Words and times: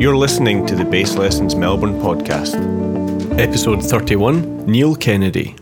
You're 0.00 0.16
listening 0.16 0.64
to 0.64 0.74
the 0.74 0.84
Bass 0.86 1.14
Lessons 1.16 1.54
Melbourne 1.54 2.00
podcast, 2.00 2.54
episode 3.38 3.82
31 3.84 4.64
Neil 4.64 4.96
Kennedy. 4.96 5.59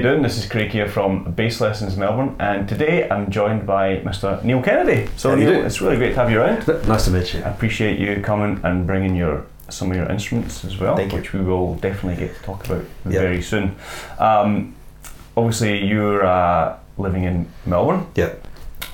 You 0.00 0.08
doing? 0.08 0.22
This 0.22 0.38
is 0.38 0.46
Craig 0.46 0.70
here 0.70 0.88
from 0.88 1.30
Bass 1.32 1.60
Lessons 1.60 1.94
Melbourne, 1.94 2.34
and 2.40 2.66
today 2.66 3.06
I'm 3.10 3.30
joined 3.30 3.66
by 3.66 3.96
Mr. 3.98 4.42
Neil 4.42 4.62
Kennedy. 4.62 5.10
So 5.16 5.34
Neil, 5.34 5.66
it's 5.66 5.82
really 5.82 5.96
great 5.98 6.10
to 6.10 6.16
have 6.16 6.30
you 6.30 6.40
around. 6.40 6.66
Nice 6.88 7.04
to 7.04 7.10
meet 7.10 7.34
you. 7.34 7.40
I 7.40 7.50
appreciate 7.50 7.98
you 7.98 8.22
coming 8.22 8.60
and 8.64 8.86
bringing 8.86 9.14
your 9.14 9.44
some 9.68 9.90
of 9.90 9.96
your 9.98 10.06
instruments 10.10 10.64
as 10.64 10.78
well, 10.78 10.96
Thank 10.96 11.12
you. 11.12 11.18
which 11.18 11.34
we 11.34 11.40
will 11.42 11.74
definitely 11.76 12.16
get 12.26 12.34
to 12.34 12.42
talk 12.42 12.64
about 12.64 12.82
Yeah. 13.04 13.20
very 13.20 13.42
soon. 13.42 13.76
Um, 14.18 14.74
obviously, 15.36 15.84
you're 15.84 16.24
uh, 16.24 16.76
living 16.96 17.24
in 17.24 17.46
Melbourne. 17.66 18.06
Yeah, 18.14 18.30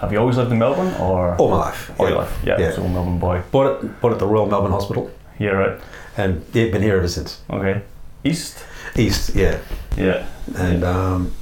Have 0.01 0.11
you 0.13 0.19
always 0.19 0.37
lived 0.39 0.51
in 0.51 0.59
Melbourne, 0.59 0.93
or 1.01 1.37
all 1.37 1.51
my 1.51 1.57
life. 1.59 1.91
all 2.01 2.07
yeah. 2.07 2.13
your 2.15 2.23
life? 2.23 2.39
Yeah, 2.45 2.59
Yeah. 2.59 2.73
so 2.73 2.83
Melbourne 2.89 3.21
boy. 3.21 3.43
Bought 3.53 3.85
it, 3.85 4.01
bought 4.01 4.13
at 4.13 4.19
the 4.19 4.27
Royal 4.27 4.47
Melbourne 4.47 4.73
Hospital, 4.73 5.09
Yeah, 5.39 5.51
right? 5.51 5.81
and 6.17 6.45
yeah, 6.53 6.71
been 6.73 6.83
here 6.83 6.97
ever 6.97 7.09
since. 7.09 7.41
Okay. 7.49 7.81
East. 8.25 8.59
East, 8.97 9.35
yeah, 9.37 9.59
Yeah. 9.97 10.27
and 10.57 10.85
um, 10.85 11.33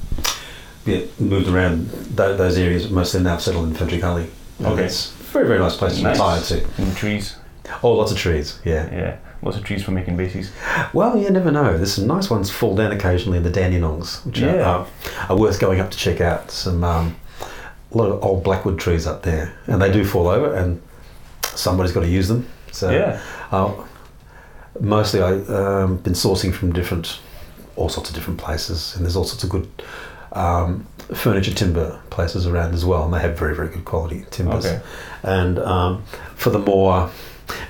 yeah, 0.87 1.01
moved 1.19 1.49
around 1.49 1.89
those, 1.91 2.39
those 2.39 2.59
areas. 2.59 2.91
Mostly 2.91 3.21
now 3.23 3.37
settled 3.39 3.67
in 3.69 3.75
Ferntree 3.75 4.01
Gully. 4.01 4.29
Okay. 4.63 4.85
it's 4.85 5.11
a 5.11 5.15
very 5.25 5.47
very 5.47 5.59
nice 5.59 5.77
place 5.77 5.97
to 5.97 6.03
Nice. 6.03 6.17
retire 6.17 6.41
to. 6.43 6.83
And 6.83 6.97
trees. 6.97 7.37
Oh, 7.83 7.93
lots 7.93 8.13
of 8.13 8.19
trees. 8.19 8.59
Yeah. 8.65 8.91
Yeah. 8.93 9.17
Lots 9.43 9.57
of 9.57 9.65
trees 9.65 9.83
for 9.83 9.91
making 9.91 10.17
basses. 10.17 10.51
Well, 10.95 11.19
you 11.19 11.29
never 11.31 11.51
know. 11.51 11.77
There's 11.77 11.95
some 11.95 12.07
nice 12.07 12.31
ones 12.31 12.51
fall 12.51 12.75
down 12.75 12.93
occasionally 12.93 13.39
in 13.39 13.45
the 13.45 13.51
Dandenongs, 13.51 14.25
which 14.25 14.39
Yeah. 14.39 14.63
are, 14.63 14.87
are 15.29 15.37
worth 15.37 15.61
going 15.61 15.81
up 15.81 15.91
to 15.91 15.99
check 15.99 16.21
out. 16.21 16.51
Some 16.51 16.83
um, 16.85 17.17
a 17.93 17.99
lot 17.99 18.11
of 18.11 18.23
old 18.25 18.43
blackwood 18.45 18.79
trees 18.79 19.07
up 19.07 19.23
there, 19.23 19.55
and 19.67 19.81
they 19.83 19.93
do 19.93 20.05
fall 20.05 20.29
over, 20.29 20.55
and 20.55 20.81
somebody's 21.43 21.93
got 21.93 22.01
to 22.01 22.09
use 22.09 22.29
them. 22.29 22.49
So 22.73 22.91
yeah. 22.91 23.21
Uh, 23.53 23.73
mostly 24.81 25.21
I've 25.23 25.49
um, 25.51 25.97
been 25.99 26.15
sourcing 26.15 26.53
from 26.53 26.73
different, 26.73 27.19
all 27.77 27.89
sorts 27.89 28.11
of 28.11 28.15
different 28.15 28.39
places, 28.41 28.95
and 28.95 29.05
there's 29.05 29.17
all 29.17 29.25
sorts 29.25 29.45
of 29.45 29.51
good 29.51 29.69
um, 30.33 30.87
furniture 31.15 31.53
timber 31.55 32.01
places 32.11 32.47
around 32.47 32.75
as 32.75 32.85
well, 32.85 33.05
and 33.05 33.13
they 33.15 33.21
have 33.21 33.39
very, 33.39 33.55
very 33.55 33.69
good 33.69 33.85
quality 33.85 34.25
timbers. 34.31 34.67
Okay. 34.67 34.81
And 35.23 35.59
um, 35.59 36.03
for 36.37 36.51
the 36.51 36.59
more, 36.59 37.11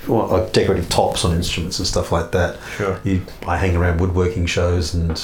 want, 0.09 0.31
like 0.33 0.53
decorative 0.53 0.89
tops 0.89 1.25
on 1.25 1.35
instruments 1.35 1.79
and 1.79 1.87
stuff 1.89 2.13
like 2.13 2.31
that, 2.33 2.59
Sure. 2.77 3.01
you, 3.05 3.23
I 3.47 3.57
hang 3.57 3.77
around 3.77 4.01
woodworking 4.01 4.47
shows 4.47 4.95
and 4.95 5.19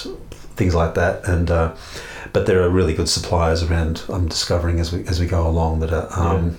things 0.56 0.74
like 0.74 0.94
that, 0.94 1.26
and 1.26 1.50
uh, 1.50 1.74
but 2.32 2.46
there 2.46 2.62
are 2.62 2.68
really 2.68 2.94
good 2.94 3.08
suppliers 3.08 3.62
around. 3.62 4.02
I'm 4.08 4.28
discovering 4.28 4.80
as 4.80 4.92
we 4.92 5.06
as 5.06 5.18
we 5.20 5.26
go 5.26 5.46
along 5.46 5.80
that 5.80 5.92
are. 5.92 6.08
Um, 6.36 6.58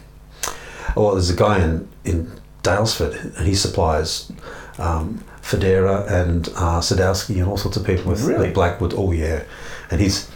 Well, 0.95 1.11
there's 1.11 1.29
a 1.29 1.35
guy 1.35 1.63
in 1.63 1.87
in 2.03 2.31
Daylesford, 2.63 3.37
and 3.37 3.47
he 3.47 3.55
supplies 3.55 4.31
um, 4.77 5.23
Fodera 5.41 6.09
and 6.09 6.47
uh, 6.49 6.79
Sadowski 6.79 7.35
and 7.35 7.45
all 7.45 7.57
sorts 7.57 7.77
of 7.77 7.85
people 7.85 8.11
with 8.11 8.23
Really? 8.23 8.51
Blackwood. 8.51 8.93
Oh 8.95 9.11
yeah, 9.11 9.43
and 9.89 9.99
he's 9.99 10.29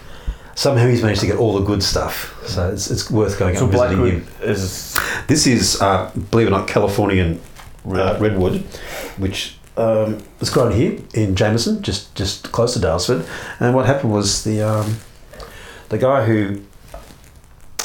somehow 0.55 0.88
he's 0.88 1.02
managed 1.02 1.22
to 1.22 1.27
get 1.27 1.38
all 1.38 1.53
the 1.59 1.66
good 1.66 1.83
stuff. 1.83 2.33
So 2.47 2.72
it's, 2.72 2.89
it's 2.89 3.11
worth 3.11 3.38
going 3.38 3.55
So 3.55 3.67
up 3.67 3.73
and 3.73 3.80
visiting 3.97 4.05
him. 4.22 4.27
is 4.42 4.97
This 5.27 5.48
is, 5.48 5.82
uh, 5.82 6.11
believe 6.32 6.48
it 6.48 6.52
or 6.52 6.58
not, 6.58 6.67
Californian 6.67 7.42
uh, 7.86 8.17
redwood, 8.20 8.61
which 9.17 9.58
um, 9.77 10.23
was 10.39 10.49
grown 10.49 10.71
here 10.71 10.99
in 11.14 11.36
Jamieson, 11.36 11.83
just 11.83 12.14
just 12.15 12.52
close 12.52 12.73
to 12.73 12.80
Daylesford. 12.80 13.27
And 13.59 13.76
what 13.76 13.86
happened 13.86 14.11
was 14.14 14.43
the 14.43 14.61
um, 14.61 14.98
the 15.89 15.98
guy 15.98 16.26
who 16.26 16.61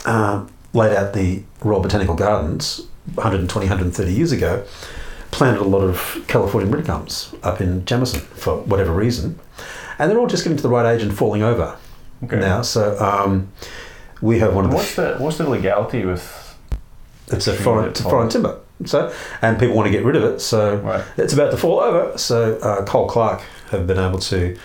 uh, 0.07 0.47
laid 0.73 0.97
out 0.97 1.13
the 1.13 1.43
Royal 1.63 1.81
Botanical 1.81 2.15
Gardens 2.15 2.87
120, 3.15 3.67
130 3.67 4.13
years 4.13 4.33
ago 4.33 4.65
planted 5.31 5.61
a 5.61 5.65
lot 5.65 5.83
of 5.83 6.25
Californian 6.27 6.73
red 6.73 6.85
gums 6.85 7.35
up 7.43 7.61
in 7.61 7.85
Jamieson 7.85 8.21
for 8.21 8.59
whatever 8.63 8.93
reason, 8.93 9.39
and 9.99 10.11
they're 10.11 10.19
all 10.19 10.27
just 10.27 10.45
getting 10.45 10.57
to 10.57 10.63
the 10.63 10.69
right 10.69 10.95
age 10.95 11.03
and 11.03 11.17
falling 11.17 11.43
over 11.43 11.77
okay. 12.25 12.39
now. 12.39 12.63
So 12.63 12.99
um, 12.99 13.53
we 14.21 14.39
have 14.41 14.55
one 14.55 14.65
of 14.65 14.71
the 14.71 14.77
What's 14.77 14.95
the 14.97 15.17
what's 15.19 15.39
the 15.39 15.49
legality 15.49 16.05
with 16.05 16.57
it's 17.29 17.47
a 17.47 17.55
foreign, 17.55 17.89
it's 17.91 18.01
a 18.01 18.05
foreign 18.05 18.29
timber. 18.29 18.61
So, 18.87 19.13
and 19.43 19.59
people 19.59 19.77
want 19.77 19.87
to 19.87 19.93
get 19.93 20.05
rid 20.05 20.17
of 20.17 20.25
it. 20.25 20.41
So 20.41 20.77
right? 20.77 21.05
it's 21.17 21.33
about 21.33 21.51
to 21.51 21.57
fall 21.57 21.81
over. 21.81 22.17
So 22.17 22.57
uh, 22.59 22.85
Cole 22.85 23.09
Clark 23.09 23.43
have 23.71 23.87
been 23.87 23.99
able 23.99 24.19
to 24.21 24.57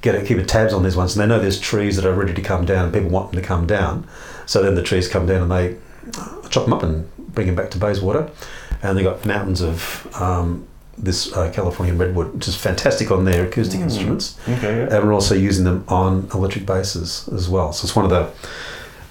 get 0.00 0.14
it, 0.14 0.26
keep 0.26 0.38
a 0.38 0.44
tabs 0.44 0.72
on 0.72 0.82
these 0.82 0.96
ones, 0.96 1.16
and 1.16 1.22
they 1.22 1.26
know 1.34 1.40
there's 1.40 1.60
trees 1.60 1.96
that 1.96 2.04
are 2.04 2.12
ready 2.12 2.34
to 2.34 2.42
come 2.42 2.64
down, 2.64 2.86
and 2.86 2.94
people 2.94 3.10
want 3.10 3.32
them 3.32 3.40
to 3.40 3.46
come 3.46 3.66
down. 3.66 4.06
So 4.46 4.62
then 4.62 4.74
the 4.74 4.82
trees 4.82 5.08
come 5.08 5.26
down, 5.26 5.42
and 5.42 5.50
they 5.50 5.76
chop 6.50 6.64
them 6.64 6.72
up 6.72 6.82
and 6.82 7.08
bring 7.16 7.46
them 7.46 7.56
back 7.56 7.70
to 7.72 7.78
Bayswater, 7.78 8.30
and 8.82 8.96
they've 8.96 9.04
got 9.04 9.24
mountains 9.24 9.60
of 9.60 10.06
um, 10.20 10.66
this 10.96 11.32
uh, 11.36 11.50
Californian 11.54 11.96
redwood, 11.98 12.34
which 12.34 12.48
is 12.48 12.56
fantastic 12.56 13.10
on 13.10 13.24
their 13.24 13.46
acoustic 13.46 13.80
Mm. 13.80 13.84
instruments, 13.84 14.38
Okay. 14.48 14.78
Yeah. 14.78 14.94
and 14.96 15.06
we're 15.06 15.12
also 15.14 15.34
using 15.34 15.64
them 15.64 15.84
on 15.88 16.28
electric 16.34 16.66
basses 16.66 17.28
as 17.32 17.48
well. 17.48 17.72
So 17.72 17.84
it's 17.84 17.94
one 17.96 18.04
of 18.04 18.10
the 18.10 18.28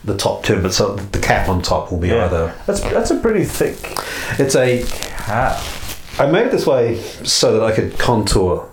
the 0.06 0.16
top 0.18 0.44
two, 0.44 0.62
but 0.62 0.74
So 0.74 0.96
the 0.96 1.20
cap 1.20 1.50
on 1.50 1.62
top 1.62 1.92
will 1.92 2.00
be 2.00 2.10
Yeah. 2.10 2.26
either 2.26 2.54
That's 2.66 2.82
that's 2.82 3.12
a 3.12 3.16
pretty 3.16 3.44
thick 3.46 3.78
it's 4.40 4.56
a. 4.56 4.84
cap. 5.18 5.60
I 6.20 6.26
made 6.28 6.46
it 6.48 6.52
this 6.52 6.66
way 6.66 7.00
so 7.24 7.54
that 7.54 7.64
I 7.64 7.72
could 7.76 7.98
contour 8.00 8.68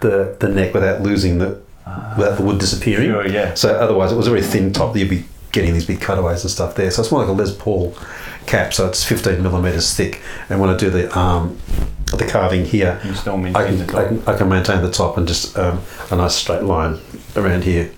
the 0.00 0.34
the 0.40 0.48
neck 0.48 0.74
without 0.74 1.02
losing 1.02 1.38
the 1.38 1.58
without 2.18 2.36
the 2.38 2.42
wood 2.44 2.58
disappearing. 2.58 3.10
Sure. 3.10 3.26
Yeah. 3.26 3.54
So 3.54 3.74
otherwise, 3.74 4.12
it 4.12 4.16
was 4.16 4.26
a 4.26 4.30
very 4.30 4.42
thin 4.42 4.72
top. 4.72 4.92
that 4.92 4.98
You'd 5.00 5.10
be 5.10 5.24
getting 5.52 5.74
these 5.74 5.86
big 5.86 6.00
cutaways 6.00 6.42
and 6.42 6.50
stuff 6.50 6.74
there. 6.74 6.90
So 6.90 7.02
it's 7.02 7.12
more 7.12 7.20
like 7.20 7.28
a 7.28 7.32
Les 7.32 7.54
Paul 7.54 7.94
cap. 8.46 8.72
So 8.74 8.86
it's 8.88 9.04
15 9.04 9.42
millimeters 9.42 9.94
thick. 9.94 10.20
And 10.48 10.60
when 10.60 10.70
I 10.70 10.76
do 10.76 10.90
the 10.90 11.16
um, 11.18 11.58
the 12.06 12.26
carving 12.26 12.64
here, 12.64 13.00
I 13.54 13.64
can, 13.66 13.80
I 13.94 14.08
can 14.08 14.22
I 14.26 14.36
can 14.36 14.48
maintain 14.48 14.82
the 14.82 14.90
top 14.90 15.16
and 15.16 15.26
just 15.28 15.56
um, 15.58 15.80
a 16.10 16.16
nice 16.16 16.34
straight 16.34 16.62
line 16.62 16.98
around 17.36 17.64
here. 17.64 17.90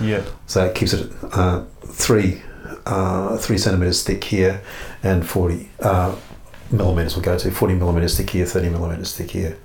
Yeah. 0.00 0.22
So 0.46 0.64
it 0.66 0.74
keeps 0.74 0.92
it 0.92 1.10
uh, 1.32 1.64
three 1.86 2.42
uh, 2.86 3.36
three 3.38 3.58
centimeters 3.58 4.02
thick 4.02 4.24
here, 4.24 4.60
and 5.02 5.26
forty 5.26 5.68
uh, 5.80 6.16
millimeters 6.70 7.14
will 7.14 7.22
go 7.22 7.38
to 7.38 7.50
forty 7.50 7.74
millimeters 7.74 8.16
thick 8.16 8.30
here, 8.30 8.44
thirty 8.46 8.68
millimeters 8.68 9.14
thick 9.16 9.30
here. 9.30 9.56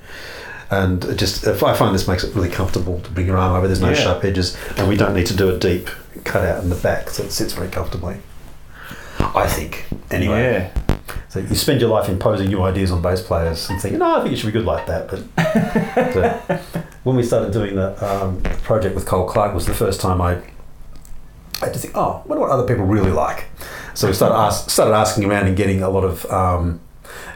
And 0.69 1.17
just, 1.17 1.47
if 1.47 1.63
I 1.63 1.73
find 1.73 1.95
this 1.95 2.09
makes 2.09 2.25
it 2.25 2.35
really 2.35 2.49
comfortable 2.49 2.99
to 2.99 3.09
bring 3.11 3.25
your 3.25 3.37
arm 3.37 3.55
over. 3.55 3.67
There's 3.67 3.79
no 3.81 3.89
Yeah. 3.89 3.95
sharp 3.95 4.25
edges, 4.25 4.57
and 4.75 4.89
we 4.89 4.97
don't 4.97 5.13
need 5.15 5.25
to 5.27 5.35
do 5.35 5.49
a 5.49 5.57
deep 5.57 5.89
cut 6.27 6.45
out 6.45 6.63
in 6.63 6.69
the 6.69 6.75
back, 6.75 7.09
so 7.09 7.23
it 7.23 7.31
sits 7.31 7.53
very 7.53 7.69
comfortably. 7.69 8.17
I 9.19 9.47
think. 9.47 9.85
Anyway, 10.11 10.41
Yeah. 10.41 11.05
so 11.29 11.39
you 11.39 11.55
spend 11.55 11.81
your 11.81 11.89
life 11.89 12.07
imposing 12.09 12.47
new 12.47 12.61
ideas 12.63 12.91
on 12.91 13.01
bass 13.01 13.21
players 13.21 13.69
and 13.69 13.81
thinking, 13.81 13.99
no, 13.99 14.17
I 14.17 14.21
think 14.21 14.33
it 14.33 14.37
should 14.37 14.45
be 14.47 14.51
good 14.51 14.65
like 14.65 14.85
that. 14.87 15.07
But 15.09 16.13
so, 16.13 16.59
when 17.03 17.15
we 17.15 17.23
started 17.23 17.51
doing 17.51 17.75
the 17.75 17.89
um, 18.05 18.41
project 18.63 18.93
with 18.95 19.05
Cole 19.05 19.25
Clark 19.27 19.53
was 19.53 19.65
the 19.65 19.73
first 19.73 19.99
time 20.01 20.21
I 20.21 20.37
I 21.59 21.65
had 21.65 21.73
to 21.73 21.79
think, 21.79 21.95
oh, 21.97 22.21
I 22.23 22.27
wonder 22.27 22.41
what 22.41 22.51
other 22.51 22.67
people 22.67 22.85
really 22.85 23.09
like. 23.11 23.45
So 23.95 24.07
we 24.07 24.13
started 24.13 24.35
ask, 24.35 24.69
started 24.69 24.93
asking 24.93 25.25
around 25.25 25.47
and 25.47 25.57
getting 25.57 25.81
a 25.81 25.89
lot 25.89 26.03
of 26.03 26.23
um, 26.31 26.79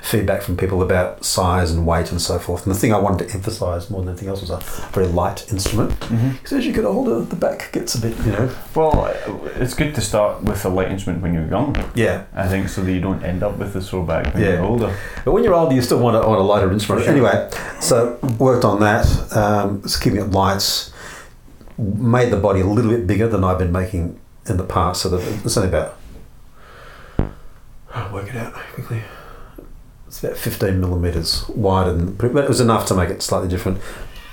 feedback 0.02 0.42
from 0.42 0.58
people 0.58 0.82
about 0.82 1.24
size 1.24 1.72
and 1.72 1.86
weight 1.86 2.12
and 2.12 2.22
so 2.22 2.40
forth. 2.40 2.66
And 2.66 2.74
the 2.76 2.80
thing 2.80 2.94
I 2.94 2.98
wanted 3.00 3.28
to 3.30 3.34
emphasise 3.36 3.90
more 3.90 4.02
than 4.02 4.10
anything 4.10 4.30
else 4.30 4.42
was 4.42 4.50
a 4.50 4.58
very 4.92 5.08
light 5.08 5.52
instrument. 5.52 5.92
hmm 6.06 6.30
Because 6.32 6.54
as 6.54 6.66
you 6.66 6.74
get 6.74 6.86
older, 6.86 7.22
the 7.22 7.36
back 7.36 7.72
gets 7.72 7.96
a 7.96 8.02
bit, 8.02 8.18
you 8.26 8.32
know. 8.32 8.50
Well, 8.76 9.14
it's 9.56 9.74
good 9.74 9.94
to 9.96 10.02
start 10.02 10.42
with 10.44 10.64
a 10.66 10.70
light 10.70 10.92
instrument 10.92 11.22
when 11.24 11.34
you're 11.34 11.48
young. 11.48 11.76
Yeah. 11.96 12.26
I 12.34 12.48
think 12.48 12.70
so 12.70 12.82
that 12.84 12.92
you 12.92 13.02
don't 13.02 13.24
end 13.24 13.44
up 13.44 13.58
with 13.58 13.76
a 13.76 13.82
sore 13.82 14.06
back 14.06 14.34
when 14.34 14.44
Yeah. 14.44 14.54
you're 14.54 14.64
older. 14.64 14.96
But 15.26 15.32
when 15.34 15.44
you're 15.44 15.54
older, 15.54 15.76
you 15.76 15.82
still 15.82 16.00
want 16.00 16.16
a, 16.16 16.28
want 16.28 16.40
a 16.40 16.44
lighter 16.44 16.72
instrument. 16.72 17.06
Sure. 17.06 17.12
Anyway, 17.14 17.50
so 17.80 18.18
worked 18.40 18.66
on 18.66 18.80
that. 18.82 19.06
Um, 19.36 19.82
just 19.84 20.02
keeping 20.02 20.20
it 20.20 20.32
lights. 20.32 20.92
Made 21.78 22.32
the 22.32 22.38
body 22.38 22.62
a 22.62 22.66
little 22.66 22.92
bit 22.92 23.08
bigger 23.08 23.28
than 23.28 23.44
I've 23.44 23.58
been 23.58 23.72
making 23.72 24.20
in 24.48 24.58
the 24.58 24.64
past. 24.64 25.02
So 25.02 25.10
that 25.10 25.22
it's 25.46 25.58
only 25.58 25.70
about. 25.70 25.98
I'll 27.94 28.14
work 28.14 28.28
it 28.30 28.36
out 28.36 28.54
quickly. 28.54 29.02
It's 30.12 30.22
about 30.22 30.36
15 30.36 30.78
millimeters 30.82 31.48
wider, 31.48 31.94
than, 31.94 32.16
but 32.16 32.36
it 32.44 32.50
was 32.50 32.60
enough 32.60 32.86
to 32.88 32.94
make 32.94 33.08
it 33.10 33.22
slightly 33.22 33.48
different. 33.48 33.80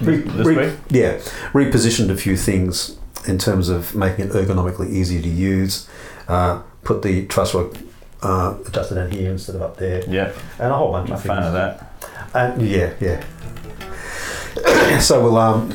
Re- 0.01 0.17
This 0.17 0.45
re-. 0.45 0.77
Yeah, 0.91 1.19
repositioned 1.53 2.11
a 2.11 2.17
few 2.17 2.37
things 2.37 2.99
in 3.29 3.39
terms 3.39 3.69
of 3.69 3.95
making 3.95 4.25
it 4.27 4.33
ergonomically 4.33 4.91
easier 4.91 5.23
to 5.23 5.29
use. 5.29 5.89
Uh, 6.27 6.63
put 6.83 7.03
the 7.03 7.27
truss 7.27 7.55
work 7.55 7.75
uh, 8.23 8.57
adjusted 8.67 8.97
down 8.97 9.13
here 9.13 9.31
instead 9.31 9.55
of 9.55 9.63
up 9.63 9.77
there, 9.77 10.03
Yeah. 10.09 10.33
and 10.59 10.73
a 10.73 10.77
whole 10.77 10.91
bunch 10.91 11.11
I'm 11.11 11.13
a 11.13 11.17
of 11.17 11.23
fan 11.23 11.37
things. 11.37 11.47
of 11.47 11.53
that. 11.53 11.93
And 12.35 12.69
yeah, 12.69 12.95
yeah. 13.01 14.99
so 14.99 15.23
we'll 15.23 15.39
um, 15.39 15.73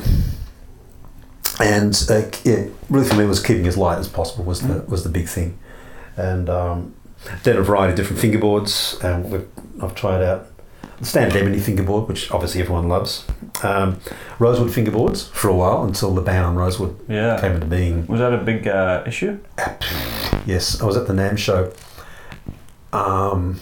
and 1.60 1.94
uh, 2.10 2.24
yeah, 2.44 2.66
really 2.90 3.08
for 3.08 3.14
me 3.14 3.24
was 3.24 3.42
keeping 3.42 3.66
as 3.66 3.78
light 3.78 3.98
as 3.98 4.08
possible 4.08 4.44
was 4.44 4.60
the 4.60 4.82
was 4.86 5.02
the 5.02 5.08
big 5.08 5.28
thing, 5.28 5.58
and 6.18 6.50
um, 6.50 6.94
then 7.44 7.56
a 7.56 7.62
variety 7.62 7.92
of 7.92 7.96
different 7.96 8.20
fingerboards. 8.20 9.02
And 9.02 9.30
we've, 9.30 9.46
I've 9.84 9.94
tried 9.94 10.22
out 10.22 10.46
the 10.98 11.04
standard 11.04 11.36
ebony 11.36 11.58
fingerboard, 11.60 12.08
which 12.08 12.30
obviously 12.30 12.60
everyone 12.60 12.88
loves. 12.88 13.24
Um, 13.62 13.98
rosewood 14.38 14.70
fingerboards 14.70 15.28
for 15.30 15.48
a 15.48 15.54
while 15.54 15.84
until 15.84 16.14
the 16.14 16.20
ban 16.20 16.44
on 16.44 16.54
rosewood 16.56 16.98
Yeah. 17.08 17.40
came 17.40 17.52
into 17.52 17.66
being. 17.66 18.06
Was 18.06 18.20
that 18.20 18.32
a 18.32 18.38
big 18.38 18.66
uh, 18.68 19.02
issue? 19.06 19.38
Yes, 20.46 20.80
I 20.80 20.84
was 20.84 20.96
at 20.96 21.06
the 21.06 21.12
NAMM 21.14 21.38
show, 21.38 21.72
um, 22.92 23.60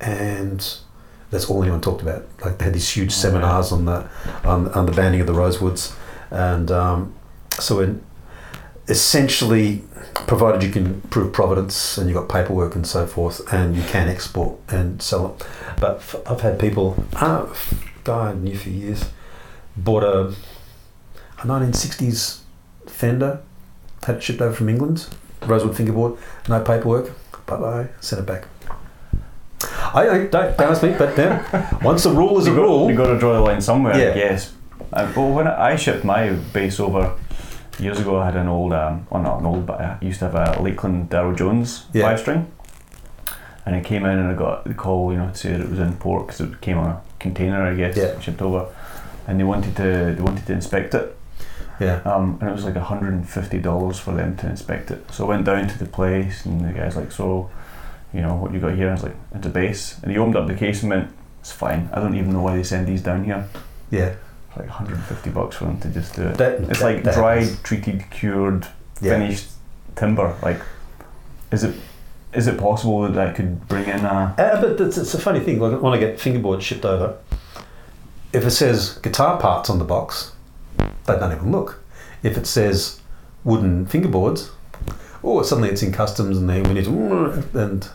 and 0.00 0.76
that's 1.30 1.48
all 1.48 1.62
anyone 1.62 1.80
talked 1.80 2.02
about. 2.02 2.26
Like 2.44 2.58
they 2.58 2.64
had 2.66 2.74
these 2.74 2.88
huge 2.88 3.10
Oh, 3.10 3.14
seminars 3.14 3.72
on 3.72 3.84
the 3.84 4.08
on, 4.44 4.68
on 4.72 4.86
the 4.86 4.92
banning 4.92 5.20
of 5.20 5.26
the 5.26 5.32
rosewoods, 5.34 5.94
and 6.30 6.70
um, 6.70 7.14
so 7.58 7.80
in, 7.80 8.02
essentially, 8.88 9.82
provided 10.26 10.62
you 10.62 10.70
can 10.70 11.00
prove 11.02 11.32
providence 11.32 11.96
and 11.98 12.08
you've 12.08 12.16
got 12.18 12.28
paperwork 12.28 12.74
and 12.74 12.86
so 12.86 13.06
forth, 13.06 13.40
and 13.52 13.76
you 13.76 13.82
can 13.84 14.08
export 14.08 14.58
and 14.68 15.00
sell 15.02 15.36
it. 15.38 15.46
But 15.80 15.96
f- 15.96 16.16
I've 16.26 16.40
had 16.40 16.58
people, 16.58 17.02
uh, 17.16 17.46
guy 18.04 18.30
I 18.30 18.34
knew 18.34 18.56
for 18.56 18.68
years, 18.70 19.04
bought 19.76 20.02
a 20.04 20.34
a 21.38 21.44
1960s 21.44 22.38
Fender 22.86 23.40
had 24.04 24.16
it 24.16 24.22
shipped 24.22 24.40
over 24.40 24.54
from 24.54 24.68
England, 24.68 25.06
rosewood 25.46 25.76
fingerboard, 25.76 26.16
no 26.48 26.60
paperwork. 26.60 27.10
Bye 27.46 27.56
bye, 27.56 27.88
sent 28.00 28.20
it 28.22 28.26
back. 28.26 28.46
I, 29.94 30.08
I 30.08 30.18
don't, 30.26 30.56
don't 30.56 30.98
but 30.98 31.16
yeah, 31.18 31.78
once 31.82 32.04
a 32.06 32.12
rule 32.12 32.38
is 32.38 32.46
a 32.46 32.50
got, 32.50 32.56
rule. 32.62 32.88
you've 32.88 32.96
got 32.96 33.08
to 33.08 33.18
draw 33.18 33.32
the 33.34 33.40
line 33.40 33.60
somewhere, 33.60 33.96
Yeah. 33.98 34.10
I 34.10 34.14
guess. 34.14 34.52
Uh, 34.92 35.10
well, 35.16 35.30
when 35.32 35.46
I 35.46 35.76
shipped 35.76 36.04
my 36.04 36.30
bass 36.52 36.78
over 36.80 37.12
years 37.78 37.98
ago, 38.00 38.18
I 38.18 38.26
had 38.26 38.36
an 38.36 38.48
old, 38.48 38.72
um, 38.72 39.06
well, 39.10 39.22
not 39.22 39.40
an 39.40 39.46
old, 39.46 39.66
but 39.66 39.80
I 39.80 39.96
used 40.00 40.18
to 40.20 40.30
have 40.30 40.34
a 40.34 40.60
Lakland 40.60 41.08
Darryl 41.08 41.36
Jones 41.36 41.86
Yeah. 41.92 42.02
five 42.04 42.20
string. 42.20 42.46
And 43.64 43.76
it 43.76 43.84
came 43.84 44.04
in 44.04 44.18
and 44.18 44.28
I 44.28 44.34
got 44.34 44.64
the 44.64 44.74
call, 44.74 45.12
you 45.12 45.18
know, 45.18 45.28
to 45.28 45.34
say 45.36 45.52
that 45.52 45.60
it 45.60 45.70
was 45.70 45.78
in 45.78 45.92
port 45.94 46.26
because 46.26 46.40
it 46.40 46.60
came 46.60 46.78
on 46.78 46.86
a 46.90 47.00
container, 47.20 47.62
I 47.62 47.74
guess, 47.74 47.96
Yeah. 47.96 48.18
shipped 48.20 48.42
over. 48.42 48.66
And 49.28 49.38
they 49.38 49.44
wanted 49.44 49.76
to 49.76 50.14
they 50.16 50.20
wanted 50.22 50.44
to 50.46 50.52
inspect 50.52 50.94
it, 50.94 51.16
yeah, 51.78 52.00
um, 52.04 52.38
and 52.40 52.50
it 52.50 52.52
was 52.52 52.64
like 52.64 52.74
hundred 52.76 53.12
and 53.14 53.26
fifty 53.28 53.58
dollars 53.60 54.00
for 54.00 54.12
them 54.12 54.36
to 54.38 54.48
inspect 54.48 54.90
it. 54.90 55.04
So 55.12 55.24
I 55.26 55.28
went 55.28 55.44
down 55.46 55.68
to 55.68 55.78
the 55.78 55.86
place, 55.86 56.44
and 56.44 56.60
the 56.64 56.72
guy's 56.72 56.96
like, 56.96 57.12
"So, 57.12 57.48
you 58.12 58.20
know, 58.20 58.34
what 58.34 58.52
you 58.52 58.58
got 58.58 58.74
here?" 58.74 58.88
I 58.88 58.92
was 58.94 59.04
like, 59.04 59.14
"It's 59.32 59.46
a 59.46 59.48
bass." 59.50 60.00
And 60.02 60.10
he 60.10 60.18
opened 60.18 60.34
up 60.34 60.48
the 60.48 60.54
case 60.54 60.82
and 60.82 60.90
went, 60.90 61.08
"It's 61.38 61.52
fine. 61.52 61.88
I 61.94 62.00
don't 62.00 62.16
even 62.16 62.32
know 62.32 62.40
why 62.42 62.56
they 62.56 62.64
send 62.64 62.88
these 62.88 63.00
down 63.00 63.22
here." 63.22 63.44
yeah. 63.90 64.10
Like 64.56 64.68
150 64.68 65.30
bucks 65.30 65.56
for 65.56 65.64
them 65.64 65.80
to 65.80 65.88
just 65.88 66.14
do 66.14 66.22
it. 66.22 66.36
That, 66.36 66.60
It's 66.60 66.78
that- 66.80 66.84
like 66.84 67.02
that 67.04 67.14
dried, 67.14 67.42
happens. 67.42 67.62
treated, 67.62 68.04
cured, 68.10 68.66
Yeah. 69.00 69.12
finished 69.18 69.48
timber. 69.96 70.34
Like, 70.42 70.60
is 71.50 71.64
it 71.64 71.74
is 72.34 72.46
it 72.46 72.58
possible 72.58 73.02
that 73.02 73.12
that 73.14 73.34
could 73.36 73.68
bring 73.68 73.84
in 73.86 74.06
a 74.06 74.34
Uh, 74.38 74.58
but 74.60 74.80
it's, 74.80 74.96
it's 74.96 75.12
a 75.12 75.18
funny 75.18 75.40
thing. 75.40 75.58
Like 75.60 75.82
when 75.82 75.92
I 75.92 75.98
get 75.98 76.18
fingerboards 76.18 76.62
shipped 76.62 76.84
over, 76.86 77.16
if 78.32 78.44
it 78.46 78.50
says 78.52 78.98
guitar 79.02 79.38
parts 79.38 79.68
on 79.68 79.78
the 79.78 79.84
box, 79.84 80.32
they 80.78 81.18
don't 81.18 81.32
even 81.32 81.52
look. 81.52 81.80
If 82.22 82.38
it 82.38 82.46
says 82.46 83.00
wooden 83.44 83.84
fingerboards, 83.84 84.48
oh, 85.22 85.42
suddenly 85.42 85.68
it's 85.68 85.82
in 85.82 85.92
customs 85.92 86.38
and 86.38 86.48
they 86.48 86.62
we 86.62 86.72
need 86.74 86.84
to 86.84 87.42
and 87.54 87.86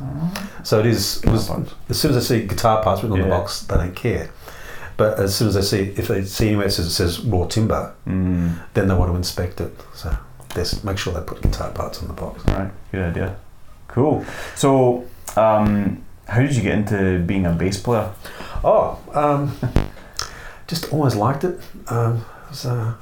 so 0.64 0.80
it 0.80 0.86
is. 0.86 1.24
It 1.24 1.30
was, 1.32 1.50
as 1.90 2.00
soon 2.00 2.12
as 2.12 2.18
I 2.18 2.20
see 2.20 2.46
guitar 2.46 2.84
parts 2.84 3.02
written 3.02 3.20
on 3.22 3.28
the 3.30 3.36
box, 3.36 3.62
they 3.62 3.76
don't 3.76 3.96
care. 3.96 4.30
But 4.98 5.20
as 5.20 5.36
soon 5.36 5.48
as 5.50 5.54
they 5.54 5.62
see, 5.62 5.94
if 5.96 6.08
they 6.08 6.24
see 6.26 6.48
anywhere 6.48 6.68
it 6.68 6.72
says, 6.72 6.88
it 6.88 6.92
says 6.92 7.20
raw 7.22 7.46
timber, 7.46 7.94
Mm, 8.08 8.60
then 8.74 8.88
they 8.88 8.96
want 8.96 9.12
to 9.12 9.16
inspect 9.16 9.62
it. 9.62 9.74
So 9.94 10.18
make 10.84 10.98
sure 10.98 11.14
they 11.14 11.22
put 11.22 11.42
guitar 11.42 11.70
parts 11.72 12.02
on 12.02 12.08
the 12.08 12.14
box. 12.14 12.44
right, 12.48 12.72
good 12.92 13.04
idea. 13.04 13.36
Cool. 13.88 14.26
So, 14.56 15.06
um, 15.36 16.04
how 16.28 16.42
did 16.42 16.56
you 16.56 16.62
get 16.64 16.74
into 16.80 17.20
being 17.26 17.46
a 17.46 17.52
bass 17.52 17.80
player? 17.80 18.12
Oh, 18.64 19.00
um, 19.14 19.56
just 20.68 20.92
always 20.92 21.16
liked 21.16 21.44
it. 21.44 21.60
Um, 21.88 22.26
I 22.46 22.50
was 22.50 22.66
uh, 22.66 22.94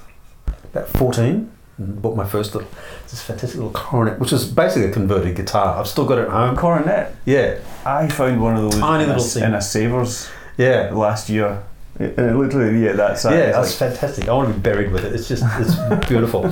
about 0.74 0.90
14 0.90 1.52
and 1.78 2.02
bought 2.02 2.16
my 2.16 2.26
first 2.26 2.54
little, 2.56 2.70
this 3.04 3.22
fantastic 3.22 3.58
little 3.58 3.72
coronet, 3.74 4.20
which 4.20 4.32
is 4.34 4.46
basically 4.46 4.90
a 4.90 4.94
converted 4.94 5.36
guitar. 5.36 5.80
I've 5.80 5.88
still 5.88 6.06
got 6.06 6.18
it 6.20 6.24
at 6.24 6.30
home. 6.30 6.56
Coronet. 6.56 7.16
Yeah, 7.26 7.60
I 7.86 8.08
found 8.10 8.42
one 8.42 8.56
of 8.58 8.64
those 8.64 8.80
Tiny 8.80 9.04
in, 9.06 9.10
a, 9.10 9.14
little 9.14 9.28
thing. 9.28 9.44
in 9.44 9.54
a 9.54 9.62
Savers 9.62 10.30
yeah. 10.58 10.92
last 10.94 11.30
year. 11.30 11.64
It, 12.00 12.18
it 12.20 12.36
literally 12.36 12.84
yeah, 12.84 12.94
that 12.94 13.18
size. 13.18 13.34
Yeah, 13.34 13.52
that's 13.52 13.76
fantastic. 13.76 14.28
I 14.28 14.34
want 14.34 14.50
to 14.50 14.54
be 14.54 14.60
buried 14.60 14.92
with 14.92 15.06
it. 15.06 15.14
It's 15.14 15.28
just, 15.28 15.44
it's 15.46 16.08
beautiful. 16.10 16.46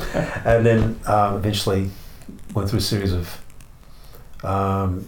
And 0.45 0.65
then 0.65 0.99
um, 1.05 1.35
eventually 1.35 1.89
went 2.53 2.69
through 2.69 2.79
a 2.79 2.81
series 2.81 3.13
of, 3.13 3.41
um, 4.43 5.07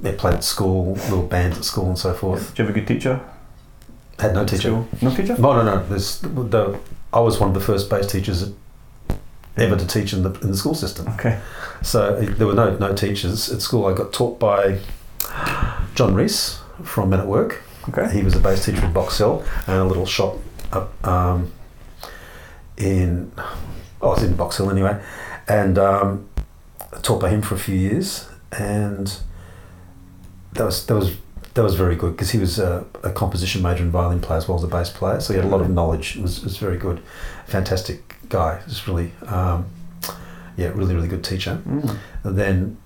they 0.00 0.12
played 0.12 0.34
at 0.34 0.44
school, 0.44 0.94
little 0.94 1.22
bands 1.22 1.56
at 1.56 1.64
school 1.64 1.88
and 1.88 1.98
so 1.98 2.12
forth. 2.12 2.54
Do 2.54 2.62
you 2.62 2.66
have 2.66 2.76
a 2.76 2.78
good 2.78 2.88
teacher? 2.88 3.20
Had 4.18 4.34
no 4.34 4.44
teacher. 4.44 4.68
school? 4.68 4.88
No 5.00 5.14
teacher? 5.14 5.36
No, 5.38 5.52
no, 5.56 5.62
no. 5.62 5.86
There's, 5.86 6.20
the, 6.20 6.78
I 7.12 7.20
was 7.20 7.40
one 7.40 7.48
of 7.48 7.54
the 7.54 7.60
first 7.60 7.88
bass 7.88 8.10
teachers 8.10 8.52
ever 9.56 9.76
to 9.76 9.86
teach 9.86 10.12
in 10.12 10.22
the 10.22 10.32
in 10.40 10.50
the 10.50 10.56
school 10.56 10.74
system. 10.74 11.08
Okay. 11.14 11.40
So 11.82 12.14
uh, 12.16 12.34
there 12.36 12.46
were 12.46 12.54
no 12.54 12.76
no 12.76 12.94
teachers 12.94 13.50
at 13.50 13.62
school. 13.62 13.86
I 13.86 13.94
got 13.94 14.12
taught 14.12 14.38
by 14.38 14.80
John 15.94 16.14
Rees 16.14 16.58
from 16.82 17.10
Men 17.10 17.20
at 17.20 17.26
Work. 17.26 17.62
Okay. 17.88 18.12
He 18.12 18.22
was 18.22 18.34
a 18.34 18.40
bass 18.40 18.64
teacher 18.64 18.84
in 18.84 18.92
Box 18.92 19.18
Hill 19.18 19.44
and 19.66 19.76
a 19.76 19.84
little 19.84 20.06
shop 20.06 20.38
up 20.72 21.06
um, 21.06 21.52
in 22.76 23.32
oh, 23.36 23.58
I 24.02 24.06
was 24.06 24.22
in 24.22 24.36
Box 24.36 24.56
Hill 24.56 24.70
anyway, 24.70 25.02
and 25.48 25.78
um, 25.78 26.28
taught 27.02 27.20
by 27.20 27.30
him 27.30 27.42
for 27.42 27.54
a 27.54 27.58
few 27.58 27.74
years, 27.76 28.28
and 28.52 29.16
that 30.52 30.64
was 30.64 30.86
that 30.86 30.94
was 30.94 31.16
that 31.54 31.62
was 31.62 31.74
very 31.74 31.96
good 31.96 32.12
because 32.12 32.30
he 32.30 32.38
was 32.38 32.58
a, 32.58 32.84
a 33.02 33.10
composition 33.10 33.62
major 33.62 33.82
and 33.82 33.92
violin 33.92 34.20
player 34.20 34.38
as 34.38 34.48
well 34.48 34.58
as 34.58 34.64
a 34.64 34.68
bass 34.68 34.90
player, 34.90 35.20
so 35.20 35.32
he 35.32 35.38
had 35.38 35.46
a 35.46 35.48
lot 35.48 35.60
of 35.60 35.70
knowledge. 35.70 36.16
It 36.16 36.22
was, 36.22 36.38
it 36.38 36.44
was 36.44 36.56
very 36.56 36.78
good, 36.78 37.00
fantastic 37.46 38.16
guy. 38.28 38.60
Just 38.68 38.86
really, 38.86 39.12
um, 39.26 39.66
yeah, 40.56 40.68
really 40.68 40.94
really 40.94 41.08
good 41.08 41.24
teacher. 41.24 41.60
Mm. 41.66 41.98
And 42.24 42.38
then 42.38 42.76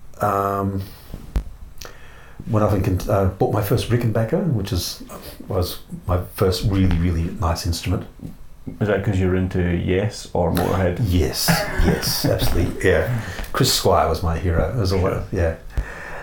went 2.49 2.63
off 2.63 2.73
and 2.73 2.83
con- 2.83 3.09
uh, 3.09 3.25
bought 3.29 3.53
my 3.53 3.61
first 3.61 3.89
Rickenbacker, 3.89 4.51
which 4.53 4.71
is 4.71 5.03
was 5.47 5.79
my 6.07 6.21
first 6.35 6.63
really 6.65 6.97
really 6.97 7.23
nice 7.39 7.65
instrument. 7.65 8.05
Is 8.79 8.87
that 8.87 9.03
because 9.03 9.19
you're 9.19 9.35
into 9.35 9.61
Yes 9.77 10.29
or 10.33 10.51
Motorhead? 10.51 10.99
Yes, 11.03 11.47
yes, 11.85 12.25
absolutely. 12.33 12.87
Yeah, 12.89 13.21
Chris 13.51 13.73
Squire 13.73 14.07
was 14.07 14.21
my 14.21 14.37
hero. 14.37 14.77
All, 14.77 14.85
Sure. 14.85 15.23
yeah. 15.31 15.55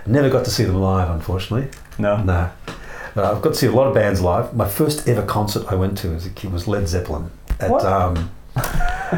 Never 0.07 0.31
got 0.31 0.45
to 0.45 0.51
see 0.53 0.63
them 0.63 0.77
live, 0.77 1.11
unfortunately. 1.11 1.69
No. 1.99 2.23
No. 2.23 2.51
Uh, 3.17 3.33
I've 3.35 3.43
got 3.43 3.51
to 3.51 3.55
see 3.55 3.67
a 3.67 3.73
lot 3.73 3.89
of 3.89 3.95
bands 3.95 4.21
live. 4.21 4.55
My 4.55 4.69
first 4.69 5.09
ever 5.09 5.23
concert 5.23 5.65
I 5.73 5.75
went 5.75 5.99
to 5.99 6.11
as 6.15 6.25
a 6.27 6.31
kid 6.31 6.53
was 6.53 6.69
Led 6.69 6.87
Zeppelin 6.87 7.31
at 7.59 7.71
um, 7.73 8.31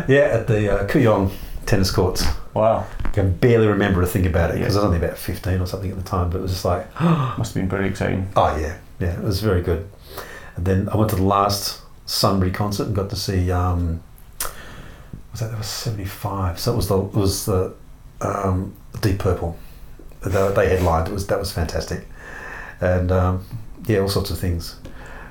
yeah 0.08 0.30
at 0.32 0.46
the 0.46 0.72
uh, 0.72 0.86
Kooyong 0.88 1.30
tennis 1.66 1.90
courts. 1.90 2.24
Wow. 2.58 2.86
I 3.04 3.08
can 3.08 3.32
barely 3.36 3.66
remember 3.68 4.02
a 4.02 4.06
thing 4.06 4.26
about 4.26 4.50
it 4.50 4.54
because 4.58 4.74
Yeah. 4.74 4.80
I 4.80 4.84
was 4.84 4.94
only 4.94 5.04
about 5.06 5.18
fifteen 5.18 5.60
or 5.60 5.66
something 5.66 5.90
at 5.90 5.96
the 5.96 6.02
time. 6.02 6.30
But 6.30 6.38
it 6.38 6.42
was 6.42 6.52
just 6.52 6.64
like, 6.64 6.86
Must 7.00 7.38
have 7.38 7.54
been 7.54 7.68
pretty 7.68 7.88
exciting. 7.88 8.28
oh 8.36 8.56
yeah, 8.56 8.76
yeah, 9.00 9.18
it 9.18 9.22
was 9.22 9.40
very 9.40 9.62
good. 9.62 9.88
And 10.56 10.64
then 10.66 10.88
I 10.88 10.96
went 10.96 11.10
to 11.10 11.16
the 11.16 11.22
last 11.22 11.80
Sunbury 12.06 12.50
concert 12.50 12.86
and 12.88 12.96
got 12.96 13.10
to 13.10 13.16
see. 13.16 13.50
Um, 13.52 14.02
was 15.32 15.40
that 15.40 15.50
that 15.50 15.58
was 15.58 15.66
seventy 15.66 16.04
five? 16.06 16.58
So 16.58 16.72
it 16.72 16.76
was 16.76 16.88
the 16.88 16.98
it 16.98 17.14
was 17.14 17.46
the 17.46 17.74
um, 18.20 18.74
Deep 19.00 19.18
Purple. 19.18 19.56
They, 20.24 20.30
they 20.52 20.68
headlined. 20.68 21.08
It 21.08 21.12
was 21.14 21.26
that 21.28 21.38
was 21.38 21.52
fantastic, 21.52 22.06
and 22.80 23.12
um, 23.12 23.44
yeah, 23.86 23.98
all 24.00 24.08
sorts 24.08 24.30
of 24.30 24.38
things. 24.38 24.76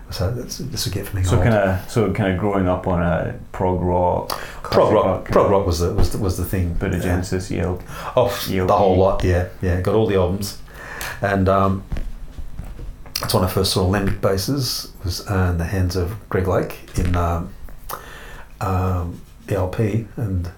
So 0.10 0.32
that's, 0.32 0.60
this 0.60 0.86
would 0.86 0.94
get 0.94 1.06
for 1.08 1.18
me. 1.18 1.24
So 1.24 1.38
kind 1.38 1.54
of, 1.54 1.90
so 1.92 2.14
kind 2.14 2.32
of 2.32 2.40
growing 2.40 2.68
up 2.68 2.88
on 2.88 3.02
a 3.02 3.38
prog 3.52 3.82
rock, 3.82 4.30
prog 4.64 4.72
classic 4.90 4.94
rock. 4.94 5.26
Prog 5.26 5.52
rock 5.52 5.66
was 5.66 5.80
the 5.80 5.94
was 5.94 6.12
the, 6.12 6.18
was 6.18 6.38
the 6.38 6.46
thing. 6.46 6.74
bit 6.76 6.94
of 6.94 7.00
Yeah. 7.00 7.12
Genesis, 7.12 7.52
Yale. 7.52 7.82
Oh, 8.16 8.30
the 8.48 8.66
whole 8.68 8.96
lot. 8.98 9.24
Yeah, 9.24 9.50
yeah. 9.62 9.82
Got 9.82 9.96
all 9.96 10.08
the 10.08 10.16
albums, 10.16 10.60
and 11.22 11.50
um, 11.50 11.84
that's 13.20 13.34
when 13.34 13.44
I 13.44 13.48
first 13.48 13.74
saw 13.74 13.82
Alembic 13.86 14.22
basses. 14.22 14.94
Was 15.04 15.28
uh, 15.30 15.50
in 15.52 15.58
the 15.58 15.66
hands 15.66 15.98
of 15.98 16.16
Greg 16.30 16.48
Lake 16.48 16.80
in 16.98 17.16
um, 17.18 17.54
um, 18.62 19.22
ELP, 19.50 19.80
and 20.16 20.50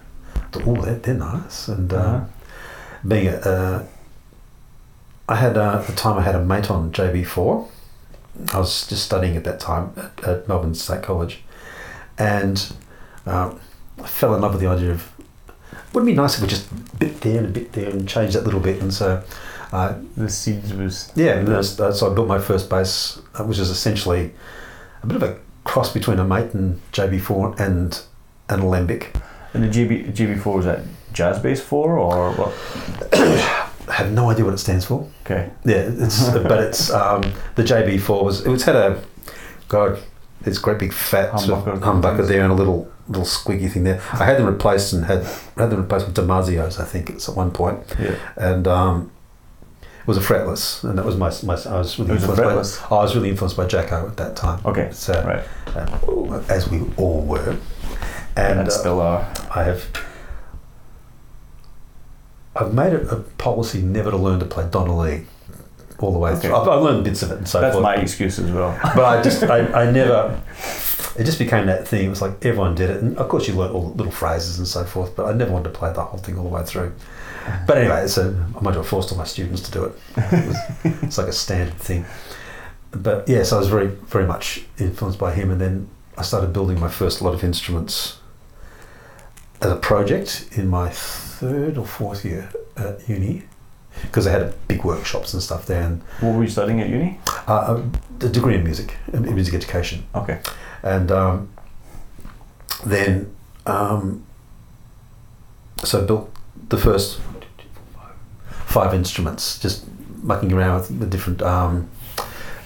oh, 0.64 0.80
they're, 0.80 0.94
they're 0.94 1.14
nice. 1.14 1.66
And 1.66 1.92
uh, 1.92 2.20
being 3.06 3.26
a, 3.26 3.36
uh, 3.36 3.86
I 5.28 5.36
had 5.36 5.56
uh, 5.56 5.80
at 5.80 5.86
the 5.88 5.92
time 5.92 6.18
I 6.18 6.22
had 6.22 6.36
a 6.36 6.44
Maton 6.44 6.92
JB4. 6.92 7.66
I 8.52 8.58
was 8.58 8.86
just 8.86 9.04
studying 9.04 9.36
at 9.36 9.44
that 9.44 9.60
time 9.60 9.92
at, 9.96 10.24
at 10.28 10.48
Melbourne 10.48 10.74
State 10.74 11.02
College, 11.02 11.40
and 12.18 12.72
uh, 13.26 13.54
I 14.02 14.06
fell 14.06 14.34
in 14.34 14.40
love 14.40 14.52
with 14.52 14.60
the 14.62 14.68
idea 14.68 14.92
of 14.92 15.10
wouldn't 15.92 16.08
it 16.08 16.12
be 16.12 16.16
nice 16.16 16.36
if 16.36 16.42
we 16.42 16.48
just 16.48 16.68
bit 16.98 17.20
there 17.20 17.38
and 17.38 17.46
a 17.46 17.50
bit 17.50 17.72
there 17.72 17.90
and 17.90 18.08
change 18.08 18.34
that 18.34 18.44
little 18.44 18.60
bit. 18.60 18.80
And 18.80 18.94
so, 18.94 19.22
uh, 19.72 19.94
The 20.16 20.28
seeds 20.28 20.72
was 20.72 21.10
yeah, 21.16 21.32
and 21.38 21.48
that's- 21.48 21.74
that's- 21.74 21.98
so 22.00 22.10
I 22.10 22.14
built 22.14 22.28
my 22.28 22.38
first 22.38 22.70
bass, 22.70 23.20
uh, 23.34 23.44
which 23.44 23.58
is 23.58 23.70
essentially 23.70 24.32
a 25.02 25.06
bit 25.06 25.16
of 25.16 25.22
a 25.22 25.36
cross 25.64 25.92
between 25.92 26.18
a 26.18 26.24
Maton 26.24 26.78
JB4 26.92 27.58
and 27.58 28.00
an 28.48 28.60
alembic. 28.60 29.14
And 29.52 29.64
the 29.64 29.68
GB 29.68 30.12
GB4 30.14 30.58
is 30.60 30.64
that 30.64 30.80
jazz 31.12 31.40
bass 31.40 31.60
four 31.60 31.98
or 31.98 32.32
what? 32.32 32.52
I 33.88 33.92
have 33.94 34.12
no 34.12 34.30
idea 34.30 34.44
what 34.44 34.54
it 34.54 34.58
stands 34.58 34.84
for. 34.84 35.08
Okay. 35.24 35.50
Yeah, 35.64 35.88
it's 35.90 36.28
but 36.50 36.62
it's 36.62 36.90
um, 36.90 37.22
the 37.56 37.62
JB4 37.62 38.24
was 38.24 38.44
it 38.46 38.48
was 38.50 38.64
had 38.64 38.76
a 38.76 39.02
god 39.68 39.98
this 40.42 40.58
great 40.58 40.78
big 40.78 40.92
fat 40.92 41.38
sort 41.38 41.66
of 41.68 41.80
Humbucker. 41.80 42.00
humbucker 42.18 42.26
there 42.28 42.42
and 42.42 42.52
a 42.52 42.54
little 42.54 42.90
little 43.08 43.24
squeaky 43.26 43.68
thing 43.68 43.84
there. 43.84 44.00
I 44.12 44.24
had 44.24 44.38
them 44.38 44.46
replaced 44.46 44.92
and 44.92 45.04
had 45.04 45.24
had 45.56 45.70
them 45.70 45.80
replaced 45.82 46.06
with 46.06 46.16
DiMarzio's 46.16 46.78
I 46.78 46.84
think 46.84 47.10
it's 47.10 47.28
at 47.28 47.36
one 47.36 47.50
point 47.50 47.80
Yeah. 47.98 48.14
and 48.36 48.66
um, 48.68 49.10
it 49.82 50.06
was 50.06 50.16
a 50.16 50.20
fretless 50.20 50.82
and 50.82 50.96
that 50.98 51.04
was 51.04 51.16
my, 51.16 51.30
my 51.44 51.54
I 51.70 51.78
was 51.78 51.98
really 51.98 52.12
It 52.12 52.14
was 52.14 52.24
influenced 52.24 52.80
fretless. 52.80 52.88
by 52.90 52.96
I 52.96 53.02
was 53.02 53.14
really 53.16 53.30
influenced 53.30 53.56
by 53.56 53.66
Jaco 53.66 54.08
at 54.10 54.16
that 54.16 54.36
time. 54.36 54.60
Okay. 54.64 54.88
So 54.92 55.12
Right. 55.24 55.44
uh, 55.76 56.42
as 56.48 56.68
we 56.70 56.82
all 56.96 57.20
were, 57.22 57.56
and 58.36 58.60
And 58.60 58.68
uh, 58.68 58.70
still 58.70 59.00
are. 59.00 59.26
I 59.54 59.64
have. 59.64 59.84
I've 62.56 62.74
made 62.74 62.92
it 62.92 63.10
a 63.12 63.16
policy 63.16 63.80
never 63.82 64.10
to 64.10 64.16
learn 64.16 64.40
to 64.40 64.46
play 64.46 64.66
Donna 64.70 64.96
Lee 64.98 65.24
all 65.98 66.12
the 66.12 66.18
way 66.18 66.32
Okay. 66.32 66.40
through. 66.48 66.56
I've, 66.56 66.68
I've 66.68 66.82
learned 66.82 67.04
bits 67.04 67.22
of 67.22 67.30
it 67.30 67.38
and 67.38 67.48
so 67.48 67.60
That's 67.60 67.74
forth. 67.74 67.82
my 67.82 67.94
excuse 67.96 68.38
as 68.38 68.50
well. 68.50 68.78
but 68.96 69.04
I 69.04 69.22
just, 69.22 69.42
I, 69.44 69.58
I 69.84 69.90
never. 69.90 70.40
It 71.18 71.24
just 71.24 71.38
became 71.38 71.66
that 71.66 71.86
thing. 71.86 72.06
It 72.06 72.08
was 72.08 72.22
like 72.22 72.44
everyone 72.44 72.74
did 72.74 72.90
it, 72.90 73.02
and 73.02 73.16
of 73.18 73.28
course 73.28 73.46
you 73.48 73.54
learn 73.54 73.72
all 73.72 73.90
the 73.90 73.96
little 73.96 74.12
phrases 74.12 74.58
and 74.58 74.66
so 74.66 74.84
forth. 74.84 75.14
But 75.16 75.26
I 75.26 75.32
never 75.32 75.52
wanted 75.52 75.72
to 75.72 75.78
play 75.78 75.92
the 75.92 76.02
whole 76.02 76.18
thing 76.18 76.38
all 76.38 76.44
the 76.44 76.48
way 76.50 76.62
through. 76.64 76.92
But 77.66 77.78
anyway, 77.78 78.06
so 78.06 78.34
I 78.56 78.60
might 78.60 78.74
have 78.74 78.86
forced 78.86 79.10
all 79.12 79.18
my 79.18 79.24
students 79.24 79.60
to 79.62 79.70
do 79.70 79.84
it. 79.84 79.92
it 80.16 80.46
was, 80.46 80.56
it's 81.02 81.18
like 81.18 81.26
a 81.26 81.32
standard 81.32 81.74
thing. 81.78 82.04
But 82.92 83.28
yes, 83.28 83.52
I 83.52 83.58
was 83.58 83.68
very, 83.68 83.86
very 83.88 84.26
much 84.26 84.64
influenced 84.78 85.18
by 85.18 85.32
him, 85.34 85.50
and 85.50 85.60
then 85.60 85.88
I 86.16 86.22
started 86.22 86.52
building 86.52 86.78
my 86.80 86.88
first 86.88 87.22
lot 87.22 87.34
of 87.34 87.42
instruments 87.44 88.18
as 89.60 89.70
a 89.72 89.76
project 89.76 90.48
in 90.52 90.68
my 90.68 90.90
third 91.40 91.78
or 91.78 91.86
fourth 91.86 92.24
year 92.24 92.48
at 92.76 93.08
uni 93.08 93.42
because 94.02 94.26
I 94.26 94.30
had 94.32 94.54
big 94.68 94.84
workshops 94.84 95.32
and 95.34 95.42
stuff 95.42 95.66
there, 95.66 95.82
and 95.82 96.02
What 96.20 96.34
were 96.36 96.44
you 96.44 96.50
studying 96.50 96.80
at 96.80 96.88
uni? 96.88 97.18
uh, 97.48 97.82
a 98.20 98.28
degree 98.28 98.54
in 98.56 98.62
music, 98.64 98.94
in 99.12 99.22
music 99.34 99.54
education, 99.54 100.04
Okay. 100.14 100.38
and 100.82 101.10
um, 101.10 101.48
then 102.86 103.34
um, 103.66 104.22
so 105.84 106.02
I 106.02 106.04
built 106.06 106.30
the 106.68 106.76
first 106.78 107.20
five 108.66 108.94
instruments, 108.94 109.58
just 109.58 109.84
mucking 110.22 110.52
around 110.52 110.74
with 110.80 111.00
the 111.00 111.06
different 111.06 111.42
um, 111.42 111.88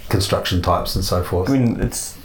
construction 0.09 0.61
types 0.63 0.95
and 0.97 1.05
so 1.05 1.23
forth. 1.23 1.49
I 1.49 1.53
mean, 1.59 1.81
it's 1.81 2.19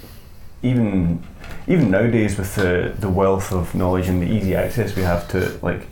even 0.64 1.24
even 1.68 1.90
nowadays 1.92 2.38
with 2.38 2.56
the 2.56 2.94
the 3.00 3.10
wealth 3.10 3.52
of 3.54 3.74
knowledge 3.74 4.08
and 4.10 4.22
the 4.22 4.28
easy 4.28 4.56
access 4.56 4.96
we 4.96 5.04
have 5.04 5.28
to 5.30 5.38
it, 5.38 5.64
like 5.64 5.88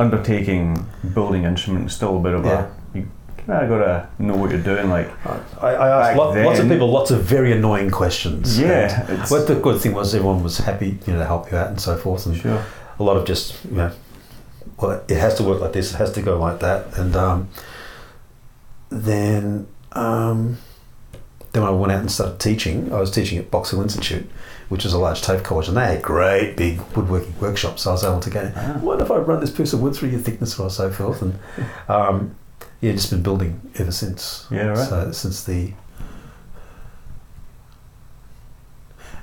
undertaking 0.00 0.86
building 1.14 1.44
instruments 1.44 1.94
still 1.94 2.16
a 2.16 2.20
bit 2.20 2.34
of 2.34 2.44
Yeah. 2.44 2.66
a 2.94 2.98
you 2.98 3.08
kind 3.46 3.62
of 3.64 3.68
gotta 3.68 4.08
know 4.18 4.36
what 4.36 4.50
you're 4.50 4.62
doing. 4.62 4.88
Like 4.90 5.08
I, 5.62 5.68
I 5.74 6.08
asked 6.10 6.18
lot, 6.18 6.36
lots 6.36 6.58
of 6.60 6.68
people 6.68 6.90
lots 6.90 7.10
of 7.10 7.22
very 7.22 7.52
annoying 7.52 7.90
questions. 7.90 8.58
yeah, 8.58 9.06
But 9.30 9.46
the 9.46 9.54
good 9.56 9.80
thing 9.80 9.92
was 9.94 10.14
everyone 10.14 10.42
was 10.42 10.58
happy, 10.58 10.98
you 11.06 11.12
know, 11.12 11.18
to 11.20 11.24
help 11.24 11.50
you 11.50 11.56
out 11.58 11.68
and 11.68 11.80
so 11.80 11.96
forth, 11.96 12.26
and 12.26 12.36
sure. 12.36 12.64
a 12.98 13.02
lot 13.02 13.16
of 13.16 13.24
just 13.26 13.64
you 13.64 13.76
know, 13.76 13.90
well, 14.80 15.02
it 15.08 15.16
has 15.16 15.34
to 15.36 15.42
work 15.42 15.60
like 15.60 15.72
this, 15.72 15.92
it 15.94 15.96
has 15.96 16.12
to 16.12 16.22
go 16.22 16.38
like 16.38 16.60
that, 16.60 16.96
and 16.98 17.16
um, 17.16 17.48
then 18.90 19.66
um, 19.92 20.58
then 21.52 21.62
when 21.62 21.72
I 21.72 21.74
went 21.74 21.92
out 21.92 22.00
and 22.00 22.10
started 22.12 22.38
teaching, 22.40 22.92
I 22.92 23.00
was 23.00 23.10
teaching 23.10 23.38
at 23.38 23.50
Box 23.50 23.70
Hill 23.70 23.82
Institute, 23.82 24.28
which 24.68 24.84
is 24.84 24.92
a 24.92 24.98
large 24.98 25.22
TAFE 25.22 25.42
college, 25.42 25.68
and 25.68 25.76
they 25.76 25.86
had 25.86 26.02
great 26.02 26.56
big 26.56 26.80
woodworking 26.96 27.34
workshops. 27.40 27.82
So 27.82 27.90
I 27.90 27.92
was 27.94 28.04
able 28.04 28.20
to 28.20 28.30
go, 28.30 28.52
Ah. 28.56 28.78
what 28.80 29.00
if 29.00 29.10
I 29.10 29.16
run 29.16 29.40
this 29.40 29.50
piece 29.50 29.72
of 29.72 29.80
wood 29.80 29.94
through 29.94 30.10
your 30.10 30.20
thickness 30.20 30.58
or 30.58 30.68
so 30.70 30.90
forth, 30.90 31.22
and 31.22 31.38
um, 31.88 32.34
yeah, 32.80 32.92
just 32.92 33.10
been 33.10 33.22
building 33.22 33.60
ever 33.76 33.92
since. 33.92 34.46
Yeah, 34.50 34.66
right. 34.68 34.88
So 34.88 35.12
since 35.12 35.44
the 35.44 35.72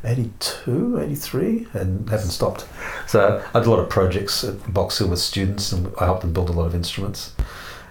82, 0.03 0.99
83, 0.99 1.67
and 1.73 2.09
haven't 2.09 2.29
stopped. 2.29 2.67
So 3.07 3.43
I 3.53 3.59
did 3.59 3.67
a 3.67 3.69
lot 3.71 3.79
of 3.79 3.89
projects 3.89 4.43
at 4.43 4.71
Box 4.73 4.99
Hill 4.99 5.07
with 5.09 5.19
students, 5.19 5.71
and 5.71 5.91
I 5.99 6.05
helped 6.05 6.21
them 6.21 6.31
build 6.33 6.49
a 6.49 6.53
lot 6.53 6.65
of 6.65 6.75
instruments, 6.75 7.33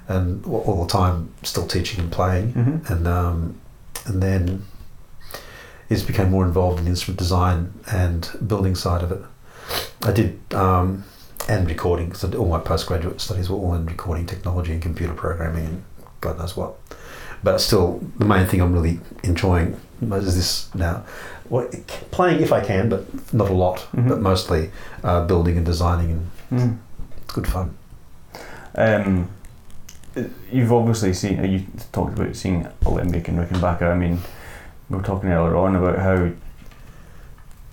and 0.06 0.44
all, 0.46 0.84
the 0.84 0.92
time 0.92 1.30
still 1.42 1.66
teaching 1.66 1.99
and 2.00 2.12
playing, 2.12 2.52
Mhm. 2.52 2.90
and 2.90 3.08
um, 3.08 3.54
and 4.06 4.23
then 4.23 4.64
just 5.88 6.06
became 6.06 6.30
more 6.30 6.44
involved 6.44 6.78
in 6.78 6.84
the 6.84 6.90
instrument 6.90 7.18
design 7.18 7.72
and 7.90 8.28
building 8.46 8.74
side 8.74 9.02
of 9.02 9.12
it. 9.12 9.20
I 10.02 10.12
did 10.12 10.38
um, 10.54 11.04
and 11.48 11.68
recording 11.68 12.08
because 12.08 12.24
all 12.34 12.48
my 12.48 12.58
postgraduate 12.58 13.20
studies 13.20 13.48
were 13.50 13.56
all 13.56 13.74
in 13.74 13.86
recording 13.86 14.26
technology 14.26 14.72
and 14.72 14.80
computer 14.82 15.12
programming 15.14 15.64
and 15.66 15.84
God 16.20 16.38
knows 16.38 16.56
what. 16.56 16.74
But 17.42 17.58
still, 17.58 18.00
the 18.18 18.24
main 18.24 18.46
thing 18.46 18.60
I'm 18.62 18.72
really 18.72 19.00
enjoying 19.22 19.78
is 20.00 20.34
this 20.36 20.74
now. 20.74 21.04
What, 21.50 21.70
playing 22.10 22.40
if 22.40 22.52
I 22.52 22.64
can, 22.64 22.88
but 22.88 23.04
not 23.34 23.50
a 23.50 23.52
lot. 23.52 23.86
Mhm. 23.94 24.08
But 24.08 24.20
mostly 24.22 24.70
uh, 25.02 25.26
building 25.26 25.56
and 25.58 25.66
designing, 25.66 26.10
and 26.50 26.60
Mm. 26.60 26.76
it's 27.22 27.34
good 27.34 27.46
fun. 27.46 27.74
Um, 28.76 29.28
you've 30.50 30.72
obviously 30.72 31.12
seen. 31.12 31.40
uh, 31.40 31.42
You 31.42 31.66
talked 31.92 32.18
about 32.18 32.34
seeing 32.36 32.66
Alembic 32.86 33.28
and 33.28 33.38
Rickenbacker. 33.38 33.90
I 33.90 33.94
mean, 33.94 34.20
we 34.94 35.00
were 35.00 35.06
talking 35.06 35.30
earlier 35.30 35.56
on 35.56 35.74
about 35.74 35.98
how 35.98 36.30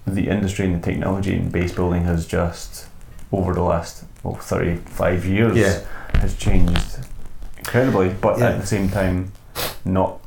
the 0.08 0.28
industry 0.28 0.66
and 0.66 0.82
the 0.82 0.86
technology 0.86 1.36
in 1.36 1.50
bass 1.50 1.72
building 1.72 2.04
has 2.04 2.26
just 2.26 2.88
over 3.32 3.54
the 3.54 3.62
last 3.62 4.04
well, 4.24 4.36
35 4.36 5.26
years 5.26 5.56
Yeah. 5.58 5.80
has 6.20 6.36
changed 6.36 6.98
incredibly, 7.58 8.10
but 8.10 8.40
Yeah. 8.40 8.50
at 8.50 8.62
the 8.62 8.68
same 8.68 8.90
time, 8.90 9.32
not. 9.86 10.18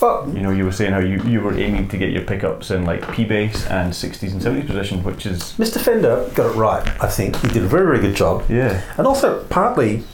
Well, 0.00 0.28
You 0.32 0.40
know, 0.40 0.50
you 0.50 0.64
were 0.64 0.72
saying 0.72 0.92
how 0.92 0.98
you, 1.00 1.20
you 1.24 1.40
were 1.40 1.54
aiming 1.56 1.88
to 1.88 1.96
get 1.98 2.10
your 2.10 2.22
pickups 2.22 2.70
in 2.70 2.84
like 2.84 3.10
P 3.12 3.24
bass 3.24 3.66
and 3.66 3.92
60s 3.92 4.32
and 4.32 4.40
70s 4.40 4.66
position, 4.66 5.02
which 5.04 5.26
is 5.26 5.54
Mr. 5.58 5.80
Fender 5.80 6.28
got 6.34 6.46
it 6.54 6.56
right. 6.56 6.86
I 7.02 7.08
think 7.08 7.36
he 7.36 7.48
did 7.48 7.62
a 7.64 7.68
very, 7.68 7.84
very 7.86 8.00
good 8.00 8.14
job. 8.16 8.44
yeah, 8.48 8.80
And 8.96 9.06
also, 9.06 9.44
partly, 9.44 10.04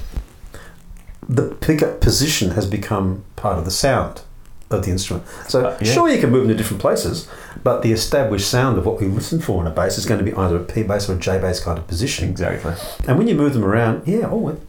the 1.28 1.54
pickup 1.60 2.00
position 2.00 2.52
has 2.52 2.66
become 2.66 3.24
part 3.36 3.58
of 3.58 3.64
the 3.66 3.70
sound 3.70 4.22
of 4.70 4.84
the 4.84 4.90
instrument. 4.90 5.24
So, 5.48 5.64
Uh, 5.66 5.78
yeah. 5.80 5.92
sure, 5.92 6.08
you 6.08 6.20
can 6.20 6.30
move 6.30 6.42
into 6.42 6.54
different 6.54 6.80
places, 6.80 7.26
but 7.64 7.82
the 7.82 7.92
established 7.92 8.48
sound 8.50 8.76
of 8.78 8.84
what 8.86 9.00
we 9.00 9.06
listen 9.06 9.40
for 9.40 9.60
in 9.62 9.66
a 9.66 9.70
bass 9.70 9.96
is 9.98 10.04
going 10.06 10.18
to 10.18 10.24
be 10.24 10.34
either 10.34 10.56
a 10.56 10.60
P 10.60 10.82
bass 10.82 11.08
or 11.08 11.14
a 11.14 11.16
J 11.16 11.38
bass 11.38 11.60
kind 11.60 11.78
of 11.78 11.86
position. 11.86 12.28
exactly. 12.28 12.74
And 13.06 13.16
when 13.18 13.28
you 13.28 13.34
move 13.34 13.54
them 13.54 13.64
around, 13.64 14.02
yeah, 14.06 14.28
oh, 14.30 14.48
it, 14.48 14.60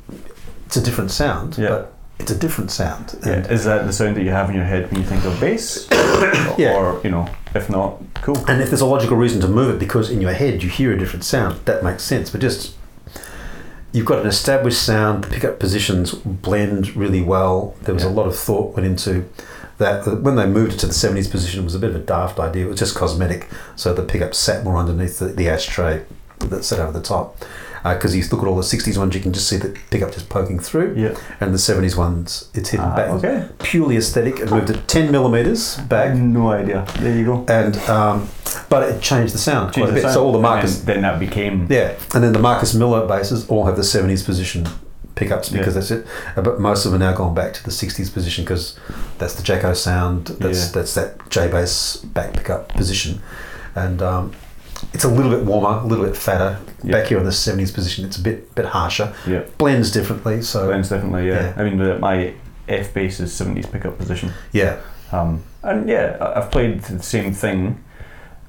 it's 0.66 0.78
a 0.78 0.82
different 0.82 1.12
sound, 1.12 1.58
Yeah. 1.58 1.70
but 1.70 1.94
it's 2.20 2.32
a 2.32 2.36
different 2.36 2.72
sound. 2.72 3.18
Yeah. 3.26 3.46
Is 3.48 3.66
that 3.66 3.86
the 3.88 3.94
sound 3.94 4.16
that 4.16 4.24
you 4.24 4.32
have 4.32 4.50
in 4.50 4.56
your 4.56 4.66
head 4.66 4.90
when 4.92 5.02
you 5.02 5.06
think 5.06 5.26
of 5.26 5.40
bass? 5.40 5.88
Yeah. 6.58 6.76
Or, 6.76 7.00
you 7.04 7.10
know, 7.12 7.28
if 7.56 7.70
not, 7.70 8.02
cool. 8.22 8.38
and 8.48 8.62
if 8.62 8.70
there's 8.70 8.82
a 8.82 8.86
logical 8.86 9.16
reason 9.16 9.40
to 9.42 9.48
move 9.48 9.74
it 9.74 9.80
because 9.80 10.10
in 10.10 10.20
your 10.22 10.34
head 10.34 10.62
you 10.64 10.70
hear 10.70 10.92
a 10.92 10.98
different 10.98 11.24
sound, 11.24 11.58
that 11.66 11.84
makes 11.84 12.04
sense. 12.04 12.30
But 12.30 12.42
just 12.42 12.74
you've 13.94 14.06
got 14.06 14.20
an 14.20 14.28
established 14.28 14.82
sound, 14.84 15.24
the 15.24 15.30
pickup 15.30 15.58
positions 15.60 16.12
blend 16.14 16.96
really 16.96 17.22
well. 17.22 17.76
There 17.84 17.94
was 17.94 18.04
Yeah. 18.04 18.10
a 18.10 18.14
lot 18.20 18.28
of 18.28 18.36
thought 18.36 18.76
went 18.76 18.86
into 18.86 19.24
that. 19.80 20.22
When 20.22 20.36
they 20.36 20.46
moved 20.48 20.74
it 20.74 20.80
to 20.80 20.88
the 20.88 20.94
70s 20.94 21.30
position, 21.30 21.62
it 21.62 21.64
was 21.64 21.76
a 21.76 21.80
bit 21.80 21.90
of 21.90 21.96
a 21.96 22.00
daft 22.00 22.40
idea. 22.40 22.66
It 22.66 22.70
was 22.70 22.80
just 22.80 22.96
cosmetic, 22.96 23.50
so 23.76 23.94
the 23.94 24.04
pickup 24.04 24.34
sat 24.36 24.64
more 24.64 24.78
underneath 24.78 25.20
the, 25.20 25.26
the 25.28 25.50
ashtray 25.50 26.06
that 26.40 26.64
sat 26.64 26.80
over 26.80 26.92
the 26.92 27.02
top. 27.02 27.36
Because 27.82 28.14
you 28.14 28.22
look 28.30 28.42
at 28.42 28.48
all 28.48 28.58
the 28.58 28.62
60s 28.62 28.98
ones, 28.98 29.16
you 29.16 29.22
can 29.22 29.32
just 29.32 29.48
see 29.48 29.56
the 29.56 29.70
pickup 29.90 30.12
just 30.12 30.28
poking 30.28 30.60
through, 30.60 30.96
Yeah. 30.98 31.18
and 31.40 31.54
the 31.54 31.58
70s 31.58 31.96
ones, 31.96 32.50
it's 32.54 32.70
hidden 32.72 32.86
Ah, 32.88 32.96
back. 32.96 33.10
okay. 33.12 33.48
Purely 33.60 33.96
aesthetic. 33.96 34.38
It 34.42 34.52
moved 34.52 34.70
it 34.70 34.86
10 34.90 35.12
millimeters 35.14 35.78
back, 35.78 36.14
No 36.14 36.50
idea. 36.52 36.86
There 37.00 37.16
you 37.18 37.24
go. 37.26 37.46
and 37.48 37.78
um, 37.90 38.28
but 38.68 38.84
it 38.90 39.02
changed 39.02 39.34
the 39.34 39.38
sound 39.38 39.74
quite 39.74 39.90
a 39.90 39.94
bit. 39.94 40.02
sound. 40.02 40.14
So 40.14 40.26
all 40.26 40.34
the 40.34 40.40
Marcus, 40.40 40.82
then, 40.82 41.04
that 41.04 41.20
became. 41.22 41.68
yeah, 41.70 41.94
and 42.14 42.22
then 42.22 42.34
the 42.34 42.40
Marcus 42.40 42.74
Miller 42.76 43.08
basses 43.08 43.48
all 43.48 43.66
have 43.66 43.78
the 43.78 43.84
seventies 43.86 44.24
position 44.24 44.68
pickups 45.20 45.50
because 45.50 45.76
Yeah. 45.76 45.80
that's 45.80 45.92
it. 45.92 46.08
Uh, 46.36 46.42
But 46.42 46.60
most 46.60 46.86
of 46.86 46.92
them 46.92 47.02
are 47.02 47.06
now 47.12 47.16
gone 47.16 47.34
back 47.36 47.54
to 47.54 47.64
the 47.64 47.72
sixties 47.72 48.10
position 48.10 48.44
because 48.46 48.76
that's 49.20 49.36
the 49.36 49.44
Jaco 49.44 49.76
sound. 49.76 50.28
That's 50.40 50.62
Yeah. 50.68 50.72
that's 50.76 50.94
that 50.96 51.30
J 51.30 51.48
bass 51.48 51.98
back 51.98 52.34
pickup 52.34 52.70
position, 52.76 53.22
and 53.76 54.02
um, 54.02 54.32
it's 54.94 55.04
a 55.04 55.10
little 55.10 55.32
bit 55.32 55.44
warmer, 55.46 55.80
a 55.84 55.86
little 55.86 56.06
bit 56.06 56.18
fatter. 56.18 56.58
Yeah. 56.84 56.94
Back 56.94 57.08
here 57.08 57.18
in 57.20 57.26
the 57.26 57.32
seventies 57.32 57.72
position, 57.72 58.06
it's 58.06 58.18
a 58.18 58.22
bit 58.22 58.56
bit 58.56 58.66
harsher. 58.66 59.14
Yeah. 59.28 59.42
Blends 59.58 59.92
differently. 59.92 60.42
So 60.42 60.68
Blends 60.68 60.90
definitely, 60.90 61.28
yeah. 61.28 61.42
Yeah. 61.42 61.54
I 61.58 61.64
mean, 61.70 62.00
my 62.00 62.34
F 62.68 62.94
bass 62.94 63.20
is 63.20 63.32
70s 63.34 63.66
pickup 63.72 63.98
position. 63.98 64.32
yeah, 64.52 64.76
Um, 65.12 65.42
and 65.64 65.90
yeah, 65.90 66.18
I've 66.36 66.52
played 66.52 66.84
the 66.84 67.02
same 67.04 67.34
thing, 67.34 67.80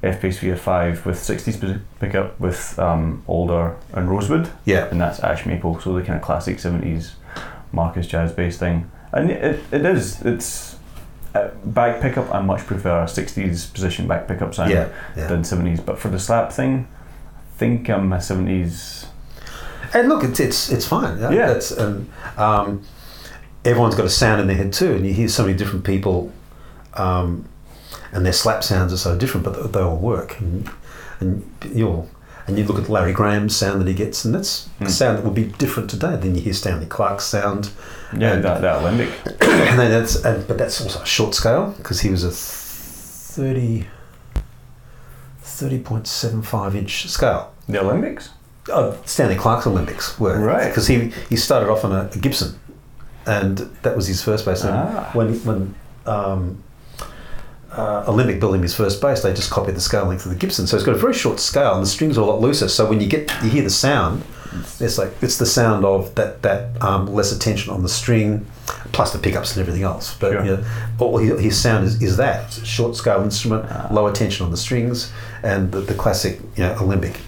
F 0.03 0.23
bass 0.23 0.39
VF5 0.41 1.05
with 1.05 1.17
60s 1.17 1.81
pickup 1.99 2.41
with 2.41 2.79
um, 2.79 3.23
Alder 3.27 3.77
and 3.93 4.11
Rosewood, 4.11 4.51
yeah, 4.65 4.89
and 4.91 5.01
that's 5.01 5.21
Ash 5.21 5.45
Maple, 5.45 5.79
so 5.81 5.95
the 5.95 6.03
kind 6.03 6.17
of 6.17 6.23
classic 6.23 6.57
70s 6.57 7.13
Marcus 7.73 8.07
jazz 8.07 8.33
bass 8.33 8.59
thing. 8.59 8.91
And 9.13 9.31
it, 9.31 9.61
it 9.73 9.85
is, 9.85 10.23
it's 10.23 10.77
uh, 11.35 11.49
back 11.65 12.01
pickup, 12.01 12.33
I 12.35 12.41
much 12.41 12.67
prefer 12.67 13.03
a 13.03 13.07
60s 13.07 13.73
position 13.73 14.09
back 14.09 14.27
pickup 14.27 14.55
sound 14.55 14.71
yeah, 14.71 14.89
yeah. 15.17 15.27
than 15.27 15.43
70s, 15.43 15.85
but 15.85 15.99
for 15.99 16.09
the 16.09 16.19
slap 16.19 16.53
thing, 16.53 16.89
I 17.37 17.59
think 17.59 17.89
I'm 17.91 18.13
a 18.13 18.21
seventies. 18.21 19.07
And 19.93 20.09
look, 20.09 20.25
it's 20.25 20.41
it's 20.41 20.71
it's 20.71 20.87
fine. 20.87 21.19
Yeah, 21.19 21.31
Yeah. 21.31 21.47
That's, 21.49 21.73
and 21.73 22.11
um, 22.39 22.83
everyone's 23.65 23.97
got 23.97 24.07
a 24.07 24.11
sound 24.11 24.41
in 24.41 24.47
their 24.47 24.57
head 24.57 24.73
too, 24.73 24.93
and 24.95 25.07
you 25.07 25.13
hear 25.13 25.29
so 25.29 25.45
many 25.45 25.57
different 25.57 25.85
people, 25.85 26.33
um, 26.95 27.49
and 28.13 28.25
their 28.27 28.33
slap 28.33 28.63
sounds 28.65 28.93
are 28.93 28.97
so 28.99 29.17
different, 29.17 29.45
but 29.45 29.73
they, 29.73 29.81
all 29.81 29.97
work. 29.97 30.39
And, 30.41 30.69
and 31.21 31.51
you'll 31.75 32.09
and 32.47 32.59
you 32.59 32.65
look 32.65 32.83
at 32.83 32.89
Larry 32.89 33.13
Graham's 33.13 33.55
sound 33.55 33.81
that 33.81 33.87
he 33.87 33.95
gets, 33.95 34.25
and 34.25 34.35
that's 34.35 34.67
a 34.81 34.85
Mm. 34.85 34.91
sound 34.91 35.19
that 35.19 35.25
would 35.25 35.35
be 35.35 35.45
different 35.45 35.89
today 35.91 36.17
than 36.17 36.35
you 36.35 36.41
hear 36.41 36.53
Stanley 36.55 36.87
Clarke's 36.87 37.25
sound. 37.25 37.71
Yeah, 38.17 38.33
And- 38.33 38.45
that 38.45 38.61
that 38.63 38.83
limbic. 38.83 39.11
and 39.27 39.79
then 39.79 39.91
that's 39.91 40.17
and, 40.25 40.47
but 40.49 40.59
that's 40.59 40.81
also 40.81 41.01
a 41.03 41.07
short 41.07 41.35
scale 41.35 41.75
because 41.79 42.01
he 42.01 42.11
was 42.11 42.25
a 42.25 42.31
30 42.31 43.87
30.75 45.45 46.75
inch 46.75 47.09
scale. 47.09 47.53
The 47.69 47.79
Alembics. 47.79 48.31
Oh, 48.69 48.97
Stanley 49.05 49.37
Clarke's 49.37 49.67
Alembics 49.67 50.19
were 50.19 50.39
Right. 50.41 50.69
because 50.69 50.87
he 50.87 51.13
he 51.29 51.37
started 51.37 51.69
off 51.71 51.85
on 51.85 51.93
a, 51.93 52.11
a 52.13 52.19
Gibson, 52.19 52.59
and 53.27 53.59
that 53.83 53.97
was 53.97 54.07
his 54.07 54.23
first 54.23 54.45
bass. 54.45 54.65
Ah. 54.65 55.11
When 55.13 55.35
when 55.45 55.75
um, 56.07 56.63
uh, 57.73 58.05
Alembic 58.07 58.41
building 58.41 58.63
his 58.63 58.75
first 58.75 59.01
bass, 59.01 59.23
they 59.23 59.33
just 59.33 59.51
copied 59.51 59.75
the 59.77 59.81
scale 59.81 60.05
length 60.07 60.25
of 60.27 60.31
the 60.33 60.39
Gibson. 60.39 60.67
So 60.67 60.77
it's 60.77 60.85
got 60.85 60.95
a 60.95 60.99
very 60.99 61.15
short 61.15 61.39
scale, 61.41 61.75
and 61.75 61.83
the 61.83 61.87
strings 61.89 62.19
are 62.19 62.23
a 62.23 62.25
lot 62.27 62.41
looser. 62.41 62.69
So 62.69 62.89
when 62.89 63.01
you 63.01 63.07
get 63.09 63.31
you 63.43 63.51
hear 63.51 63.63
the 63.63 63.71
sound, 63.71 64.23
it's 64.81 64.99
like 64.99 65.13
it's 65.23 65.39
the 65.39 65.47
sound 65.47 65.85
of 65.85 66.15
that 66.17 66.43
that 66.43 66.83
um, 66.83 67.07
less 67.07 67.31
attention 67.33 67.73
on 67.73 67.83
the 67.83 67.89
string, 67.89 68.45
plus 68.93 69.13
the 69.13 69.19
pickups 69.19 69.53
and 69.57 69.61
everything 69.61 69.85
else. 69.85 70.17
But 70.19 70.33
Sure. 70.33 70.45
you 70.45 70.51
know, 70.57 70.65
all 70.99 71.19
his, 71.19 71.41
his 71.41 71.61
sound 71.61 71.85
is, 71.87 72.03
is 72.03 72.17
that 72.17 72.47
It's 72.47 72.59
a 72.59 72.67
short 72.67 72.97
scale 72.97 73.23
instrument, 73.23 73.67
Ah. 73.71 73.89
low 73.93 74.07
attention 74.09 74.45
on 74.45 74.51
the 74.51 74.57
strings, 74.57 75.13
and 75.45 75.71
the, 75.71 75.81
the 75.81 75.95
classic 75.95 76.41
you 76.57 76.65
know 76.65 76.75
Alembic 76.81 77.21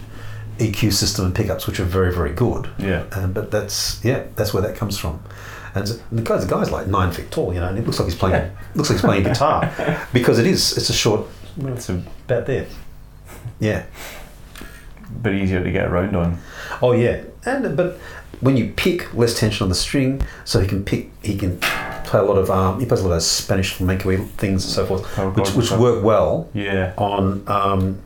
EQ 0.58 0.92
system 0.92 1.24
and 1.26 1.34
pickups, 1.34 1.66
which 1.68 1.78
are 1.80 1.84
very 1.84 2.12
very 2.12 2.32
good. 2.32 2.68
Yeah. 2.78 3.04
But 3.32 3.52
that's 3.52 4.04
yeah, 4.04 4.24
that's 4.34 4.52
where 4.52 4.62
that 4.64 4.74
comes 4.76 4.98
from. 4.98 5.20
And 5.74 5.86
the 6.10 6.22
guy's 6.22 6.46
the 6.46 6.50
guy's 6.54 6.70
like 6.70 6.86
nine 6.86 7.12
feet 7.12 7.30
tall, 7.30 7.52
you 7.54 7.60
know, 7.60 7.68
and 7.68 7.78
it 7.78 7.84
looks 7.86 7.98
like 7.98 8.06
he's 8.08 8.14
playing 8.18 8.34
Yeah. 8.36 8.50
looks 8.74 8.90
like 8.90 8.96
he's 8.98 9.04
playing 9.04 9.22
guitar 9.24 9.70
because 10.12 10.38
it 10.38 10.46
is. 10.46 10.76
It's 10.76 10.90
a 10.90 10.94
short 10.94 11.26
Well, 11.56 11.74
it's 11.74 11.88
about 11.88 12.46
there. 12.46 12.66
Yeah. 13.60 13.84
bit 15.22 15.34
easier 15.34 15.62
to 15.62 15.70
get 15.70 15.86
around 15.90 16.16
on. 16.16 16.38
Oh 16.80 16.92
yeah, 16.92 17.22
and 17.44 17.76
but 17.76 17.98
when 18.40 18.56
you 18.56 18.72
pick 18.76 19.14
less 19.14 19.38
tension 19.38 19.62
on 19.64 19.68
the 19.68 19.74
string, 19.74 20.20
so 20.44 20.60
he 20.60 20.66
can 20.66 20.84
pick, 20.84 21.10
he 21.22 21.36
can 21.38 21.58
play 22.04 22.18
a 22.20 22.24
lot 22.24 22.38
of 22.38 22.50
um, 22.50 22.80
he 22.80 22.86
plays 22.86 23.00
a 23.00 23.08
lot 23.08 23.14
of 23.14 23.22
Spanish 23.22 23.72
flamenco 23.74 24.16
things 24.16 24.64
and 24.64 24.72
so 24.72 24.84
forth, 24.86 25.04
Power 25.14 25.30
which 25.30 25.50
which 25.52 25.70
work 25.70 26.02
well 26.04 26.48
Yeah. 26.54 26.92
on 26.96 27.44
um, 27.48 28.00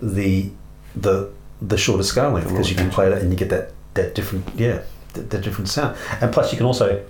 the 0.00 0.50
the 0.96 1.30
the 1.60 1.76
shorter 1.76 2.02
scale 2.04 2.30
length 2.30 2.48
because 2.50 2.70
you 2.70 2.76
can 2.76 2.90
play 2.90 3.08
that 3.10 3.20
and 3.20 3.30
you 3.30 3.36
get 3.36 3.50
that 3.50 3.72
that 3.94 4.14
different 4.14 4.48
yeah 4.56 4.80
that, 5.18 5.30
that 5.30 5.42
different 5.42 5.68
sound, 5.68 5.96
and 6.20 6.32
plus 6.32 6.52
you 6.52 6.56
can 6.56 6.66
also 6.66 7.04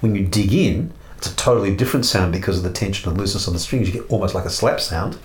when 0.00 0.14
you 0.14 0.24
dig 0.26 0.52
in, 0.52 0.92
it's 1.18 1.30
a 1.30 1.36
totally 1.36 1.74
different 1.76 2.04
sound 2.06 2.32
because 2.32 2.56
of 2.58 2.64
the 2.64 2.70
tension 2.72 3.08
and 3.08 3.18
looseness 3.18 3.46
on 3.46 3.54
the 3.54 3.60
strings. 3.60 3.86
You 3.88 4.00
get 4.00 4.10
almost 4.10 4.34
like 4.34 4.44
a 4.44 4.50
slap 4.50 4.80
sound, 4.80 5.18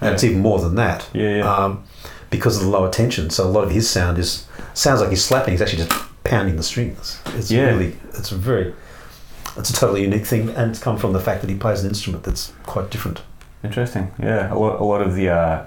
and 0.00 0.14
it's 0.14 0.24
even 0.24 0.40
more 0.40 0.58
than 0.60 0.74
that 0.76 1.08
Yeah. 1.12 1.36
Yeah. 1.38 1.52
um, 1.54 1.84
because 2.30 2.56
of 2.56 2.62
the 2.64 2.68
lower 2.68 2.90
tension. 2.90 3.30
So 3.30 3.44
a 3.44 3.48
lot 3.50 3.64
of 3.64 3.70
his 3.70 3.88
sound 3.88 4.18
is 4.18 4.46
sounds 4.74 5.00
like 5.00 5.10
he's 5.10 5.24
slapping. 5.24 5.52
He's 5.52 5.62
actually 5.62 5.84
just 5.84 5.92
pounding 6.24 6.56
the 6.56 6.62
strings. 6.62 7.18
It's 7.36 7.50
Yeah. 7.50 7.66
really 7.70 7.96
it's 8.14 8.30
a 8.32 8.36
very 8.36 8.74
it's 9.56 9.70
a 9.70 9.72
totally 9.72 10.02
unique 10.02 10.26
thing, 10.26 10.50
and 10.50 10.70
it's 10.70 10.78
come 10.80 10.98
from 10.98 11.12
the 11.14 11.20
fact 11.20 11.40
that 11.40 11.48
he 11.50 11.56
plays 11.56 11.82
an 11.82 11.88
instrument 11.88 12.24
that's 12.24 12.52
quite 12.66 12.90
different. 12.90 13.22
Interesting. 13.64 14.12
Yeah. 14.22 14.52
A 14.52 14.54
lot, 14.54 14.80
a 14.80 14.84
lot 14.84 15.00
of 15.00 15.14
the 15.14 15.30
uh, 15.30 15.66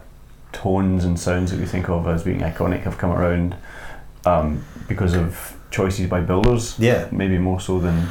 tones 0.54 1.04
and 1.06 1.20
sounds 1.20 1.50
that 1.52 1.60
we 1.60 1.66
think 1.66 1.90
of 1.90 2.08
as 2.08 2.24
being 2.24 2.40
iconic 2.42 2.82
have 2.84 2.98
come 3.00 3.12
around 3.12 3.56
um, 4.30 4.64
because 4.88 5.14
of 5.14 5.56
choices 5.72 6.08
by 6.08 6.22
builders. 6.22 6.78
Yeah, 6.80 7.08
Maybe 7.12 7.38
more 7.38 7.60
so 7.60 7.80
than. 7.80 8.08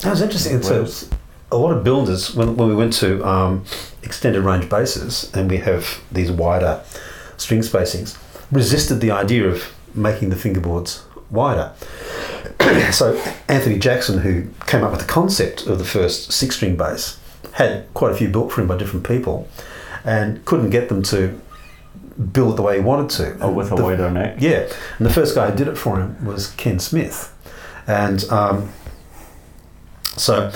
that 0.00 0.10
was 0.10 0.22
interesting. 0.22 0.62
So 0.62 0.86
a 1.50 1.56
lot 1.56 1.76
of 1.76 1.84
builders 1.84 2.34
when, 2.34 2.56
when 2.56 2.68
we 2.68 2.74
went 2.74 2.92
to 2.94 3.24
um, 3.26 3.64
extended 4.02 4.42
range 4.42 4.68
basses 4.68 5.30
and 5.34 5.50
we 5.50 5.58
have 5.58 6.00
these 6.10 6.30
wider 6.32 6.82
string 7.36 7.60
spacings 7.60 8.16
resisted 8.50 9.00
the 9.00 9.10
idea 9.10 9.46
of 9.46 9.74
making 9.94 10.30
the 10.30 10.36
fingerboards 10.36 11.02
wider. 11.30 11.72
so 12.92 13.16
Anthony 13.48 13.78
Jackson, 13.78 14.18
who 14.18 14.48
came 14.66 14.84
up 14.84 14.90
with 14.90 15.00
the 15.00 15.06
concept 15.06 15.66
of 15.66 15.78
the 15.78 15.84
first 15.84 16.32
six 16.32 16.56
string 16.56 16.76
bass, 16.76 17.18
had 17.52 17.92
quite 17.94 18.12
a 18.12 18.16
few 18.16 18.28
built 18.28 18.52
for 18.52 18.62
him 18.62 18.68
by 18.68 18.76
different 18.76 19.06
people, 19.06 19.48
and 20.04 20.44
couldn't 20.44 20.70
get 20.70 20.88
them 20.88 21.02
to 21.02 21.40
build 22.32 22.54
it 22.54 22.56
the 22.56 22.62
way 22.62 22.76
he 22.76 22.82
wanted 22.82 23.10
to. 23.10 23.36
Oh, 23.40 23.50
with 23.52 23.72
a 23.72 23.76
The- 23.76 23.82
wider 23.82 24.10
neck. 24.10 24.36
yeah, 24.38 24.66
and 24.98 25.06
the 25.06 25.12
first 25.12 25.34
guy 25.34 25.50
who 25.50 25.56
did 25.56 25.68
it 25.68 25.76
for 25.78 25.98
him 25.98 26.16
was 26.24 26.48
Ken 26.56 26.78
Smith, 26.78 27.32
and 27.86 28.24
um, 28.30 28.68
so 30.16 30.52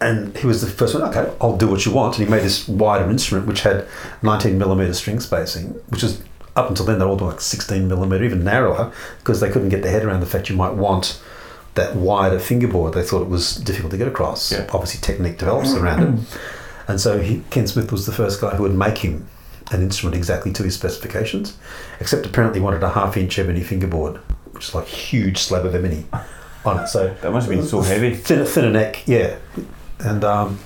and 0.00 0.36
he 0.36 0.46
was 0.46 0.60
the 0.60 0.68
first 0.68 0.94
one. 0.94 1.02
Okay, 1.04 1.30
I'll 1.40 1.56
do 1.56 1.66
what 1.68 1.84
you 1.84 1.92
want, 1.92 2.18
and 2.18 2.26
he 2.26 2.30
made 2.30 2.42
this 2.42 2.68
wider 2.68 3.10
instrument 3.10 3.46
which 3.48 3.62
had 3.62 3.86
19 4.22 4.56
millimeter 4.58 4.94
string 4.94 5.18
spacing, 5.20 5.70
which 5.88 6.04
is 6.04 6.22
up 6.54 6.68
until 6.68 6.86
then 6.86 6.98
they're 6.98 7.08
all 7.08 7.16
doing 7.16 7.30
like 7.32 7.40
16 7.40 7.86
millimeter, 7.88 8.22
even 8.24 8.44
narrower, 8.44 8.92
because 9.18 9.40
they 9.40 9.48
couldn't 9.50 9.68
get 9.70 9.82
their 9.82 9.92
head 9.92 10.04
around 10.04 10.20
the 10.20 10.26
fact 10.26 10.48
you 10.48 10.56
might 10.56 10.74
want 10.74 11.20
that 11.74 11.94
wider 11.96 12.38
fingerboard. 12.38 12.94
They 12.94 13.02
thought 13.02 13.22
it 13.22 13.28
was 13.28 13.56
difficult 13.56 13.90
to 13.92 13.96
get 13.98 14.08
across. 14.08 14.50
Yeah. 14.52 14.66
Obviously, 14.72 15.00
technique 15.00 15.38
develops 15.38 15.74
around 15.74 16.02
it, 16.20 16.38
and 16.88 17.00
so 17.00 17.18
he, 17.20 17.42
Ken 17.50 17.66
Smith 17.66 17.90
was 17.90 18.06
the 18.06 18.12
first 18.12 18.40
guy 18.40 18.54
who 18.56 18.62
would 18.62 18.74
make 18.74 18.98
him 18.98 19.28
an 19.70 19.82
instrument 19.82 20.16
exactly 20.16 20.52
to 20.52 20.62
his 20.62 20.74
specifications, 20.74 21.56
except 22.00 22.24
apparently 22.26 22.60
wanted 22.60 22.82
a 22.82 22.90
half 22.90 23.16
inch 23.16 23.38
ebony 23.38 23.62
fingerboard, 23.62 24.16
which 24.52 24.68
is 24.68 24.74
like 24.74 24.86
a 24.86 24.90
huge 24.96 25.38
slab 25.38 25.64
of 25.66 25.74
ebony 25.74 26.06
on 26.64 26.80
it. 26.80 26.88
So 26.88 27.14
That 27.22 27.32
must 27.32 27.48
have 27.48 27.56
been 27.56 27.66
so 27.66 27.80
heavy. 27.82 28.14
thinner, 28.14 28.44
thinner 28.44 28.70
neck, 28.70 29.06
yeah. 29.06 29.36
And 30.00 30.24
um, 30.24 30.58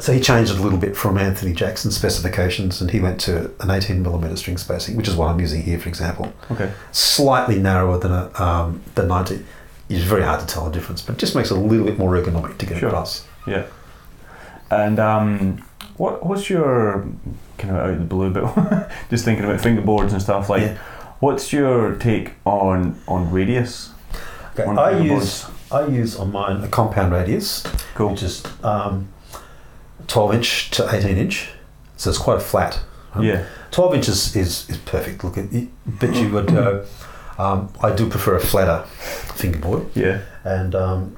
so 0.00 0.12
he 0.12 0.20
changed 0.20 0.50
it 0.52 0.58
a 0.58 0.62
little 0.62 0.78
bit 0.78 0.96
from 0.96 1.16
Anthony 1.16 1.52
Jackson's 1.52 1.96
specifications, 1.96 2.80
and 2.80 2.90
he 2.90 2.98
went 3.00 3.20
to 3.22 3.52
an 3.60 3.70
18 3.70 4.02
millimeter 4.02 4.36
string 4.36 4.58
spacing, 4.58 4.96
which 4.96 5.06
is 5.08 5.14
what 5.14 5.28
I'm 5.28 5.38
using 5.40 5.62
here, 5.62 5.78
for 5.78 5.88
example. 5.88 6.32
Okay. 6.50 6.72
Slightly 6.92 7.58
narrower 7.60 7.98
than 7.98 8.12
a 8.12 8.30
um, 8.42 8.82
than 8.96 9.08
19. 9.08 9.46
It's 9.88 10.02
very 10.02 10.22
hard 10.22 10.40
to 10.40 10.46
tell 10.46 10.64
the 10.64 10.72
difference, 10.72 11.02
but 11.02 11.14
it 11.14 11.18
just 11.18 11.34
makes 11.36 11.50
it 11.50 11.56
a 11.56 11.60
little 11.60 11.86
bit 11.86 11.98
more 11.98 12.10
ergonomic 12.10 12.58
to 12.58 12.66
get 12.66 12.78
Sure. 12.78 12.88
across. 12.88 13.26
Yeah. 13.46 13.66
And 14.70 14.98
um, 14.98 15.58
what 15.96 16.24
what's 16.26 16.50
your 16.50 17.06
kind 17.58 17.70
of 17.74 17.82
out 17.82 17.90
of 17.90 17.98
the 17.98 18.04
blue 18.04 18.30
but 18.30 18.90
just 19.10 19.24
thinking 19.24 19.44
about 19.44 19.60
fingerboards 19.60 20.12
and 20.12 20.20
stuff. 20.22 20.48
Like, 20.50 20.62
Yeah. 20.62 20.76
what's 21.20 21.52
your 21.52 21.94
take 21.96 22.32
on 22.44 23.00
on 23.08 23.30
radius? 23.30 23.90
Okay, 24.54 24.64
on 24.64 24.78
I 24.78 25.00
use 25.00 25.46
I 25.72 25.86
use 25.86 26.16
on 26.16 26.30
mine 26.32 26.62
a 26.62 26.68
compound 26.68 27.12
radius, 27.12 27.62
Cool. 27.94 28.10
which 28.10 28.22
is 28.22 28.42
um, 28.62 29.08
12 30.06 30.34
inch 30.34 30.70
to 30.72 30.88
18 30.94 31.16
inch, 31.16 31.48
so 31.96 32.10
it's 32.10 32.18
quite 32.18 32.42
flat. 32.42 32.78
right? 33.14 33.24
Yeah. 33.24 33.44
12 33.72 33.94
inches 33.94 34.36
is, 34.36 34.68
is 34.70 34.76
perfect. 34.78 35.24
Look, 35.24 35.36
it, 35.36 35.68
but 35.86 36.14
you 36.14 36.28
would. 36.30 36.50
Uh, 36.54 36.82
um, 37.38 37.72
I 37.82 37.90
do 37.92 38.08
prefer 38.08 38.36
a 38.36 38.40
flatter 38.40 38.84
fingerboard, 39.34 39.86
Yeah. 39.96 40.20
and 40.44 40.74
um, 40.76 41.16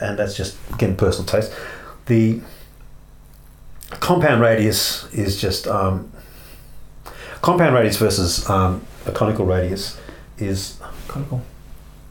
and 0.00 0.18
that's 0.18 0.36
just 0.36 0.58
again 0.74 0.96
personal 0.96 1.24
taste. 1.26 1.50
The 2.06 2.40
compound 3.90 4.40
radius 4.40 5.10
is 5.12 5.40
just 5.40 5.66
um, 5.66 6.10
compound 7.42 7.74
radius 7.74 7.96
versus 7.96 8.48
um, 8.48 8.82
a 9.06 9.12
conical 9.12 9.46
radius 9.46 9.98
is 10.38 10.78
conical 11.08 11.42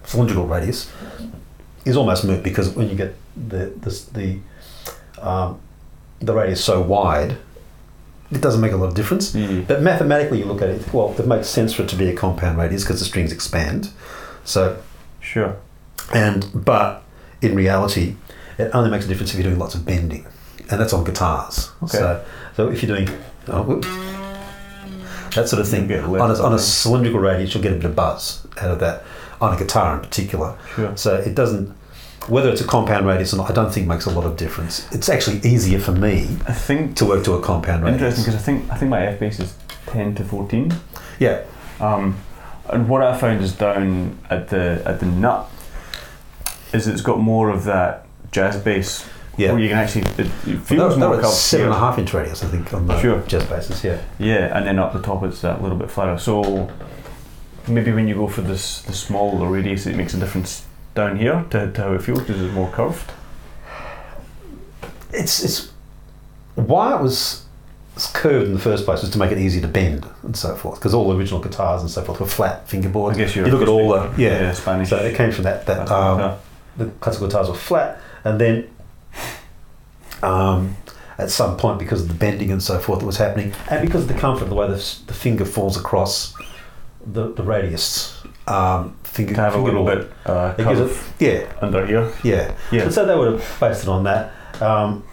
cylindrical 0.04 0.48
radius 0.48 0.92
is 1.86 1.96
almost 1.98 2.24
moot 2.26 2.44
because 2.44 2.70
when 2.70 2.90
you 2.90 2.96
get 2.96 3.16
the 3.36 3.68
the 3.82 4.40
the, 5.16 5.26
um, 5.28 5.60
the 6.20 6.34
radius 6.34 6.64
so 6.64 6.82
wide, 6.82 7.38
it 8.32 8.42
doesn't 8.42 8.60
make 8.62 8.72
a 8.72 8.78
lot 8.78 8.88
of 8.88 8.94
difference. 8.96 9.34
Yeah. 9.36 9.62
But 9.62 9.82
mathematically, 9.82 10.40
you 10.40 10.46
look 10.46 10.62
at 10.62 10.70
it. 10.70 10.94
Well, 10.94 11.16
it 11.18 11.28
makes 11.28 11.48
sense 11.48 11.74
for 11.74 11.84
it 11.84 11.90
to 11.90 11.96
be 11.96 12.10
a 12.10 12.16
compound 12.16 12.58
radius 12.58 12.84
because 12.84 13.00
the 13.00 13.06
strings 13.06 13.32
expand. 13.32 13.90
So 14.44 14.82
Sure. 15.22 15.56
and 16.14 16.50
but 16.54 17.04
in 17.42 17.54
reality, 17.56 18.16
it 18.58 18.72
only 18.74 18.90
makes 18.90 19.06
a 19.06 19.08
difference 19.08 19.32
if 19.32 19.38
you're 19.38 19.44
doing 19.50 19.60
lots 19.60 19.76
of 19.76 19.86
bending, 19.86 20.26
and 20.70 20.80
that's 20.80 20.94
on 20.94 21.04
guitars. 21.04 21.72
Okay. 21.84 21.98
So, 21.98 22.26
so 22.56 22.70
if 22.70 22.84
you're 22.84 22.96
doing 22.98 23.10
oh, 23.48 23.64
whoop, 23.64 23.84
that 25.36 25.48
sort 25.48 25.62
of 25.62 25.68
thing 25.68 25.92
on 25.94 26.32
a, 26.32 26.44
on 26.44 26.54
a 26.54 26.60
cylindrical 26.60 27.20
radius, 27.20 27.54
you'll 27.54 27.64
get 27.64 27.74
a 27.74 27.76
bit 27.76 27.86
of 27.86 27.96
buzz 27.96 28.46
out 28.62 28.72
of 28.72 28.80
that 28.80 29.04
on 29.40 29.54
a 29.54 29.58
guitar 29.58 29.96
in 29.96 30.02
particular. 30.02 30.58
Sure. 30.76 30.96
So 30.98 31.16
it 31.16 31.36
doesn't. 31.36 31.76
Whether 32.28 32.50
it's 32.50 32.60
a 32.60 32.68
compound 32.68 33.06
radius 33.08 33.34
or 33.34 33.38
not, 33.38 33.50
I 33.50 33.54
don't 33.54 33.72
think 33.72 33.88
makes 33.88 34.06
a 34.06 34.10
lot 34.10 34.26
of 34.26 34.36
difference. 34.36 34.92
It's 34.92 35.08
actually 35.08 35.38
easier 35.50 35.80
for 35.80 35.94
me 35.94 36.24
I 36.46 36.52
think 36.52 36.98
to 36.98 37.06
work 37.06 37.24
to 37.26 37.34
a 37.34 37.42
compound 37.42 37.84
radius. 37.84 38.02
interesting 38.02 38.26
because 38.26 38.36
I 38.42 38.44
think 38.44 38.72
I 38.72 38.76
think 38.76 38.90
my 38.92 39.06
F 39.06 39.20
bass 39.20 39.40
is 39.40 39.56
ten 39.86 40.14
to 40.16 40.24
fourteen. 40.26 40.74
Yeah, 41.20 41.44
Um, 41.80 42.18
and 42.70 42.90
what 42.90 43.02
I 43.02 43.18
found 43.18 43.42
is 43.42 43.54
down 43.54 44.20
at 44.30 44.50
the 44.50 44.82
at 44.86 45.00
the 45.00 45.06
nut 45.06 45.50
is 46.74 46.88
it's 46.88 47.02
got 47.02 47.20
more 47.20 47.50
of 47.50 47.64
that 47.64 48.06
jazz 48.32 48.58
bass 48.58 49.08
Yeah. 49.38 49.52
Where 49.52 49.62
you 49.62 49.70
can 49.70 49.78
actually 49.78 50.02
it, 50.02 50.20
it 50.20 50.28
Well, 50.48 50.58
feels 50.60 50.96
that, 50.96 51.00
more 51.00 51.16
curved 51.22 51.28
seven 51.34 51.68
and 51.68 51.76
a 51.76 51.80
half 51.80 52.00
inch 52.00 52.12
radius, 52.14 52.44
I 52.44 52.48
think, 52.48 52.74
on 52.74 52.88
the 52.88 53.00
Sure. 53.00 53.22
jazz 53.28 53.46
basses. 53.46 53.84
Yeah. 53.84 54.02
Yeah, 54.20 54.58
and 54.58 54.66
then 54.66 54.80
up 54.80 54.94
the 54.94 55.02
top 55.02 55.24
it's 55.24 55.42
that 55.42 55.62
little 55.62 55.78
bit 55.78 55.92
flatter. 55.92 56.18
So 56.18 56.70
maybe 57.68 57.92
when 57.92 58.08
you 58.08 58.16
go 58.16 58.28
for 58.28 58.42
this 58.42 58.82
the 58.82 58.94
smaller 58.94 59.48
radius, 59.48 59.86
it 59.86 59.96
makes 59.96 60.14
a 60.16 60.20
difference 60.20 60.66
down 60.96 61.18
here 61.18 61.46
to, 61.52 61.72
to 61.72 61.82
how 61.84 61.94
it 61.94 62.02
feels 62.02 62.20
because 62.22 62.42
it's 62.42 62.54
more 62.54 62.70
curved. 62.72 63.12
It's 65.14 65.44
it's 65.44 65.72
why 66.56 66.96
it 66.96 67.02
was 67.02 67.44
it's 67.96 68.12
curved 68.12 68.48
in 68.48 68.54
the 68.54 68.60
first 68.60 68.86
place 68.86 69.02
was 69.02 69.10
to 69.12 69.18
make 69.18 69.32
it 69.32 69.38
easy 69.38 69.62
to 69.62 69.68
bend 69.68 70.06
and 70.24 70.36
so 70.36 70.56
forth 70.56 70.80
because 70.80 70.94
all 70.94 71.08
the 71.10 71.16
original 71.16 71.40
guitars 71.40 71.82
and 71.82 71.90
so 71.90 72.02
forth 72.04 72.20
were 72.20 72.28
flat 72.28 72.68
fingerboards. 72.68 73.14
I 73.14 73.18
guess 73.18 73.36
You 73.36 73.46
look 73.46 73.62
at 73.62 73.68
all 73.68 73.90
the 73.90 74.02
yeah. 74.22 74.42
yeah 74.42 74.52
Spanish. 74.54 74.90
So 74.90 74.98
it 74.98 75.16
came 75.16 75.32
from 75.32 75.44
that 75.46 75.66
that 75.68 75.90
um, 75.92 76.38
the 76.78 76.86
classical 77.00 77.28
guitars 77.28 77.48
were 77.50 77.56
flat, 77.56 78.00
and 78.24 78.40
then 78.40 78.68
um, 80.24 80.76
at 81.18 81.30
some 81.32 81.58
point, 81.58 81.80
because 81.80 82.02
of 82.04 82.08
the 82.10 82.14
bending 82.14 82.52
and 82.52 82.62
so 82.62 82.78
forth 82.80 83.00
that 83.00 83.06
was 83.06 83.18
happening, 83.18 83.54
and 83.70 83.86
because 83.86 84.04
of 84.04 84.08
the 84.08 84.14
comfort 84.14 84.44
of 84.44 84.50
the 84.50 84.56
way 84.56 84.68
the, 84.68 84.76
the 85.08 85.14
finger 85.14 85.46
falls 85.46 85.78
across 85.78 86.34
the, 87.06 87.34
the 87.34 87.44
radius, 87.44 88.22
um, 88.48 88.96
finger 89.04 89.34
to 89.34 89.42
have 89.42 89.56
a 89.56 89.58
little 89.58 89.86
fingerboard. 89.86 90.14
bit 90.26 90.30
uh, 90.32 90.56
It 90.58 90.68
gives 90.78 91.04
yeah, 91.20 91.52
under 91.62 91.86
here. 91.86 92.12
yeah, 92.24 92.56
Yeah. 92.72 92.84
And 92.84 92.94
so 92.94 93.06
they 93.06 93.16
would 93.16 93.32
have 93.34 93.58
based 93.60 93.84
it 93.84 93.90
on 93.90 94.04
that. 94.04 94.32
Um, 94.62 95.04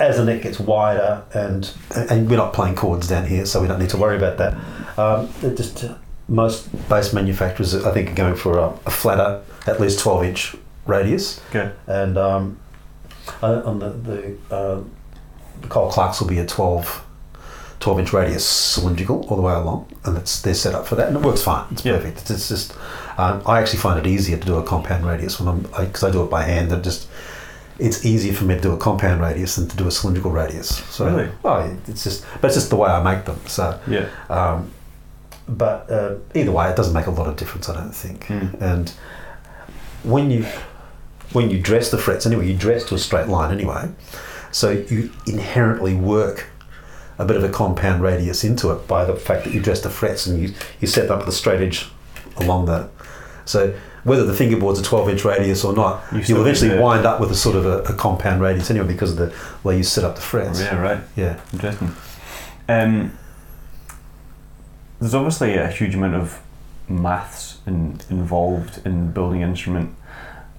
as 0.00 0.16
the 0.16 0.24
neck 0.24 0.42
gets 0.42 0.60
wider, 0.60 1.24
and 1.34 1.70
and 2.08 2.30
we're 2.30 2.36
not 2.36 2.52
playing 2.52 2.76
chords 2.76 3.08
down 3.08 3.26
here, 3.26 3.44
so 3.44 3.60
we 3.60 3.66
don't 3.66 3.80
need 3.80 3.90
to 3.90 3.96
worry 3.96 4.16
about 4.16 4.38
that. 4.38 4.54
Um, 4.96 5.28
just 5.56 5.82
uh, 5.84 5.96
most 6.28 6.68
bass 6.88 7.12
manufacturers, 7.12 7.74
I 7.74 7.90
think, 7.92 8.12
are 8.12 8.14
going 8.14 8.36
for 8.36 8.58
a, 8.58 8.68
a 8.86 8.90
flatter, 8.90 9.42
at 9.66 9.80
least 9.80 9.98
twelve 9.98 10.22
inch 10.22 10.54
radius, 10.86 11.40
Okay. 11.50 11.72
and 11.88 12.16
um, 12.16 12.60
uh, 13.42 13.62
on 13.64 13.78
the 13.78 13.88
the, 13.90 14.36
uh, 14.54 14.80
the 15.60 15.68
Cole 15.68 15.90
Clarks 15.90 16.20
will 16.20 16.28
be 16.28 16.38
a 16.38 16.46
12, 16.46 17.04
12 17.80 17.98
inch 18.00 18.12
radius 18.12 18.44
cylindrical 18.46 19.24
all 19.28 19.36
the 19.36 19.42
way 19.42 19.52
along, 19.54 19.86
and 20.04 20.16
it's 20.16 20.40
they're 20.42 20.54
set 20.54 20.74
up 20.74 20.86
for 20.86 20.94
that, 20.96 21.08
and 21.08 21.16
it 21.16 21.22
works 21.22 21.42
fine. 21.42 21.66
It's 21.72 21.84
Yeah. 21.84 21.96
perfect. 21.96 22.18
It's, 22.22 22.30
it's 22.30 22.48
just 22.48 22.74
um, 23.18 23.42
I 23.46 23.60
actually 23.60 23.80
find 23.80 23.98
it 23.98 24.06
easier 24.08 24.36
to 24.36 24.46
do 24.46 24.56
a 24.56 24.62
compound 24.62 25.04
radius 25.06 25.40
when 25.40 25.48
I'm 25.48 25.60
because 25.62 26.04
I, 26.04 26.10
do 26.10 26.22
it 26.22 26.30
by 26.30 26.42
hand. 26.44 26.70
And 26.72 26.84
just 26.84 27.08
it's 27.78 28.04
easier 28.04 28.32
for 28.32 28.44
me 28.44 28.54
to 28.56 28.60
do 28.60 28.72
a 28.72 28.76
compound 28.76 29.20
radius 29.20 29.56
than 29.56 29.68
to 29.68 29.76
do 29.76 29.86
a 29.86 29.90
cylindrical 29.90 30.30
radius. 30.30 30.68
So 30.90 31.06
Really? 31.06 31.30
oh, 31.44 31.76
it's 31.88 32.04
just 32.04 32.24
but 32.40 32.48
it's 32.48 32.56
just 32.56 32.70
the 32.70 32.76
way 32.76 32.88
I 32.90 33.02
make 33.02 33.24
them. 33.24 33.38
So. 33.46 33.78
Yeah. 33.88 34.08
Um, 34.28 34.70
but 35.48 35.90
uh, 35.90 36.16
either 36.34 36.52
way, 36.52 36.68
it 36.68 36.76
doesn't 36.76 36.92
make 36.92 37.06
a 37.06 37.10
lot 37.10 37.26
of 37.26 37.36
difference, 37.36 37.70
I 37.70 37.74
don't 37.74 37.94
think. 37.94 38.26
Mm. 38.26 38.60
And 38.60 38.90
when 40.02 40.30
you 40.30 40.44
when 41.32 41.50
you 41.50 41.60
dress 41.60 41.90
the 41.90 41.98
frets 41.98 42.26
anyway, 42.26 42.48
you 42.48 42.56
dress 42.56 42.84
to 42.84 42.94
a 42.94 42.98
straight 42.98 43.28
line 43.28 43.52
anyway, 43.52 43.90
so 44.50 44.70
you 44.70 45.10
inherently 45.26 45.94
work 45.94 46.46
a 47.18 47.24
bit 47.24 47.36
of 47.36 47.44
a 47.44 47.48
compound 47.48 48.02
radius 48.02 48.44
into 48.44 48.70
it 48.70 48.86
by 48.86 49.04
the 49.04 49.14
fact 49.14 49.44
that 49.44 49.52
you 49.52 49.60
dress 49.60 49.80
the 49.80 49.90
frets 49.90 50.26
and 50.26 50.40
you, 50.40 50.54
you 50.80 50.86
set 50.86 51.10
up 51.10 51.26
the 51.26 51.32
straight 51.32 51.60
edge 51.60 51.88
along 52.36 52.66
that. 52.66 52.90
So 53.44 53.74
whether 54.04 54.24
the 54.24 54.34
fingerboard's 54.34 54.78
a 54.78 54.82
12 54.82 55.08
inch 55.10 55.24
radius 55.24 55.64
or 55.64 55.72
not, 55.72 56.04
you 56.12 56.20
you'll 56.20 56.40
eventually 56.40 56.78
wind 56.78 57.04
up 57.04 57.20
with 57.20 57.30
a 57.30 57.34
sort 57.34 57.56
of 57.56 57.66
a, 57.66 57.78
a 57.82 57.94
compound 57.94 58.40
radius 58.40 58.70
anyway 58.70 58.86
because 58.86 59.12
of 59.12 59.16
the 59.18 59.34
way 59.64 59.76
you 59.76 59.82
set 59.82 60.04
up 60.04 60.14
the 60.14 60.20
frets. 60.20 60.60
Yeah. 60.60 60.80
Right. 60.80 61.00
Yeah. 61.16 61.40
Interesting. 61.52 61.92
Um, 62.68 63.18
there's 65.00 65.14
obviously 65.14 65.54
a 65.56 65.68
huge 65.68 65.94
amount 65.94 66.14
of 66.14 66.40
maths 66.88 67.58
in, 67.66 68.00
involved 68.10 68.84
in 68.86 69.12
building 69.12 69.42
an 69.42 69.50
instrument, 69.50 69.94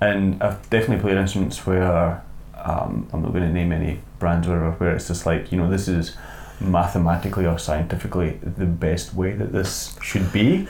and 0.01 0.41
I've 0.41 0.69
definitely 0.69 1.01
played 1.01 1.17
instruments 1.17 1.65
where 1.65 2.23
um, 2.55 3.07
I'm 3.13 3.21
not 3.21 3.31
going 3.31 3.43
to 3.43 3.51
name 3.51 3.71
any 3.71 3.99
brands 4.19 4.47
or 4.47 4.51
whatever, 4.51 4.71
where 4.77 4.95
it's 4.95 5.07
just 5.07 5.25
like 5.25 5.51
you 5.51 5.57
know 5.57 5.69
this 5.69 5.88
is 5.88 6.15
mathematically 6.59 7.45
or 7.45 7.57
scientifically 7.57 8.39
the 8.41 8.65
best 8.65 9.13
way 9.13 9.33
that 9.33 9.51
this 9.51 9.97
should 10.01 10.31
be. 10.31 10.67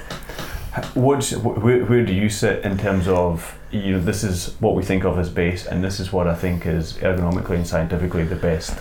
What's 0.94 1.36
where, 1.36 1.84
where 1.86 2.06
do 2.06 2.14
you 2.14 2.30
sit 2.30 2.64
in 2.64 2.78
terms 2.78 3.08
of 3.08 3.58
you 3.72 3.94
know 3.94 4.00
this 4.00 4.24
is 4.24 4.56
what 4.60 4.76
we 4.76 4.84
think 4.84 5.04
of 5.04 5.18
as 5.18 5.30
bass, 5.30 5.66
and 5.66 5.84
this 5.84 6.00
is 6.00 6.14
what 6.14 6.28
I 6.28 6.36
think 6.36 6.66
is 6.66 6.94
ergonomically 6.94 7.56
and 7.56 7.68
scientifically 7.68 8.24
the 8.24 8.36
best. 8.36 8.78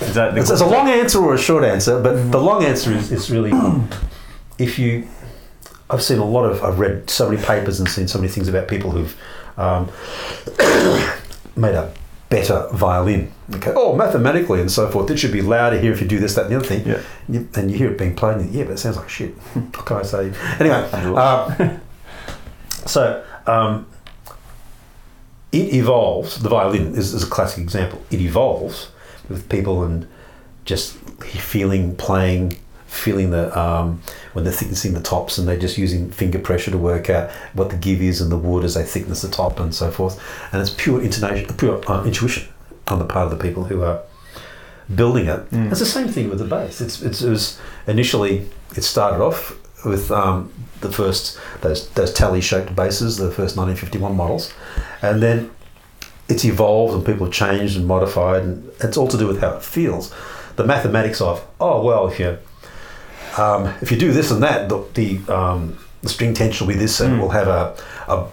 Is 0.00 0.14
that 0.14 0.34
the 0.34 0.40
It's, 0.40 0.50
it's 0.50 0.60
a 0.60 0.66
long 0.66 0.88
answer 0.88 1.18
or 1.18 1.34
a 1.34 1.38
short 1.38 1.64
answer, 1.64 2.02
but 2.02 2.30
the 2.30 2.40
long 2.40 2.64
answer 2.64 2.92
is, 2.92 3.10
is 3.10 3.30
really 3.30 3.52
if 4.58 4.78
you. 4.78 5.08
I've 5.90 6.02
seen 6.02 6.18
a 6.18 6.24
lot 6.24 6.44
of. 6.44 6.62
I've 6.62 6.78
read 6.78 7.08
so 7.10 7.30
many 7.30 7.42
papers 7.42 7.78
and 7.78 7.88
seen 7.88 8.08
so 8.08 8.18
many 8.18 8.30
things 8.30 8.48
about 8.48 8.68
people 8.68 8.90
who've 8.90 9.16
um, 9.56 9.90
made 11.56 11.74
a 11.74 11.92
better 12.28 12.68
violin. 12.72 13.32
Okay. 13.54 13.72
Oh, 13.76 13.94
mathematically 13.94 14.60
and 14.60 14.70
so 14.70 14.90
forth, 14.90 15.10
it 15.10 15.18
should 15.18 15.32
be 15.32 15.42
louder 15.42 15.78
here 15.78 15.92
if 15.92 16.00
you 16.00 16.08
do 16.08 16.18
this, 16.18 16.34
that, 16.34 16.46
and 16.46 16.52
the 16.52 16.56
other 16.56 16.66
thing. 16.66 16.86
Yeah. 16.86 17.00
You, 17.28 17.48
and 17.54 17.70
you 17.70 17.76
hear 17.76 17.90
it 17.90 17.98
being 17.98 18.16
played, 18.16 18.38
and 18.38 18.52
you, 18.52 18.60
yeah, 18.60 18.64
but 18.64 18.72
it 18.72 18.78
sounds 18.78 18.96
like 18.96 19.08
shit. 19.08 19.34
what 19.54 19.86
can 19.86 19.96
I 19.98 20.02
say? 20.02 20.32
Anyway, 20.58 20.90
um, 21.14 21.80
so 22.86 23.24
um, 23.46 23.86
it 25.52 25.74
evolves. 25.74 26.42
The 26.42 26.48
violin 26.48 26.94
is, 26.94 27.14
is 27.14 27.22
a 27.22 27.26
classic 27.26 27.62
example. 27.62 28.02
It 28.10 28.20
evolves 28.20 28.90
with 29.28 29.48
people 29.48 29.84
and 29.84 30.06
just 30.64 30.96
feeling, 30.96 31.94
playing, 31.96 32.58
feeling 32.94 33.30
the 33.30 33.56
um, 33.58 34.00
when 34.32 34.44
they're 34.44 34.52
thicknessing 34.52 34.94
the 34.94 35.00
tops, 35.00 35.38
and 35.38 35.46
they're 35.46 35.58
just 35.58 35.76
using 35.76 36.10
finger 36.10 36.38
pressure 36.38 36.70
to 36.70 36.78
work 36.78 37.10
out 37.10 37.30
what 37.52 37.70
the 37.70 37.76
give 37.76 38.00
is 38.00 38.20
in 38.20 38.30
the 38.30 38.38
wood 38.38 38.64
as 38.64 38.74
they 38.74 38.84
thickness 38.84 39.22
the 39.22 39.28
top 39.28 39.60
and 39.60 39.74
so 39.74 39.90
forth. 39.90 40.22
And 40.52 40.60
it's 40.60 40.70
pure 40.70 41.02
intonation, 41.02 41.54
pure 41.56 41.82
uh, 41.90 42.04
intuition 42.04 42.48
on 42.88 42.98
the 42.98 43.04
part 43.04 43.30
of 43.30 43.36
the 43.36 43.42
people 43.42 43.64
who 43.64 43.82
are 43.82 44.02
building 44.94 45.26
it. 45.26 45.50
Mm. 45.50 45.70
It's 45.70 45.80
the 45.80 45.86
same 45.86 46.08
thing 46.08 46.28
with 46.28 46.38
the 46.38 46.44
bass. 46.44 46.80
It's, 46.80 47.02
it's 47.02 47.22
it 47.22 47.30
was 47.30 47.60
initially 47.86 48.48
it 48.76 48.82
started 48.82 49.22
off 49.22 49.58
with 49.84 50.10
um, 50.10 50.52
the 50.80 50.90
first 50.90 51.38
those 51.60 51.88
those 51.90 52.12
tally 52.12 52.40
shaped 52.40 52.74
basses, 52.74 53.16
the 53.16 53.30
first 53.30 53.56
1951 53.56 54.16
models, 54.16 54.52
and 55.02 55.22
then 55.22 55.50
it's 56.28 56.44
evolved 56.44 56.94
and 56.94 57.04
people 57.04 57.26
have 57.26 57.34
changed 57.34 57.76
and 57.76 57.86
modified, 57.86 58.42
and 58.42 58.70
it's 58.80 58.96
all 58.96 59.08
to 59.08 59.18
do 59.18 59.26
with 59.26 59.40
how 59.40 59.56
it 59.56 59.62
feels. 59.62 60.14
The 60.56 60.64
mathematics 60.64 61.20
of 61.20 61.46
oh 61.60 61.82
well, 61.82 62.08
if 62.08 62.18
you 62.18 62.38
um, 63.38 63.72
if 63.82 63.90
you 63.90 63.98
do 63.98 64.12
this 64.12 64.30
and 64.30 64.42
that, 64.42 64.68
the 64.68 64.84
the, 64.94 65.32
um, 65.34 65.78
the 66.02 66.08
string 66.08 66.34
tension 66.34 66.66
will 66.66 66.74
be 66.74 66.78
this, 66.78 67.00
and 67.00 67.12
Mm. 67.14 67.18
it 67.18 67.20
will 67.20 67.30
have 67.30 67.48
a 67.48 67.76
a, 68.08 68.26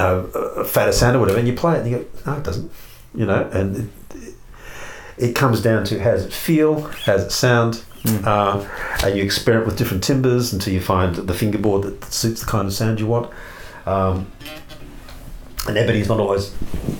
a, 0.00 0.16
a 0.60 0.64
fatter 0.64 0.92
sound 0.92 1.16
or 1.16 1.20
whatever, 1.20 1.38
and 1.38 1.48
you 1.48 1.54
play 1.54 1.74
it 1.76 1.80
and 1.82 1.90
you 1.90 1.96
go 1.98 2.04
no, 2.32 2.38
it 2.38 2.44
doesn't, 2.44 2.70
you 3.14 3.26
know, 3.26 3.48
and 3.52 3.90
it, 4.14 4.34
it 5.16 5.34
comes 5.34 5.60
down 5.62 5.84
to 5.84 5.98
how 6.02 6.10
does 6.12 6.24
it 6.24 6.32
feel, 6.32 6.80
how 7.06 7.14
does 7.16 7.24
it 7.24 7.32
sound, 7.32 7.82
Mm. 8.04 8.26
uh, 8.26 9.06
and 9.06 9.16
you 9.16 9.22
experiment 9.24 9.66
with 9.66 9.78
different 9.78 10.04
timbers 10.04 10.52
until 10.52 10.74
you 10.74 10.80
find 10.80 11.14
the 11.16 11.32
fingerboard 11.32 11.84
that 11.84 12.04
suits 12.12 12.40
the 12.42 12.46
kind 12.46 12.66
of 12.66 12.74
sound 12.74 13.00
you 13.00 13.06
want. 13.06 13.30
Um, 13.86 14.26
and 15.66 15.78
ebony's 15.78 16.08
not 16.08 16.20
always 16.20 16.52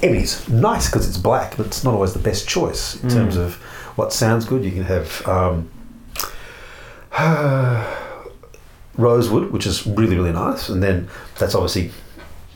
ebony's 0.03 0.49
nice 0.49 0.89
because 0.89 1.07
it's 1.07 1.19
black, 1.19 1.59
but 1.59 1.67
it's 1.67 1.85
not 1.85 1.93
always 1.93 2.15
the 2.15 2.19
best 2.31 2.49
choice 2.49 2.95
in 3.03 3.11
Mm. 3.11 3.13
terms 3.13 3.37
of 3.37 3.57
what 3.97 4.13
sounds 4.15 4.47
good. 4.47 4.65
You 4.65 4.71
can 4.71 4.85
have 4.85 5.29
um, 5.29 5.69
rosewood, 8.97 9.51
which 9.51 9.67
is 9.67 9.87
really 9.87 10.17
really 10.17 10.33
nice, 10.33 10.69
and 10.69 10.83
then 10.83 11.09
that's 11.39 11.55
obviously 11.55 11.91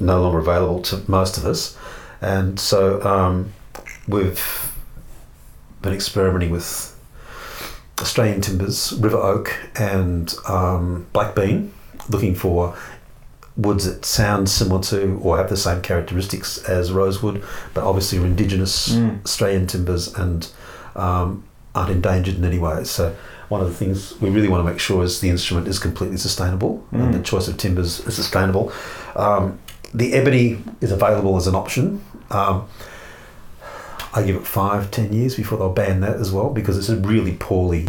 no 0.01 0.21
longer 0.23 0.38
available 0.38 0.83
to 0.83 1.03
most 1.09 1.37
of 1.37 1.44
us, 1.44 1.77
and 2.21 2.59
so 2.59 3.03
um, 3.03 3.53
we've 4.07 4.73
been 5.83 5.92
experimenting 5.92 6.51
with 6.51 6.94
Australian 8.01 8.40
timbers, 8.40 8.92
river 8.99 9.16
oak, 9.16 9.55
and 9.77 10.35
um, 10.49 11.07
black 11.12 11.35
bean, 11.35 11.73
looking 12.09 12.35
for 12.35 12.77
woods 13.57 13.85
that 13.87 14.05
sound 14.05 14.49
similar 14.49 14.81
to 14.81 15.18
or 15.21 15.37
have 15.37 15.49
the 15.51 15.57
same 15.57 15.83
characteristics 15.83 16.59
as 16.68 16.92
rosewood, 16.92 17.42
but 17.75 17.83
obviously 17.85 18.18
are 18.18 18.25
indigenous 18.25 18.90
Mm. 18.94 19.25
Australian 19.25 19.66
timbers 19.66 20.14
and 20.14 20.49
um, 20.94 21.42
aren't 21.75 21.90
endangered 21.90 22.37
in 22.37 22.44
any 22.44 22.59
way. 22.59 22.85
So 22.85 23.16
one 23.49 23.61
of 23.61 23.69
the 23.69 23.75
things 23.75 24.15
we 24.21 24.29
really 24.31 24.49
want 24.49 24.65
to 24.67 24.71
make 24.71 24.79
sure 24.81 25.03
is 25.03 25.21
the 25.21 25.31
instrument 25.31 25.69
is 25.69 25.79
completely 25.79 26.17
sustainable 26.19 26.85
and 26.93 27.03
Mm. 27.03 27.13
the 27.13 27.23
choice 27.23 27.49
of 27.49 27.57
timbers 27.57 28.01
is 28.07 28.15
sustainable. 28.15 28.71
Um, 29.17 29.59
the 29.95 30.13
ebony 30.13 30.63
is 30.81 30.93
available 30.93 31.37
as 31.37 31.47
an 31.47 31.55
option. 31.55 32.03
Um, 32.31 32.65
I 34.15 34.23
give 34.23 34.37
it 34.37 34.47
five, 34.47 34.91
ten 34.91 35.13
years 35.13 35.35
before 35.37 35.59
they'll 35.59 35.73
ban 35.73 36.01
that 36.01 36.17
as 36.17 36.31
well 36.33 36.51
because 36.51 36.77
it's 36.79 36.89
a 36.89 36.97
really 36.97 37.33
poorly 37.39 37.89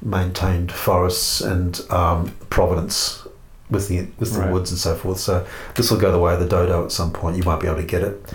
maintained 0.00 0.70
forests 0.72 1.40
and 1.40 1.80
um, 1.90 2.32
providence 2.50 3.26
with 3.70 3.88
the 3.88 4.06
with 4.18 4.32
the 4.32 4.40
Right. 4.40 4.52
woods 4.52 4.70
and 4.70 4.78
so 4.78 4.94
forth. 4.94 5.18
So 5.20 5.44
this 5.74 5.90
will 5.90 5.98
go 5.98 6.10
the 6.12 6.18
way 6.18 6.32
of 6.32 6.40
the 6.40 6.46
dodo 6.46 6.84
at 6.84 6.92
some 6.92 7.10
point. 7.12 7.36
You 7.36 7.42
might 7.42 7.60
be 7.60 7.66
able 7.66 7.78
to 7.78 7.82
get 7.86 8.02
it. 8.02 8.32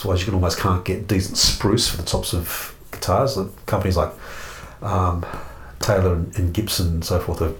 Otherwise, 0.00 0.20
you 0.20 0.24
can 0.26 0.34
almost 0.34 0.58
can't 0.58 0.84
get 0.84 1.06
decent 1.06 1.38
spruce 1.38 1.88
for 1.88 1.96
the 1.96 2.02
tops 2.02 2.34
of 2.34 2.74
guitars. 2.90 3.36
The 3.36 3.48
companies 3.66 3.96
like 3.96 4.10
um, 4.82 5.24
Taylor 5.80 6.14
and, 6.36 6.52
Gibson 6.54 6.86
and 6.88 7.04
so 7.04 7.18
forth 7.20 7.42
are 7.42 7.52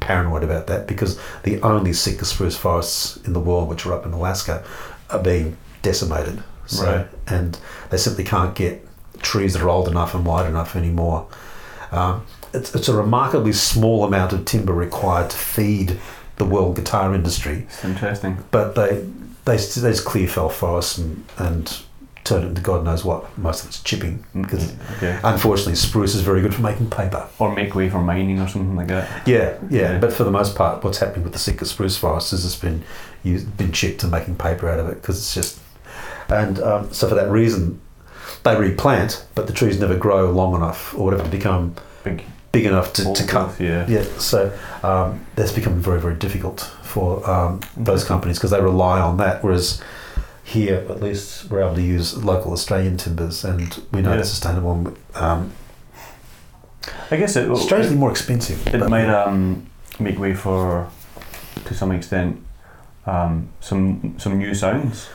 paranoid 0.00 0.44
about 0.44 0.66
that 0.68 0.86
because 0.86 1.18
the 1.42 1.60
only 1.62 1.92
Sitka 1.92 2.24
spruce 2.24 2.56
forests 2.56 3.16
in 3.18 3.32
the 3.32 3.40
world, 3.40 3.68
which 3.68 3.84
are 3.86 3.92
up 3.92 4.06
in 4.06 4.12
Alaska, 4.12 4.64
are 5.10 5.18
being 5.18 5.56
decimated. 5.82 6.42
So, 6.66 6.84
Right. 6.84 7.08
and 7.26 7.58
they 7.90 7.96
simply 7.96 8.24
can't 8.24 8.54
get 8.54 8.86
trees 9.22 9.52
that 9.54 9.62
are 9.62 9.68
old 9.68 9.88
enough 9.88 10.14
and 10.14 10.24
wide 10.26 10.46
enough 10.48 10.76
anymore. 10.76 11.26
Um, 11.92 12.22
it's, 12.52 12.74
it's 12.74 12.88
a 12.88 12.94
remarkably 12.96 13.52
small 13.52 14.04
amount 14.04 14.32
of 14.32 14.44
timber 14.44 14.72
required 14.72 15.30
to 15.30 15.36
feed 15.36 15.98
the 16.36 16.44
world 16.44 16.76
guitar 16.76 17.14
industry, 17.14 17.66
It's 17.68 17.84
interesting. 17.84 18.38
but 18.50 18.74
they 18.74 19.06
they, 19.44 19.56
just 19.56 20.04
clear 20.04 20.26
fell 20.26 20.48
forests 20.48 20.98
and, 20.98 21.24
and 21.38 21.78
turn 22.26 22.42
it 22.42 22.46
into 22.48 22.60
God 22.60 22.84
knows 22.84 23.04
what. 23.04 23.36
Most 23.38 23.62
of 23.62 23.68
it's 23.70 23.82
chipping 23.82 24.24
because 24.38 24.74
Okay. 24.96 25.18
unfortunately 25.24 25.76
spruce 25.76 26.14
is 26.14 26.20
very 26.22 26.40
good 26.42 26.54
for 26.54 26.62
making 26.62 26.90
paper. 26.90 27.26
Or 27.38 27.54
make 27.54 27.74
way 27.74 27.88
for 27.88 28.00
mining 28.00 28.40
or 28.40 28.48
something 28.48 28.76
like 28.76 28.88
that. 28.88 29.26
Yeah, 29.26 29.54
yeah, 29.70 29.92
Yeah. 29.92 29.98
But 29.98 30.12
for 30.12 30.24
the 30.24 30.30
most 30.30 30.54
part, 30.56 30.82
what's 30.84 30.98
happening 30.98 31.22
with 31.24 31.32
the 31.32 31.38
Sitka 31.38 31.64
spruce 31.64 31.96
forest 31.96 32.32
is 32.32 32.44
it's 32.44 32.56
been 32.56 32.82
used, 33.22 33.56
been 33.56 33.72
chipped 33.72 34.02
and 34.02 34.12
making 34.12 34.36
paper 34.36 34.68
out 34.68 34.78
of 34.80 34.88
it 34.88 35.00
because 35.00 35.16
it's 35.18 35.34
just. 35.34 35.60
And 36.28 36.58
um, 36.60 36.92
so 36.92 37.08
for 37.08 37.14
that 37.14 37.30
reason, 37.30 37.80
they 38.42 38.56
replant, 38.56 39.24
but 39.34 39.46
the 39.46 39.52
trees 39.52 39.78
never 39.80 39.96
grow 39.96 40.30
long 40.30 40.54
enough 40.54 40.94
or 40.94 41.04
whatever 41.04 41.22
to 41.24 41.30
become 41.30 41.74
Big 42.04 42.24
big 42.52 42.64
enough 42.64 42.92
to, 42.94 43.12
to 43.12 43.26
cut. 43.26 43.60
Yeah. 43.60 43.86
Yeah, 43.86 44.04
so 44.18 44.56
um, 44.82 45.24
that's 45.34 45.52
become 45.52 45.74
very, 45.74 46.00
very 46.00 46.14
difficult 46.14 46.60
for 46.82 47.28
um, 47.28 47.60
those 47.76 48.02
companies 48.02 48.38
because 48.38 48.50
they 48.50 48.60
rely 48.62 48.98
on 48.98 49.18
that. 49.18 49.44
Whereas 49.44 49.82
here, 50.46 50.86
at 50.88 51.02
least, 51.02 51.50
we're 51.50 51.60
able 51.60 51.74
to 51.74 51.82
use 51.82 52.22
local 52.22 52.52
Australian 52.52 52.96
timbers, 52.96 53.44
and 53.44 53.82
we 53.92 54.00
know 54.00 54.12
Yeah. 54.12 54.20
it's 54.20 54.28
sustainable. 54.30 54.94
Um, 55.16 55.50
I 57.10 57.16
guess 57.16 57.34
it, 57.34 57.54
strangely 57.56 57.96
more 57.96 58.10
expensive. 58.12 58.64
it 58.72 58.88
might 58.88 59.08
um, 59.08 59.66
make 59.98 60.20
way 60.20 60.34
for, 60.34 60.88
to 61.64 61.74
some 61.74 61.90
extent, 61.90 62.40
um, 63.06 63.48
some 63.60 64.14
some 64.18 64.38
new 64.38 64.54
sounds. 64.54 65.08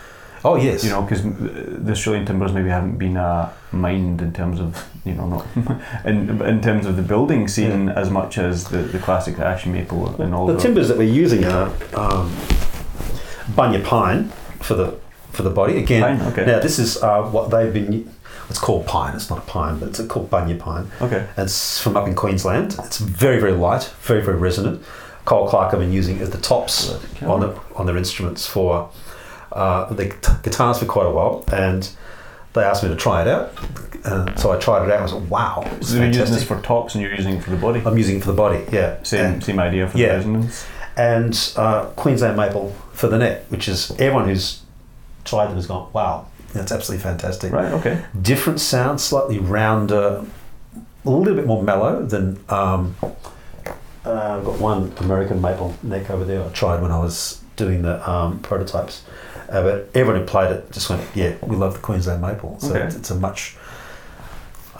Oh 0.43 0.55
yes. 0.55 0.83
You 0.83 0.89
know, 0.89 1.01
because 1.03 1.21
the 1.23 1.91
Australian 1.91 2.25
timbers 2.25 2.51
maybe 2.51 2.67
haven't 2.69 2.97
been 2.97 3.15
uh, 3.15 3.53
mined 3.71 4.21
in 4.21 4.33
terms 4.33 4.59
of 4.59 4.85
you 5.05 5.13
know 5.13 5.27
not 5.27 5.45
in 6.05 6.41
in 6.41 6.61
terms 6.61 6.85
of 6.85 6.95
the 6.97 7.03
building 7.03 7.47
scene 7.47 7.87
as 7.89 8.09
much 8.09 8.37
as 8.37 8.65
the, 8.65 8.79
the 8.79 8.99
classic 8.99 9.39
ash 9.39 9.65
maple 9.65 10.21
and 10.21 10.33
all 10.35 10.47
the 10.47 10.53
the 10.53 10.59
timbers 10.59 10.87
that 10.89 10.97
we're 10.97 11.03
using 11.23 11.45
are 11.45 11.67
um, 11.95 12.29
bunya 13.55 13.83
pine 13.83 14.29
for 14.59 14.73
the 14.75 14.97
for 15.31 15.43
the 15.43 15.49
body. 15.49 15.77
Again, 15.77 16.01
Pine, 16.19 16.27
okay. 16.31 16.45
now 16.45 16.59
this 16.59 16.79
is 16.79 17.01
uh, 17.01 17.23
what 17.23 17.49
they've 17.51 17.73
been. 17.73 18.11
It's 18.49 18.59
called 18.59 18.85
pine. 18.85 19.15
It's 19.15 19.29
not 19.29 19.39
a 19.39 19.43
pine, 19.43 19.79
but 19.79 19.89
it's 19.89 20.05
called 20.07 20.29
bunya 20.29 20.59
pine. 20.59 20.91
Okay. 21.01 21.25
It's 21.37 21.79
from 21.81 21.95
up 21.95 22.07
in 22.07 22.15
Queensland. 22.15 22.75
It's 22.79 22.97
very 22.97 23.39
very 23.39 23.53
light, 23.53 23.83
very 24.01 24.21
very 24.21 24.37
resonant. 24.37 24.83
Cole 25.25 25.47
Clark 25.47 25.71
have 25.71 25.79
been 25.79 25.93
using 25.93 26.17
it 26.17 26.21
as 26.23 26.29
the 26.31 26.37
tops 26.39 26.89
on 27.21 27.39
the, 27.41 27.55
on 27.75 27.85
their 27.85 27.95
instruments 27.95 28.45
for 28.47 28.89
uh, 29.51 29.85
the 29.93 30.05
t- 30.09 30.33
guitars 30.43 30.79
for 30.79 30.85
quite 30.85 31.05
a 31.05 31.11
while, 31.11 31.45
and 31.53 31.89
they 32.53 32.63
asked 32.63 32.83
me 32.83 32.89
to 32.89 32.95
try 32.95 33.21
it 33.21 33.27
out. 33.27 33.53
And 34.03 34.37
so 34.39 34.51
I 34.51 34.57
tried 34.57 34.83
it 34.85 34.91
out. 34.91 34.93
and 34.95 34.99
I 34.99 35.03
was 35.03 35.13
like, 35.13 35.29
wow, 35.29 35.77
So 35.81 35.97
you're 35.97 36.07
using 36.07 36.25
this 36.33 36.43
for 36.43 36.59
tops 36.61 36.95
and 36.95 37.03
you're 37.03 37.13
using 37.13 37.35
it 37.35 37.43
for 37.43 37.51
the 37.51 37.55
body. 37.57 37.81
I'm 37.85 37.97
using 37.97 38.17
it 38.17 38.21
for 38.23 38.31
the 38.31 38.37
body. 38.37 38.65
Yeah, 38.71 39.01
Same 39.03 39.25
And- 39.33 39.43
same 39.43 39.59
idea 39.59 39.87
for 39.87 39.97
yeah. 39.99 40.07
the 40.07 40.13
resonance. 40.17 40.65
and 40.97 41.53
uh, 41.55 41.85
Queensland 41.95 42.35
maple 42.35 42.75
for 42.93 43.07
the 43.07 43.19
neck, 43.19 43.43
which 43.49 43.67
is 43.69 43.91
everyone 43.91 44.27
who's 44.27 44.60
tried 45.25 45.47
them 45.47 45.55
has 45.55 45.67
gone, 45.67 45.91
wow, 45.93 46.27
that's 46.53 46.71
absolutely 46.71 47.03
fantastic. 47.03 47.51
Right. 47.51 47.71
Okay. 47.73 48.03
Different 48.21 48.59
sound, 48.59 48.99
slightly 48.99 49.39
rounder, 49.39 50.25
a 51.05 51.09
little 51.09 51.35
bit 51.35 51.45
more 51.47 51.63
mellow 51.63 52.05
than. 52.05 52.43
Um, 52.49 52.95
uh, 54.03 54.37
I've 54.39 54.45
got 54.45 54.59
one 54.59 54.91
American 54.97 55.41
maple 55.41 55.75
neck 55.83 56.09
over 56.09 56.25
there. 56.25 56.43
I 56.43 56.49
tried 56.49 56.81
when 56.81 56.91
I 56.91 56.97
was 56.99 57.41
doing 57.55 57.83
the 57.83 58.09
um, 58.09 58.39
prototypes, 58.39 59.03
uh, 59.49 59.61
but 59.61 59.89
everyone 59.93 60.21
who 60.21 60.25
played 60.25 60.51
it 60.51 60.71
just 60.71 60.89
went, 60.89 61.03
"Yeah, 61.15 61.35
we 61.43 61.55
love 61.55 61.73
the 61.73 61.79
Queensland 61.79 62.21
maple." 62.21 62.59
So 62.59 62.71
Okay. 62.71 62.83
it's, 62.85 62.95
it's 62.95 63.11
a 63.11 63.15
much, 63.15 63.55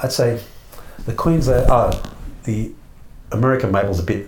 I'd 0.02 0.12
say, 0.12 0.42
the 1.06 1.14
Queensland, 1.14 1.70
uh, 1.70 1.96
the 2.46 2.72
American 3.32 3.72
maple's 3.72 4.00
a 4.00 4.04
bit 4.04 4.28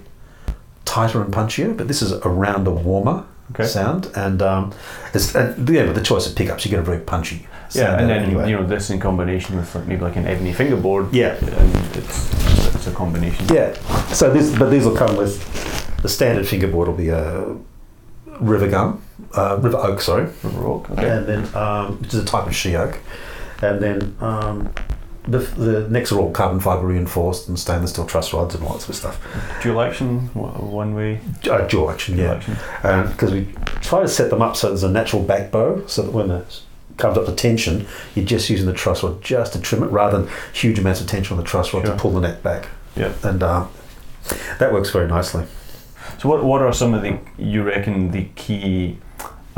tighter 0.86 1.24
and 1.24 1.34
punchier, 1.34 1.76
but 1.76 1.88
this 1.88 2.04
is 2.04 2.12
a 2.12 2.30
rounder, 2.30 2.72
warmer 2.72 3.26
Okay. 3.52 3.66
sound, 3.66 4.10
and 4.16 4.42
um, 4.42 4.74
it's 5.14 5.36
and 5.36 5.70
yeah, 5.70 5.84
with 5.84 5.96
the 5.96 6.02
choice 6.02 6.28
of 6.28 6.36
pickups, 6.36 6.66
you 6.66 6.72
get 6.72 6.80
a 6.80 6.84
very 6.84 7.00
punchy. 7.00 7.48
Yeah, 7.72 7.98
and 8.00 8.10
then 8.10 8.24
anyway. 8.24 8.50
you 8.50 8.56
know 8.56 8.66
this 8.66 8.90
in 8.90 9.00
combination 9.00 9.58
with 9.58 9.74
like, 9.76 9.86
maybe 9.88 10.02
like 10.02 10.16
an 10.16 10.26
ebony 10.28 10.54
fingerboard. 10.54 11.14
Yeah. 11.14 11.36
and 11.36 11.76
it's 11.96 12.32
it's 12.76 12.88
a 12.88 12.92
combination. 12.92 13.48
Yeah. 13.54 13.74
So 14.14 14.32
this, 14.32 14.58
but 14.58 14.70
these 14.70 14.86
will 14.86 14.96
come 14.96 15.18
with 15.18 15.42
the 16.02 16.10
standard 16.10 16.48
fingerboard 16.48 16.88
will 16.88 16.96
be 16.96 17.10
a 17.10 17.56
river 18.40 18.70
gum, 18.70 19.02
uh, 19.36 19.58
river 19.62 19.78
oak, 19.78 20.02
sorry, 20.02 20.26
River 20.44 20.66
Oak. 20.66 20.90
Okay. 20.92 21.10
and 21.10 21.26
then 21.26 21.56
um, 21.56 22.00
which 22.00 22.14
is 22.14 22.22
a 22.22 22.26
type 22.26 22.48
of 22.48 22.56
she 22.56 22.76
oak, 22.76 23.00
and 23.62 23.82
then 23.82 24.16
um, 24.20 24.74
the 25.28 25.38
the 25.40 25.88
necks 25.90 26.12
are 26.12 26.20
all 26.20 26.32
carbon 26.32 26.60
fibre 26.60 26.86
reinforced 26.88 27.48
and 27.48 27.58
stainless 27.58 27.92
steel 27.92 28.06
truss 28.06 28.34
rods 28.34 28.56
and 28.56 28.64
all 28.66 28.74
that 28.74 28.80
sort 28.82 28.90
of 28.90 28.96
stuff. 28.96 29.62
Dual 29.64 29.82
action, 29.82 30.20
one 30.34 30.94
way. 30.96 31.20
Uh, 31.50 31.68
jaw 31.68 31.90
action, 31.92 32.18
Dual 32.18 32.40
yeah, 32.84 33.04
because 33.12 33.32
we 33.32 33.48
try 33.82 34.02
to 34.02 34.08
set 34.08 34.30
them 34.30 34.42
up 34.42 34.56
so 34.58 34.68
there's 34.68 34.84
a 34.84 34.90
natural 34.92 35.22
back 35.24 35.50
bow, 35.52 35.86
so 35.88 36.02
that 36.02 36.12
when 36.12 36.30
it 36.32 36.62
comes 36.98 37.18
up 37.18 37.26
to 37.26 37.32
tension, 37.34 37.88
you're 38.16 38.26
just 38.26 38.50
using 38.50 38.66
the 38.68 38.74
truss 38.74 39.02
rod 39.02 39.22
just 39.22 39.54
to 39.54 39.62
trim 39.62 39.82
it, 39.84 39.88
rather 39.88 40.20
than 40.20 40.30
huge 40.54 40.78
amounts 40.78 41.02
of 41.02 41.08
tension 41.08 41.38
on 41.38 41.44
the 41.44 41.50
truss 41.50 41.74
rod 41.74 41.86
Sure. 41.86 41.96
to 41.96 42.00
pull 42.02 42.12
the 42.12 42.22
neck 42.22 42.44
back. 42.44 42.68
Yeah. 42.96 43.14
and 43.24 43.42
uh, 43.42 43.66
that 44.60 44.72
works 44.74 44.90
very 44.92 45.08
nicely. 45.08 45.46
So 46.20 46.30
what 46.30 46.44
what 46.44 46.62
are 46.62 46.72
some 46.74 46.94
of 46.94 47.02
the 47.02 47.18
you 47.38 47.64
reckon 47.64 48.12
the 48.12 48.26
key 48.36 48.98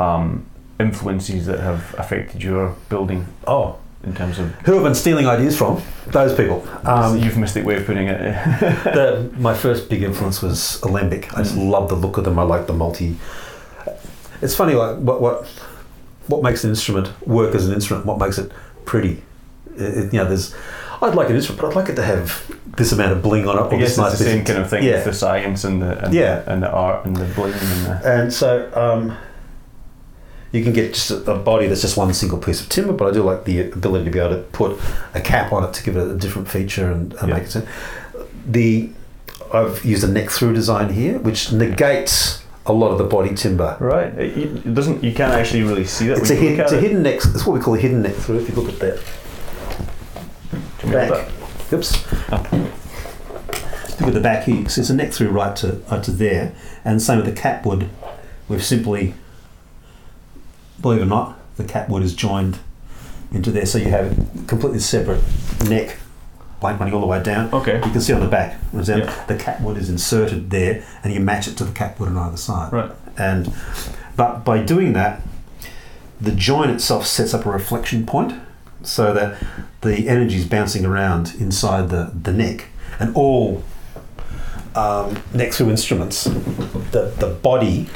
um, 0.00 0.46
influences 0.80 1.46
that 1.46 1.60
have 1.60 1.94
affected 1.98 2.42
your 2.42 2.76
building 2.88 3.26
Oh, 3.46 3.78
in 4.06 4.14
terms 4.14 4.38
of 4.38 4.50
who 4.64 4.74
have 4.74 4.84
been 4.84 4.94
stealing 4.94 5.26
ideas 5.26 5.56
from? 5.58 5.82
Those 6.06 6.34
people. 6.34 6.66
um, 6.84 7.18
euphemistic 7.18 7.64
way 7.66 7.76
of 7.76 7.84
putting 7.86 8.06
it? 8.08 8.18
the, 8.84 9.30
my 9.36 9.52
first 9.54 9.88
big 9.90 10.02
influence 10.02 10.40
was 10.40 10.80
Alembic. 10.82 11.32
I 11.36 11.42
just 11.42 11.56
Mm. 11.56 11.70
love 11.70 11.88
the 11.88 11.96
look 11.96 12.16
of 12.16 12.24
them. 12.24 12.38
I 12.38 12.42
like 12.44 12.66
the 12.66 12.72
multi. 12.72 13.16
It's 14.42 14.54
funny, 14.54 14.74
like 14.74 14.96
what 14.98 15.20
what 15.20 15.46
what 16.28 16.42
makes 16.42 16.64
an 16.64 16.70
instrument 16.70 17.08
work 17.26 17.54
as 17.54 17.66
an 17.66 17.74
instrument. 17.74 18.06
What 18.06 18.18
makes 18.18 18.38
it 18.38 18.50
pretty. 18.84 19.22
It, 19.76 20.12
you 20.12 20.18
know, 20.20 20.24
there's. 20.26 20.54
I'd 21.02 21.14
like 21.14 21.28
an 21.28 21.36
instrument, 21.36 21.60
but 21.62 21.68
I'd 21.70 21.76
like 21.76 21.88
it 21.90 21.96
to 21.96 22.02
have 22.02 22.42
this 22.76 22.92
amount 22.92 23.12
of 23.12 23.22
bling 23.22 23.46
on 23.48 23.58
it. 23.58 23.62
I 23.74 23.78
guess 23.78 23.80
this 23.80 23.90
it's 23.90 23.98
nice 23.98 24.18
the 24.18 24.24
same 24.24 24.44
kind 24.44 24.58
of 24.60 24.70
thing 24.70 24.82
Yeah. 24.84 24.92
with 24.96 25.04
the 25.06 25.12
science 25.12 25.64
and 25.64 25.82
the 25.82 26.04
and, 26.04 26.14
Yeah. 26.14 26.40
the, 26.40 26.52
and 26.52 26.62
the 26.62 26.70
art 26.70 27.04
and 27.06 27.16
the 27.16 27.24
bling 27.34 27.52
and 27.52 27.86
the 27.86 28.00
And 28.04 28.32
so 28.32 28.70
um, 28.74 29.16
you 30.52 30.62
can 30.62 30.72
get 30.72 30.94
just 30.94 31.10
a, 31.10 31.32
a 31.32 31.38
body 31.38 31.66
that's 31.66 31.82
just 31.82 31.96
one 31.96 32.12
single 32.14 32.38
piece 32.38 32.60
of 32.60 32.68
timber, 32.68 32.92
but 32.92 33.08
I 33.08 33.12
do 33.12 33.22
like 33.22 33.44
the 33.44 33.60
ability 33.70 34.04
to 34.06 34.10
be 34.10 34.18
able 34.18 34.36
to 34.36 34.42
put 34.52 34.78
a 35.14 35.20
cap 35.20 35.52
on 35.52 35.64
it 35.64 35.72
to 35.74 35.82
give 35.84 35.96
it 35.96 36.08
a 36.08 36.14
different 36.14 36.48
feature 36.48 36.90
and, 36.90 37.12
and 37.14 37.28
Yeah. 37.28 37.34
make 37.34 37.44
it. 37.44 37.50
sound- 37.50 37.66
The 38.48 38.90
I've 39.52 39.84
used 39.84 40.02
a 40.04 40.08
neck 40.08 40.30
through 40.30 40.54
design 40.54 40.92
here, 40.92 41.18
which 41.18 41.52
negates 41.52 42.42
a 42.64 42.72
lot 42.72 42.90
of 42.90 42.98
the 42.98 43.04
body 43.04 43.32
timber. 43.34 43.76
right. 43.78 44.08
It, 44.18 44.66
it 44.66 44.74
doesn't. 44.74 45.04
You 45.04 45.12
can't 45.12 45.32
actually 45.32 45.62
really 45.62 45.84
see 45.84 46.08
that. 46.08 46.18
It's 46.18 46.30
a, 46.30 46.34
hid, 46.34 46.58
it's 46.58 46.72
a 46.72 46.80
hidden 46.80 47.02
neck. 47.02 47.16
It's 47.16 47.46
what 47.46 47.54
we 47.54 47.60
call 47.60 47.74
a 47.74 47.78
hidden 47.78 48.02
neck 48.02 48.14
through. 48.14 48.40
If 48.40 48.48
you 48.48 48.54
look 48.56 48.68
at 48.72 48.78
that 48.80 49.00
Can 50.78 50.90
we 50.90 50.96
have 50.96 51.10
back, 51.10 51.72
oops. 51.72 52.04
Oh. 52.32 52.72
Look 54.00 54.08
at 54.08 54.14
the 54.14 54.20
back 54.20 54.44
here. 54.44 54.68
So 54.68 54.80
it's 54.80 54.90
a 54.90 54.94
neck 54.94 55.12
through 55.12 55.30
right 55.30 55.54
to 55.56 55.80
right 55.90 56.02
to 56.02 56.10
there, 56.10 56.54
and 56.84 57.00
same 57.00 57.18
with 57.22 57.26
the 57.34 57.40
catwood. 57.40 57.88
We've 58.48 58.64
simply, 58.64 59.14
believe 60.86 61.00
it 61.00 61.04
or 61.04 61.06
not, 61.06 61.36
the 61.56 61.64
catwood 61.64 62.02
is 62.02 62.14
joined 62.14 62.60
into 63.32 63.50
there, 63.50 63.66
so 63.66 63.76
you 63.76 63.90
have 63.90 64.12
a 64.12 64.46
completely 64.46 64.78
separate 64.78 65.20
neck, 65.68 65.96
blank 66.60 66.78
running 66.78 66.94
all 66.94 67.00
the 67.00 67.08
way 67.08 67.20
down. 67.20 67.52
Okay. 67.52 67.74
You 67.74 67.90
can 67.90 68.00
see 68.00 68.12
on 68.12 68.20
the 68.20 68.28
back, 68.28 68.60
understand? 68.72 69.02
Yeah. 69.02 69.24
the 69.26 69.34
catwood 69.34 69.76
is 69.78 69.90
inserted 69.90 70.50
there, 70.50 70.84
and 71.02 71.12
you 71.12 71.18
match 71.18 71.48
it 71.48 71.56
to 71.56 71.64
the 71.64 71.72
catwood 71.72 72.06
on 72.06 72.16
either 72.16 72.36
side. 72.36 72.72
Right. 72.72 72.90
And 73.18 73.52
but 74.16 74.44
by 74.44 74.62
doing 74.62 74.92
that, 74.92 75.22
the 76.20 76.30
joint 76.30 76.70
itself 76.70 77.04
sets 77.04 77.34
up 77.34 77.44
a 77.46 77.50
reflection 77.50 78.06
point, 78.06 78.40
so 78.82 79.12
that 79.12 79.42
the 79.80 80.08
energy 80.08 80.36
is 80.36 80.46
bouncing 80.46 80.84
around 80.84 81.34
inside 81.40 81.90
the, 81.90 82.12
the 82.14 82.32
neck, 82.32 82.66
and 83.00 83.14
all 83.16 83.64
um, 84.76 85.20
neck 85.34 85.52
through 85.52 85.70
instruments, 85.70 86.24
the 86.24 87.12
the 87.18 87.36
body 87.42 87.88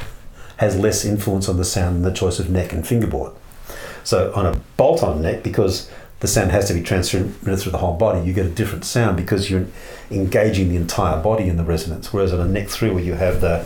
has 0.61 0.77
less 0.77 1.05
influence 1.07 1.49
on 1.49 1.57
the 1.57 1.65
sound 1.65 1.97
than 1.97 2.03
the 2.03 2.13
choice 2.13 2.39
of 2.39 2.51
neck 2.51 2.71
and 2.73 2.87
fingerboard. 2.87 3.33
So 4.05 4.31
on 4.35 4.45
a 4.45 4.61
bolt-on 4.77 5.23
neck, 5.23 5.43
because 5.43 5.91
the 6.21 6.29
sound 6.29 6.51
has 6.51 6.69
to 6.69 6.75
be 6.75 6.83
transmitted 6.83 7.35
through 7.59 7.73
the 7.73 7.79
whole 7.79 7.97
body, 7.97 8.21
you 8.27 8.35
get 8.35 8.45
a 8.45 8.51
different 8.51 8.85
sound 8.85 9.17
because 9.17 9.51
you're 9.51 9.67
engaging 10.11 10.69
the 10.69 10.77
entire 10.77 11.23
body 11.23 11.49
in 11.49 11.57
the 11.57 11.65
resonance. 11.65 12.13
Whereas 12.13 12.33
on 12.35 12.41
a 12.41 12.49
neck 12.49 12.69
through, 12.69 12.93
where 12.95 13.03
you 13.03 13.15
have 13.15 13.41
the 13.41 13.65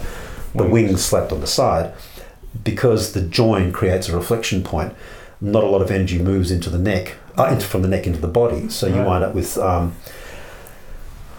the 0.55 0.63
Wings. 0.63 0.73
wings 0.73 1.05
slapped 1.05 1.33
on 1.33 1.41
the 1.41 1.49
side, 1.49 1.93
because 2.63 3.13
the 3.13 3.21
join 3.23 3.73
creates 3.73 4.09
a 4.09 4.15
reflection 4.17 4.63
point, 4.63 4.95
not 5.41 5.65
a 5.65 5.67
lot 5.67 5.83
of 5.83 5.91
energy 5.91 6.21
moves 6.21 6.53
into 6.53 6.71
the 6.71 6.79
neck, 6.79 7.17
uh, 7.37 7.47
into, 7.47 7.67
from 7.67 7.83
the 7.83 7.89
neck 7.89 8.07
into 8.07 8.21
the 8.21 8.29
body. 8.29 8.69
So 8.69 8.87
you 8.87 8.95
Right. 8.99 9.07
wind 9.07 9.25
up 9.25 9.35
with, 9.35 9.59
um, 9.59 9.95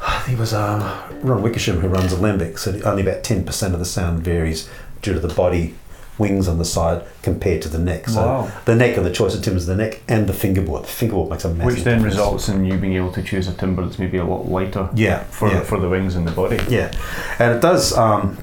I 0.06 0.20
think 0.20 0.38
it 0.38 0.41
was 0.41 0.54
um, 0.54 0.82
Ron 1.22 1.41
Wickersham 1.41 1.80
who 1.80 1.88
runs 1.88 2.12
Alembic, 2.12 2.58
so 2.58 2.78
only 2.84 3.02
about 3.02 3.24
10% 3.24 3.74
of 3.74 3.80
the 3.80 3.86
sound 3.86 4.22
varies 4.22 4.68
due 5.06 5.13
to 5.13 5.20
the 5.20 5.34
body 5.34 5.76
wings 6.18 6.48
on 6.48 6.58
the 6.58 6.65
side 6.65 7.04
compared 7.22 7.62
to 7.62 7.70
the 7.70 7.78
neck. 7.78 8.08
So 8.10 8.22
Wow. 8.22 8.52
the 8.65 8.74
neck 8.76 8.96
and 8.98 9.06
the 9.06 9.12
choice 9.12 9.36
of 9.36 9.41
timbers, 9.44 9.65
the 9.65 9.76
neck 9.76 10.02
and 10.08 10.28
the 10.28 10.34
fingerboard. 10.34 10.84
The 10.84 10.88
fingerboard 10.88 11.30
makes 11.30 11.44
a 11.46 11.50
massive 11.50 11.65
Which 11.65 11.84
then 11.84 11.96
difference. 11.98 12.15
results 12.15 12.50
in 12.50 12.65
you 12.65 12.78
being 12.78 12.94
able 12.96 13.12
to 13.12 13.22
choose 13.22 13.48
a 13.48 13.54
timber 13.54 13.84
that's 13.86 14.00
maybe 14.00 14.18
a 14.18 14.24
lot 14.26 14.50
lighter 14.50 14.89
Yeah, 14.94 15.20
for 15.26 15.50
yeah. 15.50 15.60
for 15.62 15.78
the 15.80 15.89
wings 15.89 16.15
and 16.15 16.26
the 16.28 16.32
body. 16.32 16.60
Yeah, 16.70 16.91
and 17.39 17.54
it 17.56 17.62
does. 17.62 17.96
Um, 17.98 18.38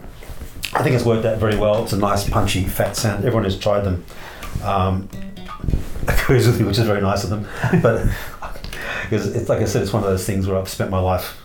I 0.75 0.83
think 0.83 0.95
it's 0.97 1.05
worked 1.05 1.25
out 1.27 1.39
very 1.39 1.57
well. 1.57 1.83
It's 1.83 1.93
a 1.93 1.99
nice, 1.99 2.29
punchy, 2.29 2.63
fat 2.65 2.95
sound. 2.97 3.25
Everyone 3.25 3.45
who's 3.45 3.59
tried 3.59 3.81
them 3.85 4.05
um, 4.63 5.09
agrees 6.09 6.47
with 6.47 6.61
me, 6.61 6.67
which 6.67 6.79
is 6.79 6.87
very 6.87 7.01
nice 7.01 7.25
of 7.25 7.31
them. 7.31 7.47
But 7.83 8.07
because 9.05 9.35
it's 9.35 9.49
like 9.49 9.61
I 9.61 9.65
said, 9.65 9.83
it's 9.83 9.93
one 9.95 10.03
of 10.03 10.09
those 10.11 10.25
things 10.27 10.47
where 10.47 10.59
I've 10.59 10.69
spent 10.69 10.91
my 10.91 11.01
life 11.01 11.39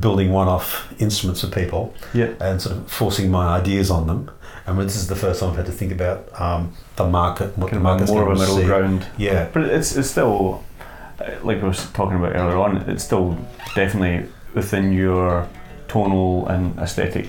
building 0.00 0.32
one-off 0.32 0.92
instruments 1.00 1.40
for 1.42 1.46
people 1.48 1.94
Yeah. 2.12 2.30
and 2.40 2.60
sort 2.60 2.76
of 2.76 2.90
forcing 2.90 3.30
my 3.30 3.56
ideas 3.56 3.90
on 3.90 4.06
them. 4.06 4.30
And 4.66 4.78
this 4.80 4.96
is 4.96 5.06
the 5.06 5.14
first 5.14 5.38
time 5.40 5.50
I've 5.50 5.56
had 5.56 5.66
to 5.66 5.72
think 5.72 5.92
about 5.92 6.28
um, 6.40 6.72
the 6.96 7.06
market, 7.06 7.56
what 7.56 7.70
Kind 7.70 7.80
the 7.80 7.84
market's 7.84 8.10
more 8.10 8.22
of 8.30 8.36
a 8.36 8.40
middle 8.40 8.64
ground. 8.64 9.06
Yeah, 9.16 9.48
But 9.52 9.62
it's 9.64 9.94
it's 9.96 10.10
still 10.10 10.64
uh, 11.20 11.24
like 11.44 11.62
we 11.62 11.68
were 11.68 11.74
talking 11.74 12.16
about 12.16 12.34
earlier 12.34 12.56
on. 12.56 12.78
It's 12.88 13.04
still 13.04 13.38
definitely 13.76 14.28
within 14.54 14.92
your 14.92 15.48
tonal 15.86 16.48
and 16.48 16.76
aesthetic. 16.80 17.28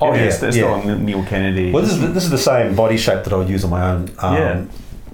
Oh, 0.00 0.12
it's, 0.12 0.42
yeah, 0.42 0.48
it's 0.48 0.56
yeah. 0.56 0.80
still 0.80 0.98
Neil 0.98 1.24
Kennedy. 1.24 1.70
Well, 1.70 1.82
this 1.84 1.92
is 1.92 2.00
the, 2.00 2.08
this 2.08 2.24
is 2.24 2.30
the 2.30 2.38
same 2.38 2.74
body 2.74 2.96
shape 2.96 3.22
that 3.24 3.32
I 3.32 3.36
would 3.36 3.48
use 3.48 3.62
on 3.62 3.70
my 3.70 3.90
own, 3.90 4.10
um, 4.18 4.34
Yeah. 4.36 4.64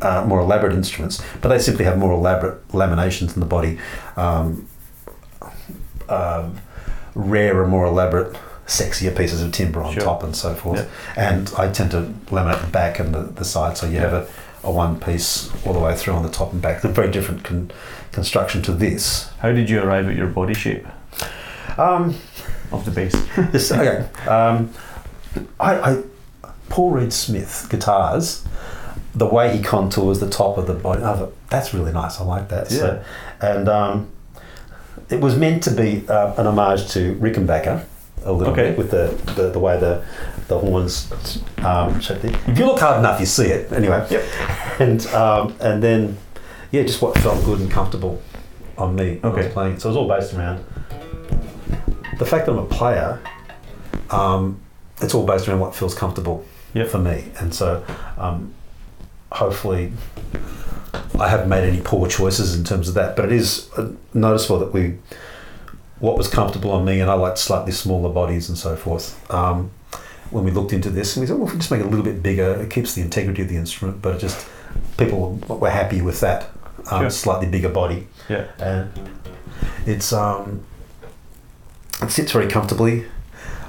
uh, 0.01 0.25
more 0.27 0.41
elaborate 0.41 0.73
instruments, 0.73 1.23
but 1.43 1.51
they 1.51 1.59
simply 1.59 1.85
have 1.85 1.99
more 1.99 2.13
elaborate 2.13 2.67
laminations 2.69 3.35
in 3.35 3.41
the 3.41 3.47
body, 3.47 3.79
um, 4.17 4.67
um, 6.09 6.59
rarer, 7.19 7.67
more 7.67 7.85
elaborate, 7.87 8.37
sexier 8.67 9.15
pieces 9.17 9.43
of 9.43 9.51
timber 9.53 9.83
on 9.83 9.93
Sure. 9.95 10.03
top 10.03 10.23
and 10.23 10.35
so 10.37 10.55
forth. 10.55 10.89
And 11.17 11.51
I 11.59 11.71
tend 11.71 11.91
to 11.93 12.03
laminate 12.27 12.61
the 12.61 12.67
back 12.71 12.99
and 12.99 13.15
the, 13.15 13.23
the 13.23 13.45
side, 13.45 13.77
so 13.77 13.87
you 13.87 13.99
have 13.99 14.13
a, 14.13 14.27
a 14.63 14.71
one 14.71 15.01
piece 15.01 15.51
all 15.67 15.73
the 15.73 15.79
way 15.81 15.95
through 15.97 16.15
on 16.15 16.23
the 16.23 16.29
top 16.31 16.53
and 16.53 16.61
back. 16.63 16.85
A 16.85 16.89
very 16.89 17.11
different 17.11 17.45
con- 17.45 17.71
construction 18.13 18.63
to 18.63 18.73
this. 18.73 19.29
How 19.41 19.53
did 19.53 19.69
you 19.71 19.83
arrive 19.83 20.09
at 20.09 20.17
your 20.17 20.27
body 20.29 20.55
shape 20.55 20.87
Um, 21.77 22.15
of 22.73 22.85
the 22.85 22.91
bass? 22.91 23.15
This, 23.53 23.73
okay. 23.73 24.07
Um, 24.29 24.71
I, 25.59 25.75
I, 25.93 26.03
Paul 26.69 26.91
Reed 26.93 27.13
Smith 27.13 27.69
guitars, 27.71 28.45
the 29.15 29.27
way 29.27 29.57
he 29.57 29.63
contours 29.63 30.21
the 30.21 30.29
top 30.29 30.59
of 30.59 30.67
the 30.67 30.75
body, 30.75 31.01
thought, 31.01 31.33
that's 31.49 31.73
really 31.73 31.93
nice. 31.93 32.21
I 32.21 32.25
like 32.25 32.49
that. 32.51 32.69
So, 32.71 33.03
and 33.41 33.69
um, 33.69 34.11
it 35.11 35.21
was 35.21 35.37
meant 35.37 35.63
to 35.65 35.71
be 35.71 36.07
uh, 36.09 36.35
an 36.41 36.47
homage 36.47 36.89
to 36.93 37.15
Rickenbacker 37.17 37.85
a 38.25 38.33
little 38.33 38.53
Okay. 38.53 38.71
bit 38.71 38.79
with 38.79 38.91
the, 38.91 39.15
the, 39.35 39.51
the 39.51 39.59
way 39.59 39.79
the, 39.79 40.05
the 40.49 40.59
horns 40.59 41.11
um, 41.59 41.99
shape 42.01 42.21
there. 42.21 42.35
If 42.47 42.59
you 42.59 42.67
look 42.67 42.81
hard 42.81 42.99
enough, 42.99 43.21
you 43.21 43.27
see 43.27 43.47
it. 43.47 43.73
Anyway. 43.73 44.07
Yep. 44.11 44.25
And, 44.81 45.07
um, 45.09 45.55
and 45.61 45.83
then, 45.83 46.19
yeah, 46.73 46.83
just 46.83 47.01
what 47.01 47.17
felt 47.19 47.43
good 47.45 47.61
and 47.61 47.71
comfortable 47.71 48.21
on 48.77 48.95
me 48.97 49.17
when 49.17 49.25
I 49.33 49.35
Okay. 49.35 49.45
was 49.45 49.53
playing. 49.53 49.79
So 49.79 49.89
it 49.89 49.91
was 49.93 49.97
all 49.97 50.09
based 50.09 50.35
around 50.35 50.65
the 52.19 52.27
fact 52.27 52.47
that 52.47 52.53
I'm 52.53 52.59
a 52.59 52.65
player, 52.67 53.21
um, 54.11 54.61
it's 55.01 55.15
all 55.15 55.25
based 55.25 55.49
around 55.49 55.61
what 55.61 55.75
feels 55.75 55.95
comfortable 55.95 56.45
Yep. 56.75 56.89
for 56.89 56.99
me. 56.99 57.25
And 57.41 57.55
so, 57.55 57.85
um, 58.19 58.53
hopefully, 59.33 59.93
I 61.19 61.29
haven't 61.29 61.49
made 61.49 61.65
any 61.69 61.81
poor 61.81 62.09
choices 62.09 62.55
in 62.57 62.65
terms 62.65 62.89
of 62.89 62.95
that. 62.95 63.17
But 63.17 63.27
it 63.27 63.33
is 63.33 63.69
noticeable 64.15 64.59
that 64.61 64.73
we, 64.73 64.99
what 65.99 66.17
was 66.17 66.29
comfortable 66.29 66.71
on 66.73 66.85
me, 66.85 67.01
and 67.01 67.11
I 67.11 67.15
like 67.15 67.37
slightly 67.37 67.73
smaller 67.73 68.13
bodies 68.13 68.49
and 68.49 68.57
so 68.57 68.77
forth. 68.77 69.15
Um, 69.33 69.71
when 70.31 70.45
we 70.45 70.51
looked 70.51 70.73
into 70.75 70.91
this, 70.91 71.17
and 71.17 71.23
we 71.23 71.27
thought, 71.27 71.39
well, 71.39 71.47
if 71.49 71.55
we 71.55 71.59
just 71.59 71.71
make 71.71 71.81
it 71.81 71.87
a 71.87 71.89
little 71.89 72.05
bit 72.05 72.23
bigger, 72.23 72.53
it 72.63 72.71
keeps 72.71 72.95
the 72.95 73.01
integrity 73.03 73.43
of 73.43 73.49
the 73.49 73.57
instrument, 73.57 74.03
but 74.03 74.15
it 74.17 74.19
just 74.19 74.47
people 74.99 75.37
were 75.49 75.71
happy 75.71 76.03
with 76.03 76.21
that 76.21 76.51
um, 76.91 77.01
Sure. 77.03 77.11
slightly 77.11 77.47
bigger 77.49 77.71
body 77.71 78.07
Yeah. 78.29 78.47
and 78.59 78.91
it's 79.87 80.13
um, 80.13 80.65
it 82.03 82.11
sits 82.11 82.31
very 82.33 82.47
comfortably. 82.49 83.07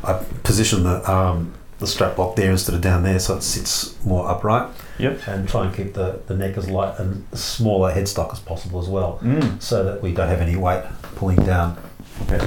I 0.04 0.14
position 0.44 0.84
the 0.84 1.10
um, 1.10 1.54
the 1.80 1.88
strap 1.88 2.18
lock 2.18 2.36
there 2.36 2.52
instead 2.52 2.76
of 2.76 2.82
down 2.82 3.04
there, 3.04 3.20
so 3.20 3.38
it 3.38 3.42
sits 3.44 3.96
more 4.06 4.30
upright. 4.30 4.70
Yep. 4.98 5.28
And 5.28 5.48
try 5.48 5.66
and 5.66 5.74
keep 5.76 5.94
the, 5.94 6.20
the 6.28 6.36
neck 6.36 6.58
as 6.58 6.70
light 6.70 7.00
and 7.00 7.26
smaller 7.38 7.92
headstock 7.94 8.34
as 8.34 8.40
possible 8.40 8.80
as 8.82 8.88
well, 8.90 9.20
Mm. 9.24 9.62
so 9.62 9.84
that 9.86 10.02
we 10.02 10.14
don't 10.14 10.28
have 10.28 10.42
any 10.42 10.56
weight 10.58 10.84
pulling 11.16 11.38
down 11.46 11.78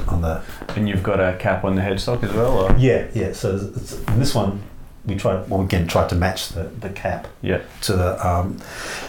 on 0.08 0.20
the. 0.20 0.42
And 0.76 0.88
you've 0.88 1.02
got 1.02 1.18
a 1.18 1.36
cap 1.38 1.64
on 1.64 1.76
the 1.76 1.82
headstock 1.82 2.22
as 2.22 2.32
well, 2.32 2.58
or 2.58 2.76
Yeah, 2.78 3.06
yeah. 3.14 3.32
So 3.32 3.56
it's, 3.74 3.98
in 4.08 4.18
this 4.18 4.34
one, 4.34 4.62
we 5.06 5.14
tried. 5.16 5.48
Well, 5.48 5.62
again, 5.62 5.86
tried 5.88 6.10
to 6.10 6.14
match 6.14 6.50
the, 6.50 6.64
the 6.64 6.90
cap 6.90 7.26
yeah. 7.40 7.62
to 7.82 7.92
the 7.94 8.62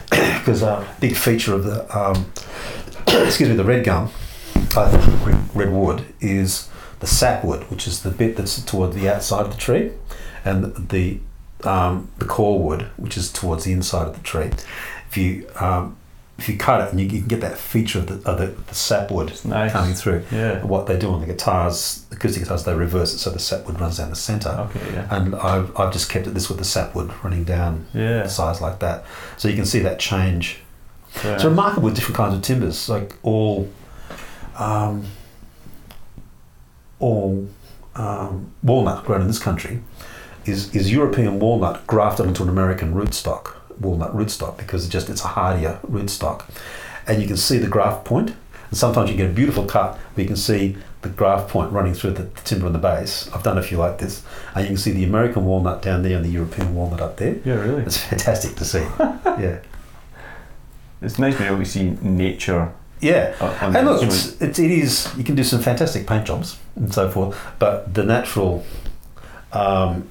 because 0.40 0.62
a 0.64 0.88
big 1.02 1.16
feature 1.18 1.54
of 1.54 1.66
the 1.66 1.98
um, 1.98 2.32
excuse 3.26 3.50
me 3.50 3.56
the 3.56 3.64
red 3.66 3.84
gum, 3.84 4.10
I 4.78 4.90
think 4.90 5.26
red, 5.26 5.56
red 5.56 5.74
wood 5.74 6.06
is 6.22 6.70
the 7.00 7.08
sapwood, 7.08 7.64
which 7.70 7.86
is 7.88 8.04
the 8.04 8.10
bit 8.10 8.38
that's 8.38 8.62
toward 8.64 8.94
the 8.94 9.10
outside 9.14 9.42
of 9.46 9.52
the 9.52 9.58
tree, 9.58 9.92
and 10.46 10.90
the 10.90 11.20
um, 11.64 12.10
the 12.18 12.26
core 12.26 12.60
wood, 12.60 12.84
which 12.98 13.18
is 13.18 13.32
towards 13.32 13.64
the 13.64 13.72
inside 13.72 14.08
of 14.08 14.16
the 14.16 14.24
tree. 14.24 14.52
If 15.10 15.18
you 15.18 15.48
um, 15.60 15.96
if 16.38 16.50
you 16.50 16.58
cut 16.58 16.82
it 16.82 16.92
and 16.92 17.00
you, 17.00 17.06
you 17.06 17.20
can 17.20 17.28
get 17.28 17.42
that 17.42 17.58
feature 17.58 18.00
of 18.00 18.08
the, 18.08 18.30
of 18.30 18.40
the, 18.40 18.48
the 18.48 18.76
sapwood 18.76 19.40
nice. 19.46 19.72
coming 19.72 19.94
through. 19.94 20.24
Yeah. 20.32 20.64
What 20.64 20.88
they 20.88 20.98
do 20.98 21.10
on 21.12 21.22
the 21.22 21.28
guitars, 21.28 22.06
acoustic 22.12 22.44
guitars, 22.44 22.64
they 22.64 22.74
reverse 22.74 23.14
it 23.14 23.20
so 23.20 23.30
the 23.30 23.40
sapwood 23.40 23.80
runs 23.80 23.98
down 23.98 24.10
the 24.10 24.16
centre. 24.16 24.50
Okay. 24.50 24.94
Yeah. 24.94 25.16
And 25.16 25.36
I've, 25.36 25.80
I've 25.80 25.94
just 25.94 26.10
kept 26.10 26.26
it 26.26 26.32
this 26.32 26.50
with 26.50 26.58
the 26.58 26.66
sapwood 26.66 27.14
running 27.24 27.44
down 27.44 27.86
Yeah. 27.94 28.24
the 28.24 28.30
size 28.30 28.62
like 28.62 28.80
that. 28.80 29.06
So 29.38 29.48
you 29.48 29.56
can 29.56 29.66
see 29.66 29.80
that 29.80 30.00
change. 30.00 30.58
Yeah. 31.24 31.36
It's 31.36 31.44
remarkable 31.44 31.84
with 31.84 31.96
different 31.96 32.18
kinds 32.18 32.34
of 32.34 32.42
timbers, 32.42 32.90
like 32.90 33.16
all, 33.22 33.70
um, 34.58 35.06
all 37.00 37.48
um, 37.96 38.52
walnut 38.64 39.06
grown 39.06 39.22
in 39.22 39.28
this 39.28 39.40
country 39.40 39.82
is, 40.46 40.74
is 40.76 40.92
European 40.92 41.40
walnut 41.40 41.86
grafted 41.88 42.26
onto 42.28 42.44
an 42.44 42.50
American 42.50 42.94
rootstock, 42.94 43.56
walnut 43.80 44.14
rootstock, 44.16 44.58
because 44.58 44.86
it 44.86 44.90
just 44.90 45.10
it's 45.10 45.24
a 45.24 45.28
hardier 45.30 45.80
rootstock, 45.90 46.46
and 47.08 47.22
you 47.22 47.28
can 47.28 47.38
see 47.38 47.58
the 47.58 47.68
graft 47.68 48.06
point. 48.06 48.34
And 48.70 48.78
sometimes 48.78 49.10
you 49.12 49.16
get 49.18 49.30
a 49.30 49.34
beautiful 49.34 49.66
cut 49.66 49.98
where 50.16 50.24
you 50.24 50.28
can 50.28 50.36
see 50.36 50.76
the 51.04 51.10
graft 51.10 51.50
point 51.50 51.72
running 51.72 51.94
through 51.94 52.12
the, 52.12 52.24
the 52.24 52.42
timber 52.42 52.66
on 52.66 52.74
the 52.74 52.80
base. 52.80 53.30
I've 53.34 53.44
done 53.44 53.58
a 53.58 53.62
few 53.64 53.78
like 53.78 53.98
this, 54.00 54.24
and 54.56 54.64
you 54.64 54.68
can 54.70 54.78
see 54.78 54.92
the 54.92 55.04
American 55.04 55.46
walnut 55.46 55.82
down 55.82 56.02
there 56.02 56.16
and 56.16 56.26
the 56.26 56.30
European 56.30 56.74
walnut 56.74 57.02
up 57.02 57.18
there. 57.18 57.36
Yeah. 57.46 57.56
Really. 57.56 57.84
It's 57.84 57.98
fantastic 57.98 58.56
to 58.56 58.66
see. 58.66 58.80
yeah. 59.00 59.60
It's 61.02 61.20
nice 61.20 61.34
to 61.36 61.42
be 61.42 61.48
able 61.48 61.58
to 61.60 61.66
see 61.66 61.92
nature. 62.02 62.72
Yeah. 63.02 63.36
on- 63.42 63.50
on 63.50 63.76
And 63.76 63.88
look, 63.88 64.02
instrument. 64.02 64.42
it's, 64.42 64.42
it's, 64.42 64.60
it 64.60 64.72
is, 64.72 65.10
you 65.18 65.24
can 65.26 65.36
do 65.36 65.44
some 65.44 65.60
fantastic 65.62 66.08
paint 66.08 66.26
jobs 66.26 66.58
and 66.78 66.94
so 66.94 67.12
forth, 67.12 67.38
but 67.60 67.94
the 67.94 68.04
natural, 68.04 68.66
um, 69.52 70.08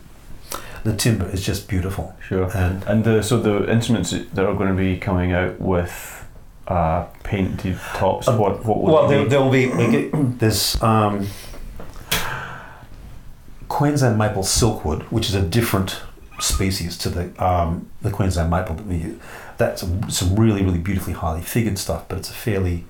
the 0.85 0.95
timber 0.97 1.29
is 1.31 1.45
just 1.47 1.69
beautiful. 1.69 2.15
Sure. 2.29 2.51
And 2.57 2.83
And 2.85 3.05
the, 3.05 3.23
so 3.23 3.39
the 3.41 3.71
instruments 3.71 4.11
that 4.11 4.45
are 4.47 4.55
going 4.55 4.69
to 4.69 4.75
be 4.75 4.97
coming 4.99 5.33
out 5.33 5.61
with 5.61 6.25
uh, 6.69 7.05
painted 7.23 7.79
tops, 7.95 8.29
Uh, 8.29 8.37
what 8.37 8.65
what 8.65 8.79
will 8.83 8.93
well, 8.95 9.09
they 9.09 9.25
there, 9.25 9.41
will 9.41 9.51
be, 9.51 9.67
get- 9.67 10.39
there's 10.39 10.81
um, 10.83 11.27
Queensland 13.69 14.19
maple 14.19 14.43
silkwood, 14.43 15.03
which 15.05 15.29
is 15.29 15.35
a 15.35 15.43
different 15.43 16.03
species 16.41 16.97
to 16.99 17.09
the, 17.09 17.45
um, 17.45 17.89
the 18.03 18.11
Queensland 18.11 18.51
maple 18.51 18.75
that 18.75 18.87
we 18.87 18.97
use. 18.97 19.19
That's 19.59 19.83
some 20.09 20.37
really, 20.37 20.63
really 20.63 20.79
beautifully 20.79 21.15
highly 21.15 21.41
figured 21.43 21.79
stuff, 21.79 22.09
but 22.09 22.19
it's 22.19 22.31
a 22.31 22.35
fairly 22.35 22.85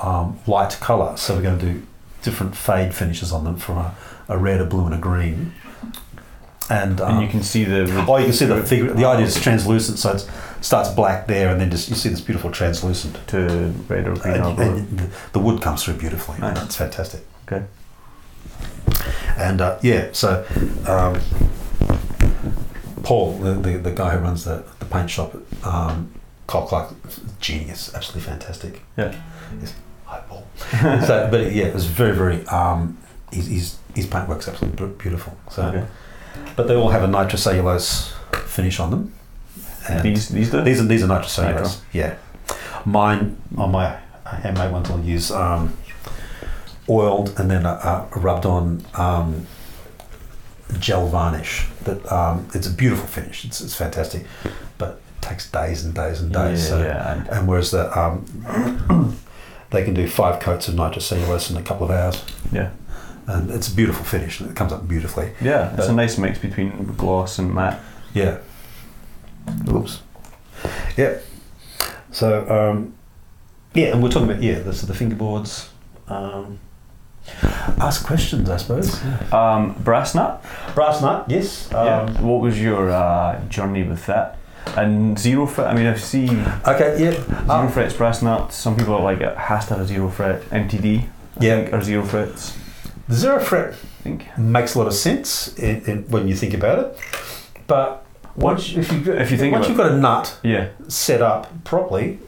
um, 0.00 0.38
light 0.46 0.78
colour. 0.80 1.16
So 1.16 1.34
we're 1.36 1.42
going 1.42 1.58
to 1.58 1.66
do 1.66 1.82
different 2.22 2.54
fade 2.56 2.94
finishes 2.94 3.32
on 3.32 3.44
them 3.44 3.56
from 3.56 3.78
a, 3.78 3.94
a 4.28 4.36
red, 4.38 4.60
a 4.60 4.64
blue, 4.66 4.84
and 4.86 4.94
a 4.94 4.98
green. 4.98 5.52
And, 6.70 7.00
um, 7.00 7.14
and 7.14 7.22
you 7.22 7.28
can 7.28 7.42
see 7.42 7.64
the. 7.64 7.82
Oh, 8.08 8.16
you 8.16 8.26
can 8.26 8.32
see 8.32 8.46
the 8.46 8.62
figure. 8.62 8.92
The 8.92 9.04
idea 9.04 9.26
is 9.26 9.40
translucent, 9.40 9.98
so 9.98 10.12
it 10.12 10.30
starts 10.60 10.88
black 10.90 11.26
there, 11.26 11.50
and 11.50 11.60
then 11.60 11.70
just 11.70 11.88
you 11.88 11.96
see 11.96 12.08
this 12.08 12.20
beautiful 12.20 12.50
translucent. 12.50 13.18
to 13.28 13.74
red 13.88 14.06
or 14.06 14.14
green 14.14 14.40
or 14.40 14.50
And, 14.50 14.60
and 14.60 14.98
the, 14.98 15.10
the 15.32 15.38
wood 15.40 15.60
comes 15.60 15.82
through 15.82 15.94
beautifully. 15.94 16.38
Nice. 16.38 16.62
It's 16.64 16.76
fantastic. 16.76 17.22
Okay. 17.46 17.64
And 19.36 19.60
uh, 19.60 19.78
yeah, 19.82 20.10
so 20.12 20.44
um, 20.86 21.20
Paul, 23.02 23.38
the, 23.38 23.54
the, 23.54 23.78
the 23.78 23.90
guy 23.90 24.10
who 24.16 24.18
runs 24.18 24.44
the, 24.44 24.64
the 24.78 24.84
paint 24.84 25.10
shop 25.10 25.34
um, 25.64 26.12
Clark, 26.46 26.94
genius, 27.40 27.94
absolutely 27.94 28.28
fantastic. 28.30 28.82
Yeah. 28.96 29.14
Yes. 29.60 29.74
Hi, 30.06 30.20
Paul. 30.28 30.46
so, 31.06 31.28
but 31.30 31.52
yeah, 31.52 31.66
it 31.66 31.74
was 31.74 31.86
very, 31.86 32.14
very. 32.14 32.44
Um, 32.46 32.98
his, 33.32 33.46
his, 33.46 33.78
his 33.94 34.06
paintwork's 34.06 34.48
absolutely 34.48 34.88
beautiful. 34.88 35.36
So, 35.50 35.62
Okay. 35.68 35.86
But 36.56 36.66
they 36.68 36.74
all 36.74 36.90
have 36.90 37.02
a 37.02 37.06
nitrocellulose 37.08 38.12
finish 38.46 38.80
on 38.80 38.90
them. 38.90 39.12
And 39.88 40.02
These 40.02 40.28
these 40.28 40.50
do. 40.50 40.62
these 40.62 40.80
are 40.80 40.84
these 40.84 41.02
are 41.02 41.06
nitrocellulose. 41.08 41.54
Nitro. 41.54 41.70
Yeah. 41.92 42.14
Mine 42.84 43.36
on 43.56 43.70
my 43.72 43.98
handmade 44.24 44.72
ones, 44.72 44.90
I'll 44.90 45.00
use 45.00 45.30
um, 45.30 45.76
oiled 46.88 47.38
and 47.38 47.50
then 47.50 47.66
uh, 47.66 48.06
uh, 48.14 48.18
rubbed 48.20 48.46
on 48.46 48.84
um, 48.94 49.46
gel 50.78 51.08
varnish. 51.08 51.66
That 51.84 52.10
um, 52.12 52.48
it's 52.54 52.66
a 52.66 52.70
beautiful 52.72 53.06
finish. 53.06 53.44
It's, 53.44 53.60
it's 53.60 53.74
fantastic, 53.74 54.26
but 54.78 55.00
it 55.16 55.22
takes 55.22 55.50
days 55.50 55.84
and 55.84 55.94
days 55.94 56.20
and 56.20 56.32
days. 56.32 56.62
yeah, 56.64 56.68
so, 56.68 56.82
yeah, 56.82 57.12
and- 57.12 57.28
And 57.28 57.48
whereas 57.48 57.70
the 57.70 57.98
um, 57.98 59.16
they 59.70 59.84
can 59.84 59.94
do 59.94 60.06
five 60.08 60.40
coats 60.40 60.68
of 60.68 60.74
nitrocellulose 60.74 61.50
in 61.50 61.56
a 61.56 61.62
couple 61.62 61.84
of 61.86 61.90
hours, 61.90 62.22
yeah, 62.52 62.70
and 63.30 63.50
it's 63.50 63.68
a 63.68 63.74
beautiful 63.74 64.04
finish. 64.04 64.40
and 64.40 64.50
It 64.50 64.56
comes 64.56 64.72
up 64.72 64.86
beautifully. 64.88 65.32
yeah. 65.40 65.74
It's 65.76 65.86
a 65.88 65.92
nice 65.92 66.18
mix 66.18 66.38
between 66.38 66.84
gloss 66.96 67.38
and 67.38 67.54
matte. 67.54 67.80
Yeah. 68.14 68.38
Oops. 69.68 70.02
Yeah. 70.96 71.18
So 72.12 72.48
um, 72.50 72.94
yeah, 73.74 73.92
and 73.92 74.02
we're 74.02 74.10
talking 74.10 74.30
about 74.30 74.42
yeah, 74.42 74.58
the, 74.60 74.72
so 74.72 74.86
the 74.86 74.94
fingerboards. 74.94 75.68
Um, 76.08 76.58
ask 77.78 78.04
questions, 78.04 78.50
I 78.50 78.56
suppose. 78.56 79.00
Um, 79.32 79.74
brass 79.84 80.14
nut. 80.14 80.44
Brass 80.74 81.00
nut, 81.00 81.26
yes. 81.28 81.72
Um, 81.72 81.86
yeah. 81.86 82.20
What 82.20 82.40
was 82.40 82.60
your 82.60 82.90
uh, 82.90 83.40
journey 83.48 83.84
with 83.84 84.06
that? 84.06 84.38
And 84.76 85.18
zero 85.18 85.46
fret. 85.46 85.68
I 85.68 85.74
mean, 85.74 85.86
I've 85.86 86.02
seen 86.02 86.44
Okay, 86.66 86.96
yeah. 87.02 87.12
zero 87.12 87.48
Um, 87.48 87.68
frets 87.72 87.94
brass 87.94 88.22
nut. 88.22 88.52
Some 88.52 88.76
people 88.76 88.94
are 88.94 89.02
like 89.02 89.20
it 89.20 89.36
has 89.36 89.66
to 89.66 89.74
have 89.74 89.82
a 89.82 89.86
zero 89.86 90.08
fret. 90.10 90.42
MTD. 90.50 91.04
I 91.40 91.44
Yeah. 91.44 91.56
think, 91.62 91.72
or 91.72 91.82
zero 91.82 92.04
frets. 92.04 92.56
The 93.10 93.16
zero 93.16 93.38
fret 93.40 93.74
I 93.74 94.02
think. 94.02 94.38
makes 94.38 94.74
a 94.74 94.78
lot 94.78 94.86
of 94.86 94.94
sense 94.94 95.52
in, 95.58 95.82
in, 95.84 96.02
when 96.10 96.26
you 96.28 96.34
think 96.34 96.54
about 96.54 96.78
it, 96.78 96.98
but 97.66 98.04
once 98.36 98.72
if 98.76 98.90
you 98.92 99.12
if 99.12 99.30
you 99.30 99.36
think 99.36 99.52
once 99.52 99.68
you've 99.68 99.76
got 99.76 99.92
a 99.92 99.96
nut 99.96 100.38
Yeah. 100.42 100.68
set 100.88 101.20
up 101.20 101.48
properly, 101.64 102.18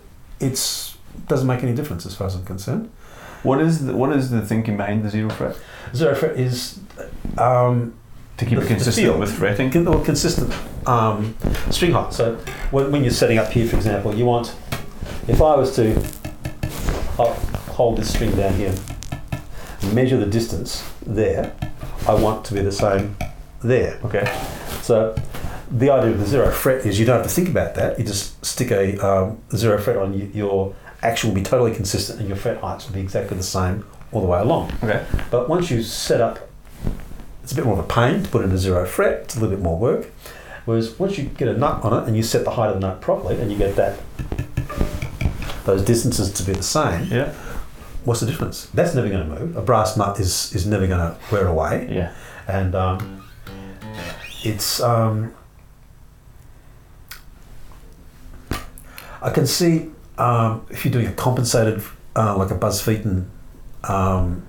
it's 0.41 0.97
doesn't 1.29 1.47
make 1.47 1.63
any 1.63 1.75
difference 1.75 2.05
as 2.07 2.15
far 2.15 2.27
as 2.27 2.35
I'm 2.35 2.45
concerned. 2.45 2.91
What 3.43 3.61
is 3.61 3.87
the, 3.87 3.93
what 3.97 4.13
is 4.13 4.31
the 4.31 4.41
thinking 4.41 4.77
behind 4.77 5.03
the 5.05 5.11
zero 5.11 5.31
fret? 5.31 5.57
Zero 5.95 6.15
fret 6.15 6.39
is 6.39 6.79
um, 7.39 7.95
To 8.39 8.45
keep 8.45 8.59
The- 8.59 8.65
it 8.65 8.69
consistent 8.69 9.07
feel. 9.07 9.19
with 9.19 9.33
fretting. 9.33 9.87
or 9.89 10.05
consistent 10.05 10.53
um, 10.87 11.35
string 11.71 11.93
height. 11.93 12.13
So 12.13 12.37
when, 12.71 12.91
when 12.93 13.03
you're 13.03 13.13
setting 13.23 13.39
up 13.39 13.51
here, 13.51 13.67
for 13.69 13.77
example, 13.77 14.15
you 14.15 14.25
want 14.27 14.55
if 15.29 15.41
I 15.41 15.55
was 15.57 15.75
to 15.77 15.95
hold 17.73 17.97
this 17.99 18.13
string 18.13 18.35
down 18.37 18.55
here, 18.55 18.75
measure 19.93 20.17
the 20.17 20.27
distance 20.27 20.89
there, 21.07 21.53
I 22.07 22.15
want 22.15 22.45
to 22.47 22.55
be 22.55 22.61
the 22.61 22.73
same 22.73 23.17
there. 23.63 23.99
Okay. 24.05 24.25
So 24.83 25.15
the 25.71 25.91
idea 25.91 26.11
of 26.11 26.19
the 26.21 26.27
zero 26.27 26.51
fret 26.51 26.85
is 26.87 26.99
you 26.99 27.07
don't 27.07 27.17
have 27.19 27.27
to 27.27 27.33
think 27.33 27.49
about 27.49 27.75
that. 27.77 27.99
You 27.99 28.05
just 28.05 28.45
stick 28.45 28.71
a 28.71 28.99
um, 29.07 29.39
zero 29.55 29.79
fret 29.79 29.97
on 29.97 30.13
y- 30.13 30.29
your 30.35 30.75
action 31.03 31.31
will 31.31 31.35
be 31.35 31.43
totally 31.43 31.75
consistent 31.75 32.19
and 32.21 32.29
your 32.29 32.37
fret 32.37 32.61
heights 32.61 32.87
will 32.87 32.95
be 32.95 33.01
exactly 33.01 33.37
the 33.37 33.43
same 33.43 33.85
all 34.13 34.21
the 34.21 34.27
way 34.27 34.39
along. 34.41 34.73
Okay. 34.85 35.05
But 35.31 35.49
once 35.49 35.71
you 35.71 35.83
set 35.83 36.21
up, 36.21 36.39
it's 37.43 37.53
a 37.53 37.55
bit 37.57 37.65
more 37.65 37.79
of 37.79 37.85
a 37.85 37.89
pain 37.89 38.23
to 38.23 38.29
put 38.29 38.45
in 38.45 38.53
a 38.53 38.59
zero 38.59 38.85
fret. 38.87 39.23
It's 39.23 39.37
a 39.37 39.41
little 39.41 39.57
bit 39.57 39.63
more 39.63 39.79
work. 39.79 40.07
Whereas 40.65 40.97
once 40.99 41.19
you 41.19 41.25
get 41.25 41.49
a 41.49 41.57
nut 41.57 41.83
on 41.83 42.03
it 42.03 42.07
and 42.07 42.17
you 42.17 42.23
set 42.23 42.45
the 42.45 42.53
height 42.53 42.69
of 42.69 42.75
the 42.75 42.87
nut 42.87 43.01
properly 43.01 43.41
and 43.41 43.51
you 43.51 43.59
get 43.59 43.75
that 43.77 43.99
those 45.65 45.83
distances 45.85 46.33
to 46.33 46.43
be 46.43 46.53
the 46.53 46.63
same, 46.63 47.07
Yeah. 47.07 47.33
What's 48.05 48.21
the 48.21 48.27
difference? 48.27 48.67
That's 48.75 48.95
never 48.95 49.09
going 49.09 49.29
to 49.29 49.39
move. 49.41 49.57
A 49.57 49.63
brass 49.63 49.97
nut 49.97 50.19
is 50.19 50.53
is 50.55 50.67
never 50.67 50.87
going 50.87 50.99
to 51.01 51.17
wear 51.31 51.47
away 51.47 51.89
Yeah. 51.91 52.13
and 52.49 52.75
um, 52.75 53.25
it's 54.45 54.81
um, 54.83 55.33
I 59.21 59.31
can 59.31 59.47
see 59.47 59.91
um, 60.19 60.67
if 60.71 60.85
you're 60.85 60.93
doing 60.93 61.07
a 61.07 61.13
compensated 61.13 61.83
uh, 62.17 62.37
like 62.37 62.51
a 62.51 62.55
Buzz 62.55 62.83
Feiten 62.83 63.27
um, 63.85 64.45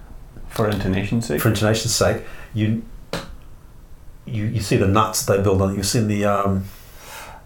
For 0.50 0.68
intonation's 0.70 1.28
sake. 1.28 1.42
for 1.42 1.50
intonation's 1.50 1.94
sake 1.96 2.24
you 2.54 2.84
you 4.26 4.46
you 4.46 4.62
see 4.62 4.78
the 4.78 4.88
nuts 4.88 5.26
they 5.26 5.42
build 5.42 5.62
on 5.62 5.76
you've 5.76 5.86
seen 5.86 6.08
the 6.08 6.26
um, 6.26 6.66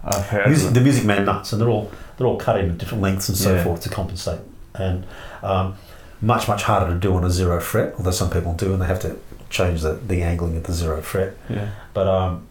I've 0.04 0.26
heard. 0.28 0.48
music, 0.48 0.74
the 0.74 0.82
Music 0.82 1.06
Man 1.06 1.26
nuts 1.26 1.52
and 1.52 1.62
they're 1.62 1.70
all 1.70 1.92
they're 2.18 2.28
all 2.28 2.38
cut 2.38 2.60
in 2.60 2.78
different 2.78 3.04
lengths 3.04 3.28
and 3.30 3.38
so 3.38 3.56
Yeah. 3.56 3.64
forth 3.64 3.82
to 3.82 3.90
compensate 3.90 4.40
and 4.76 5.06
um, 5.44 5.76
much 6.22 6.48
much 6.48 6.64
harder 6.64 6.94
to 6.94 7.00
do 7.00 7.14
on 7.14 7.24
a 7.24 7.30
zero 7.30 7.60
fret 7.60 7.94
although 7.98 8.12
some 8.12 8.30
people 8.30 8.54
do 8.54 8.74
and 8.74 8.82
they 8.82 8.88
have 8.88 9.00
to 9.00 9.18
change 9.50 9.82
the, 9.82 9.94
the 9.94 10.22
angling 10.22 10.58
of 10.58 10.64
the 10.64 10.74
zero 10.74 11.02
fret 11.02 11.38
yeah. 11.50 11.72
but 11.94 12.08
um, 12.08 12.48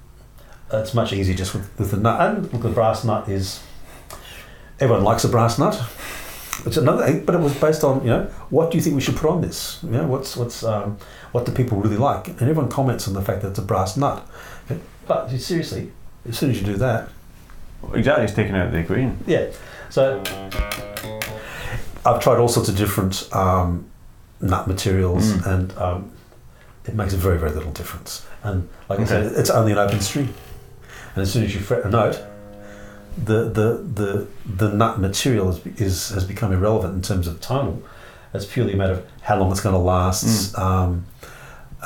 it's 0.73 0.95
much 0.95 1.13
easier 1.13 1.35
just 1.35 1.55
with, 1.55 1.79
with 1.79 1.91
the 1.91 1.97
nut. 1.97 2.21
And 2.21 2.53
look, 2.53 2.63
the 2.63 2.71
brass 2.71 3.05
nut 3.05 3.29
is 3.29 3.63
everyone 4.81 5.05
likes 5.05 5.25
a 5.25 5.29
brass 5.29 5.59
nut. 5.59 5.81
It's 6.65 6.77
another, 6.77 7.07
thing, 7.07 7.25
but 7.25 7.35
it 7.35 7.41
was 7.41 7.55
based 7.55 7.85
on 7.85 8.03
you 8.03 8.11
know 8.11 8.25
what 8.51 8.71
do 8.71 8.77
you 8.77 8.83
think 8.83 8.97
we 8.97 9.03
should 9.03 9.17
put 9.17 9.31
on 9.31 9.43
this? 9.43 9.79
You 9.83 9.91
know 9.91 10.07
what's 10.07 10.37
what's 10.37 10.65
um, 10.65 10.99
what 11.33 11.47
do 11.47 11.53
people 11.53 11.79
really 11.79 11.97
like? 11.97 12.29
And 12.29 12.43
everyone 12.43 12.69
comments 12.69 13.07
on 13.07 13.15
the 13.15 13.23
fact 13.23 13.43
that 13.43 13.51
it's 13.51 13.59
a 13.59 13.63
brass 13.63 13.97
nut. 13.97 14.27
But 15.07 15.29
seriously, 15.39 15.93
as 16.29 16.37
soon 16.37 16.51
as 16.51 16.61
you 16.61 16.67
do 16.67 16.77
that, 16.77 17.11
Exactly. 17.95 18.25
It's 18.25 18.35
taken 18.35 18.55
out 18.57 18.67
of 18.67 18.73
the 18.73 18.79
equation. 18.79 19.19
yeah. 19.27 19.51
So 19.91 20.21
I've 22.07 22.23
tried 22.23 22.39
all 22.39 22.49
sorts 22.49 22.69
of 22.69 22.77
different 22.77 23.29
um, 23.35 23.87
nut 24.41 24.67
materials, 24.67 25.25
Mm. 25.33 25.47
and 25.47 25.79
um, 25.79 26.11
it 26.85 26.95
makes 26.95 27.13
a 27.13 27.17
very 27.17 27.39
very 27.39 27.53
little 27.53 27.73
difference. 27.73 28.25
And 28.43 28.69
like 28.89 29.01
I 29.01 29.05
said, 29.05 29.33
it's 29.37 29.51
only 29.51 29.73
an 29.73 29.79
open 29.79 30.01
string, 30.01 30.33
and 31.15 31.23
as 31.23 31.33
soon 31.33 31.45
as 31.45 31.55
you 31.55 31.61
fret 31.61 31.85
a 31.85 31.91
note, 31.91 32.23
the 33.25 33.45
the 33.59 33.69
the 33.95 34.27
the 34.65 34.69
nut 34.73 35.01
material 35.01 35.49
is, 35.51 35.67
is 35.81 36.09
has 36.11 36.25
become 36.25 36.53
irrelevant 36.53 36.95
in 36.95 37.03
terms 37.03 37.27
of 37.27 37.41
tonal. 37.41 37.83
It's 38.35 38.45
purely 38.47 38.75
a 38.75 38.77
matter 38.77 38.93
of 38.95 39.07
how 39.23 39.39
long 39.39 39.51
it's 39.51 39.61
going 39.61 39.75
to 39.75 39.81
last. 39.81 40.57
Um, 40.59 41.07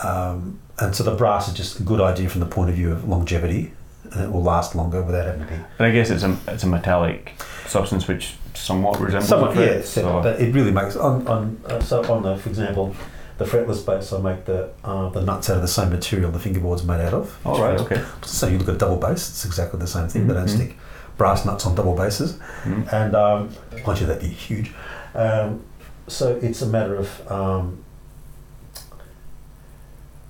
um, 0.03 0.59
and 0.79 0.97
so 0.97 1.05
the 1.05 1.15
brass 1.15 1.47
is 1.49 1.55
just 1.55 1.79
a 1.81 1.83
good 1.83 2.01
idea 2.01 2.29
from 2.29 2.41
the 2.41 2.47
point 2.47 2.71
of 2.71 2.77
view 2.77 2.91
of 2.91 3.09
longevity, 3.09 3.73
and 4.13 4.23
it 4.25 4.33
will 4.33 4.43
last 4.43 4.75
longer 4.75 5.03
without 5.03 5.27
having 5.27 5.43
to 5.43 5.47
be 5.47 5.55
And 5.55 5.87
I 5.87 5.91
guess 5.93 6.11
it's 6.11 6.23
a 6.25 6.37
it's 6.49 6.65
a 6.65 6.67
metallic 6.67 7.33
substance 7.67 8.09
which 8.09 8.35
somewhat 8.55 9.01
resembles 9.01 9.29
Somewhat, 9.29 9.51
a 9.53 9.55
fret, 9.55 9.77
yeah. 9.79 9.83
so- 9.85 10.23
But 10.23 10.41
it 10.41 10.55
really 10.55 10.73
makes 10.73 10.97
on 10.97 11.27
on 11.29 11.61
uh, 11.67 11.81
so 11.81 12.03
on 12.13 12.23
the 12.23 12.37
for 12.37 12.49
example, 12.49 12.95
the 13.39 13.45
fretless 13.45 13.85
bass 13.85 14.13
I 14.13 14.21
make 14.21 14.45
the 14.45 14.71
uh, 14.85 15.09
the 15.11 15.23
nuts 15.23 15.49
out 15.51 15.57
of 15.57 15.63
the 15.63 15.69
same 15.69 15.91
material 15.91 16.31
the 16.31 16.39
fingerboard's 16.39 16.85
made 16.85 17.01
out 17.01 17.15
of. 17.15 17.39
All 17.47 17.61
right. 17.63 17.79
Okay. 17.81 18.03
So 18.23 18.47
you 18.49 18.59
look 18.59 18.69
at 18.69 18.75
a 18.75 18.79
double 18.79 18.97
bass, 18.97 19.29
it's 19.31 19.45
exactly 19.45 19.79
the 19.81 19.87
same 19.87 20.09
thing. 20.09 20.27
They 20.29 20.35
don't 20.35 20.49
stick 20.49 20.77
brass 21.17 21.45
nuts 21.45 21.67
on 21.67 21.75
double 21.75 21.95
basses, 21.95 22.39
Mm. 22.65 22.93
and 22.93 23.15
um, 23.15 23.51
mind 23.87 24.01
you, 24.01 24.07
that'd 24.07 24.23
be 24.23 24.29
huge. 24.29 24.73
Um, 25.15 25.63
so 26.09 26.39
it's 26.43 26.63
a 26.63 26.67
matter 26.67 26.95
of. 26.97 27.31
Um, 27.31 27.85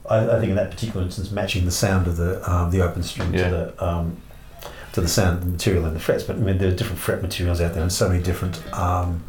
I, 0.09 0.37
I 0.37 0.39
think 0.41 0.51
in 0.51 0.57
that 0.57 0.71
particular 0.71 1.05
instance, 1.05 1.31
matching 1.31 1.65
the 1.65 1.71
sound 1.71 2.07
of 2.07 2.17
the 2.17 2.49
um, 2.51 2.71
the 2.71 2.81
open 2.83 3.03
string 3.03 3.33
Yeah. 3.35 3.51
to 3.51 3.51
the 3.77 3.85
um, 3.87 4.17
to 4.93 5.01
the 5.01 5.09
sound, 5.09 5.43
the 5.43 5.47
material 5.47 5.87
in 5.87 5.95
the 5.95 6.01
frets. 6.01 6.25
But 6.25 6.37
I 6.37 6.41
mean, 6.41 6.59
there 6.59 6.69
are 6.69 6.75
different 6.75 6.99
fret 7.01 7.23
materials 7.23 7.61
out 7.61 7.75
there, 7.75 7.83
and 7.83 7.93
so 7.93 8.09
many 8.09 8.23
different 8.23 8.63
um, 8.77 9.23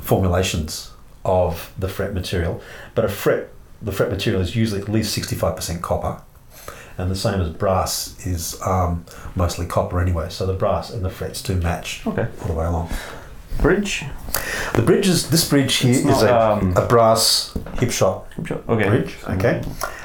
formulations 0.00 0.92
of 1.24 1.72
the 1.78 1.88
fret 1.88 2.14
material. 2.14 2.60
But 2.94 3.04
a 3.04 3.08
fret, 3.08 3.48
the 3.82 3.92
fret 3.92 4.10
material 4.10 4.40
is 4.42 4.54
usually 4.56 4.80
at 4.80 4.88
least 4.88 5.12
sixty 5.12 5.36
five 5.36 5.56
percent 5.56 5.82
copper, 5.82 6.22
and 6.98 7.10
the 7.10 7.16
same 7.16 7.40
as 7.40 7.50
brass 7.50 8.14
is 8.26 8.60
um, 8.62 9.04
mostly 9.34 9.66
copper 9.66 10.00
anyway. 10.00 10.28
So 10.30 10.46
the 10.46 10.52
brass 10.54 10.90
and 10.90 11.04
the 11.04 11.10
frets 11.10 11.42
do 11.42 11.54
match 11.56 12.06
Okay. 12.06 12.28
all 12.42 12.48
the 12.48 12.54
way 12.54 12.66
along. 12.66 12.90
Bridge. 13.60 14.04
The 14.74 14.82
bridge 14.82 15.08
is 15.08 15.30
this 15.30 15.48
bridge 15.48 15.76
here 15.76 15.90
It's 15.92 16.00
is 16.00 16.06
not, 16.06 16.24
a, 16.24 16.52
um, 16.52 16.76
a 16.76 16.86
brass 16.86 17.56
Hipshot 17.76 18.24
Okay. 18.68 18.88
bridge. 18.88 19.16
Okay, 19.26 19.62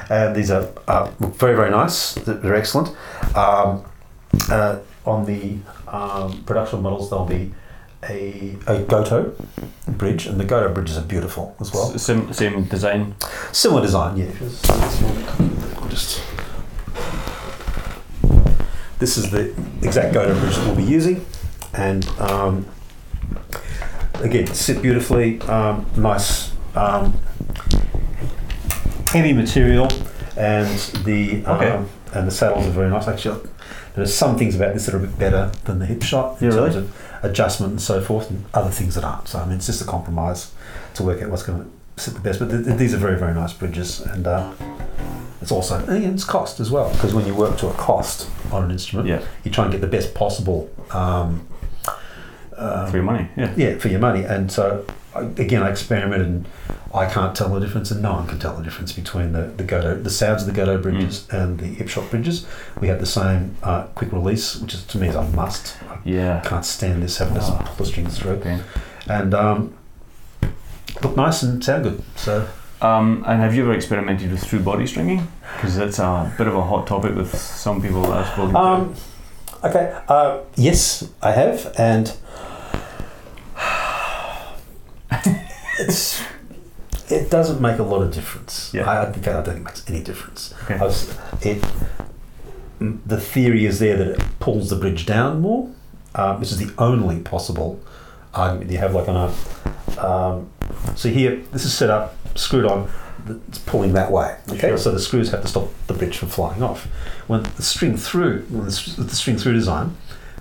and 0.09 0.33
these 0.33 0.49
are 0.49 0.69
uh, 0.87 1.11
very 1.19 1.55
very 1.55 1.69
nice. 1.69 2.13
They're 2.15 2.35
they're 2.35 2.55
excellent. 2.55 2.95
Um, 3.35 3.83
uh, 4.49 4.79
on 5.05 5.25
the 5.25 5.57
um, 5.87 6.43
production 6.43 6.81
models, 6.81 7.09
there'll 7.09 7.25
be 7.25 7.51
a, 8.09 8.55
a 8.67 8.81
Goto 8.83 9.33
bridge, 9.87 10.25
and 10.27 10.39
the 10.39 10.45
Goto 10.45 10.73
bridges 10.73 10.97
are 10.97 11.03
beautiful 11.03 11.55
as 11.59 11.73
well. 11.73 11.91
S- 11.93 12.03
Same, 12.03 12.31
same 12.33 12.63
design. 12.65 13.15
Similar 13.51 13.81
design, 13.81 14.17
yeah. 14.17 14.31
Just 15.89 16.23
this 18.99 19.17
is 19.17 19.31
the 19.31 19.53
exact 19.81 20.13
Goto 20.13 20.37
bridge 20.39 20.55
that 20.55 20.65
we'll 20.67 20.75
be 20.75 20.83
using, 20.83 21.25
and 21.73 22.07
um, 22.19 22.65
again, 24.19 24.47
sit 24.47 24.81
beautifully. 24.81 25.41
Um, 25.41 25.85
nice, 25.97 26.53
um, 26.75 27.13
heavy 29.07 29.33
material, 29.33 29.87
and 30.37 30.69
the 31.05 31.43
um, 31.45 31.57
Okay. 31.57 31.85
and 32.13 32.27
the 32.27 32.31
saddles 32.31 32.67
are 32.67 32.71
very 32.71 32.89
nice. 32.89 33.07
Actually, 33.07 33.49
there's 33.95 34.13
some 34.13 34.37
things 34.37 34.55
about 34.55 34.73
this 34.73 34.85
that 34.85 34.95
are 34.95 34.97
a 34.97 35.01
bit 35.01 35.17
better 35.19 35.51
than 35.65 35.79
the 35.79 35.85
Hipshot 35.85 36.41
in 36.41 36.49
Yeah, 36.49 36.55
really? 36.55 36.71
terms 36.71 36.75
of 36.77 36.95
adjustment 37.23 37.71
and 37.71 37.81
so 37.81 38.01
forth, 38.01 38.29
and 38.29 38.45
other 38.53 38.69
things 38.71 38.95
that 38.95 39.03
aren't. 39.03 39.27
So 39.27 39.39
I 39.39 39.45
mean, 39.45 39.57
it's 39.57 39.65
just 39.67 39.81
a 39.81 39.85
compromise 39.85 40.51
to 40.95 41.03
work 41.03 41.21
out 41.21 41.29
what's 41.29 41.43
going 41.43 41.63
to 41.63 42.01
sit 42.01 42.13
the 42.13 42.19
best. 42.19 42.39
But 42.39 42.49
th- 42.49 42.65
th- 42.65 42.77
these 42.77 42.93
are 42.93 42.97
very 42.97 43.17
very 43.17 43.33
nice 43.33 43.53
bridges, 43.53 43.99
and 44.01 44.25
uh, 44.27 44.53
it's 45.41 45.51
also 45.51 45.75
and 45.85 46.03
it's 46.13 46.23
cost 46.23 46.59
as 46.59 46.69
well 46.71 46.89
because 46.91 47.13
when 47.13 47.25
you 47.25 47.35
work 47.35 47.57
to 47.59 47.67
a 47.67 47.73
cost 47.73 48.29
on 48.51 48.63
an 48.63 48.71
instrument, 48.71 49.07
Yeah. 49.07 49.21
you 49.43 49.51
try 49.51 49.65
and 49.65 49.71
get 49.71 49.81
the 49.81 49.87
best 49.87 50.13
possible. 50.13 50.69
Um, 50.91 51.47
um, 52.57 52.89
For 52.91 52.97
your 52.97 53.03
money. 53.05 53.27
Yeah. 53.35 53.53
yeah, 53.57 53.77
for 53.79 53.87
your 53.87 53.99
money. 53.99 54.23
And 54.23 54.51
so 54.51 54.85
again, 55.15 55.63
I 55.63 55.69
experimented 55.69 56.27
and 56.27 56.45
I 56.93 57.05
can't 57.05 57.35
tell 57.35 57.49
the 57.49 57.59
difference, 57.59 57.91
and 57.91 58.01
no 58.01 58.13
one 58.13 58.27
can 58.27 58.39
tell 58.39 58.55
the 58.55 58.63
difference 58.63 58.91
between 58.93 59.31
the 59.33 59.43
the 59.57 59.63
Goto, 59.63 59.95
the 59.95 60.09
sounds 60.09 60.41
of 60.43 60.47
the 60.47 60.53
Goto 60.53 60.77
bridges 60.81 61.27
and 61.31 61.59
the 61.59 61.73
Hipshot 61.75 62.09
bridges. 62.09 62.45
We 62.79 62.87
have 62.89 62.99
the 62.99 63.05
same 63.05 63.55
uh, 63.63 63.83
quick 63.95 64.11
release, 64.11 64.55
which 64.57 64.73
is 64.73 64.83
to 64.87 64.97
me 64.97 65.07
is 65.07 65.15
a 65.15 65.23
must. 65.23 65.77
I 65.89 65.97
Yeah. 66.03 66.41
can't 66.41 66.65
stand 66.65 67.01
this 67.03 67.17
having 67.17 67.35
to 67.35 67.41
Oh. 67.41 67.61
pull 67.65 67.75
the 67.77 67.85
strings 67.85 68.17
through, 68.17 68.31
Okay. 68.33 68.59
and 69.07 69.33
um, 69.33 69.73
look 71.01 71.15
nice 71.15 71.43
and 71.43 71.63
sound 71.63 71.83
good. 71.83 72.01
So 72.15 72.45
Um, 72.81 73.23
and 73.27 73.39
have 73.41 73.53
you 73.53 73.61
ever 73.63 73.73
experimented 73.73 74.31
with 74.31 74.43
through 74.43 74.61
body 74.61 74.87
stringing? 74.87 75.27
Because 75.55 75.75
that's 75.77 75.99
a 75.99 76.31
bit 76.37 76.47
of 76.47 76.55
a 76.55 76.63
hot 76.63 76.87
topic 76.87 77.15
with 77.15 77.37
some 77.37 77.79
people 77.81 78.01
that 78.01 78.11
I've 78.11 78.27
spoken 78.33 78.55
Um, 78.55 78.95
okay. 79.63 79.93
Uh, 80.07 80.37
yes, 80.55 81.03
I 81.21 81.31
have, 81.31 81.71
and 81.77 82.11
it's 85.79 86.21
it 87.09 87.29
doesn't 87.29 87.61
make 87.61 87.79
a 87.79 87.83
lot 87.83 88.01
of 88.01 88.13
difference. 88.13 88.73
Yeah. 88.73 88.89
I, 88.89 89.07
in 89.07 89.13
fact, 89.13 89.27
I 89.27 89.31
don't 89.33 89.45
think 89.45 89.57
it 89.57 89.63
makes 89.63 89.89
any 89.89 90.01
difference. 90.01 90.53
I 90.69 90.77
was, 90.83 91.15
it 91.41 91.63
the 92.79 93.19
theory 93.19 93.65
is 93.65 93.79
there 93.79 93.95
that 93.97 94.07
it 94.07 94.21
pulls 94.39 94.69
the 94.69 94.75
bridge 94.75 95.05
down 95.05 95.41
more. 95.41 95.69
Um, 96.15 96.39
this 96.39 96.51
is 96.51 96.57
the 96.57 96.73
only 96.77 97.19
possible 97.19 97.79
argument 98.33 98.71
you 98.71 98.77
have, 98.79 98.93
like 98.95 99.07
on 99.07 99.15
a. 99.97 100.03
Um, 100.03 100.49
so 100.95 101.09
here, 101.09 101.35
this 101.51 101.63
is 101.65 101.73
set 101.73 101.89
up, 101.89 102.15
screwed 102.37 102.65
on. 102.65 102.89
It's 103.49 103.59
pulling 103.59 103.93
that 103.93 104.11
way. 104.11 104.35
Okay, 104.49 104.69
Sure. 104.69 104.77
so 104.79 104.91
the 104.91 104.99
screws 104.99 105.29
have 105.29 105.43
to 105.43 105.47
stop 105.47 105.69
the 105.85 105.93
bridge 105.93 106.17
from 106.17 106.29
flying 106.29 106.63
off. 106.63 106.85
When 107.27 107.43
the 107.43 107.61
string 107.61 107.95
through, 107.95 108.47
the, 108.49 109.03
the 109.03 109.15
string 109.15 109.37
through 109.37 109.53
design, 109.53 109.95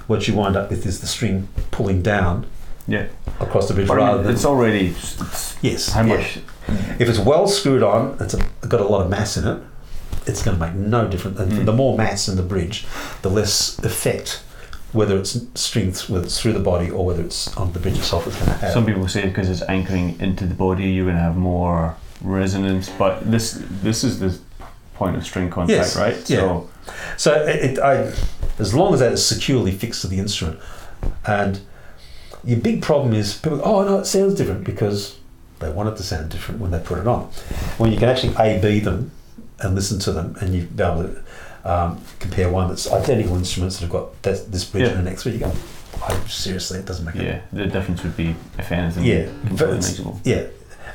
what 0.06 0.26
you 0.26 0.34
wind 0.34 0.56
up 0.56 0.70
with 0.70 0.86
is 0.86 1.00
the 1.02 1.06
string 1.06 1.48
pulling 1.72 2.00
down 2.00 2.46
Yeah. 2.90 3.06
across 3.40 3.68
the 3.68 3.74
bridge 3.74 3.88
But 3.88 4.00
I 4.00 4.08
rather 4.08 4.22
than 4.24 4.32
it's 4.34 4.44
already. 4.44 4.88
It's, 4.88 5.56
yes. 5.62 5.88
how 5.90 6.02
yeah. 6.04 6.16
much? 6.16 6.38
If 6.98 7.08
it's 7.08 7.18
well 7.18 7.46
screwed 7.48 7.82
on, 7.82 8.16
it's 8.20 8.34
a, 8.34 8.42
got 8.66 8.80
a 8.80 8.84
lot 8.84 9.02
of 9.02 9.10
mass 9.10 9.36
in 9.36 9.46
it. 9.46 9.62
It's 10.26 10.42
going 10.42 10.58
to 10.58 10.64
make 10.66 10.74
no 10.74 11.08
difference. 11.08 11.38
And 11.40 11.52
Mm. 11.52 11.64
the 11.66 11.72
more 11.72 11.96
mass 11.96 12.28
in 12.28 12.36
the 12.36 12.42
bridge, 12.42 12.86
the 13.22 13.30
less 13.30 13.78
effect, 13.80 14.42
whether 14.92 15.16
it's 15.16 15.38
string, 15.54 15.92
th- 15.92 16.08
whether 16.10 16.24
it's 16.24 16.40
through 16.40 16.52
the 16.52 16.58
body 16.72 16.90
or 16.90 17.04
whether 17.06 17.22
it's 17.22 17.56
on 17.56 17.72
the 17.72 17.78
bridge 17.78 17.96
itself, 17.98 18.26
it's 18.26 18.36
going 18.36 18.50
to 18.50 18.58
have. 18.58 18.72
Some 18.72 18.86
people 18.86 19.06
say 19.08 19.26
because 19.28 19.48
it's 19.48 19.62
anchoring 19.62 20.18
into 20.20 20.46
the 20.46 20.54
body, 20.54 20.90
you're 20.90 21.06
going 21.06 21.16
to 21.16 21.22
have 21.22 21.36
more 21.36 21.94
resonance. 22.22 22.88
But 22.98 23.30
this 23.30 23.62
this 23.82 24.04
is 24.04 24.18
the 24.20 24.38
point 24.94 25.16
of 25.16 25.24
string 25.24 25.48
contact, 25.48 25.70
Yes, 25.76 25.96
right? 25.96 26.30
yeah. 26.30 26.36
So 26.38 26.68
So 27.16 27.30
it, 27.46 27.64
it, 27.70 27.78
I, 27.78 28.12
as 28.58 28.74
long 28.74 28.92
as 28.94 29.00
that 29.00 29.12
is 29.12 29.24
securely 29.24 29.70
fixed 29.72 30.02
to 30.02 30.08
the 30.08 30.18
instrument, 30.18 30.58
and 31.26 31.60
your 32.44 32.58
big 32.58 32.82
problem 32.82 33.14
is 33.14 33.36
people. 33.36 33.60
Oh 33.64 33.84
no, 33.84 33.98
it 33.98 34.06
sounds 34.06 34.34
different 34.34 34.64
because 34.64 35.16
they 35.58 35.70
want 35.70 35.88
it 35.90 35.96
to 35.96 36.02
sound 36.02 36.30
different 36.30 36.60
when 36.60 36.70
they 36.70 36.78
put 36.80 36.98
it 36.98 37.06
on. 37.06 37.24
When 37.78 37.92
you 37.92 37.98
can 37.98 38.08
actually 38.08 38.34
A 38.38 38.60
B 38.60 38.80
them 38.80 39.10
and 39.60 39.74
listen 39.74 39.98
to 40.00 40.12
them, 40.12 40.36
and 40.40 40.54
you 40.54 40.62
be 40.62 40.82
able 40.82 41.02
to 41.04 41.22
um, 41.64 42.00
compare 42.18 42.48
one 42.50 42.68
that's 42.68 42.90
identical 42.90 43.36
instruments 43.36 43.76
that 43.78 43.82
have 43.82 43.92
got 43.92 44.22
that, 44.22 44.50
this 44.50 44.64
bridge 44.64 44.84
Yeah. 44.84 44.90
and 44.90 45.06
the 45.06 45.10
next 45.10 45.22
bridge. 45.24 45.34
You 45.34 45.40
go, 45.40 45.52
oh, 46.02 46.24
seriously, 46.28 46.78
it 46.78 46.86
doesn't 46.86 47.04
make 47.04 47.14
a 47.16 47.18
difference. 47.18 47.42
yeah, 47.52 47.64
the 47.64 47.66
difference 47.70 48.02
would 48.02 48.16
be 48.16 48.34
if 48.58 48.72
anything, 48.72 49.04
Yeah, 49.04 49.28
negligible. 49.44 50.20
yeah. 50.24 50.46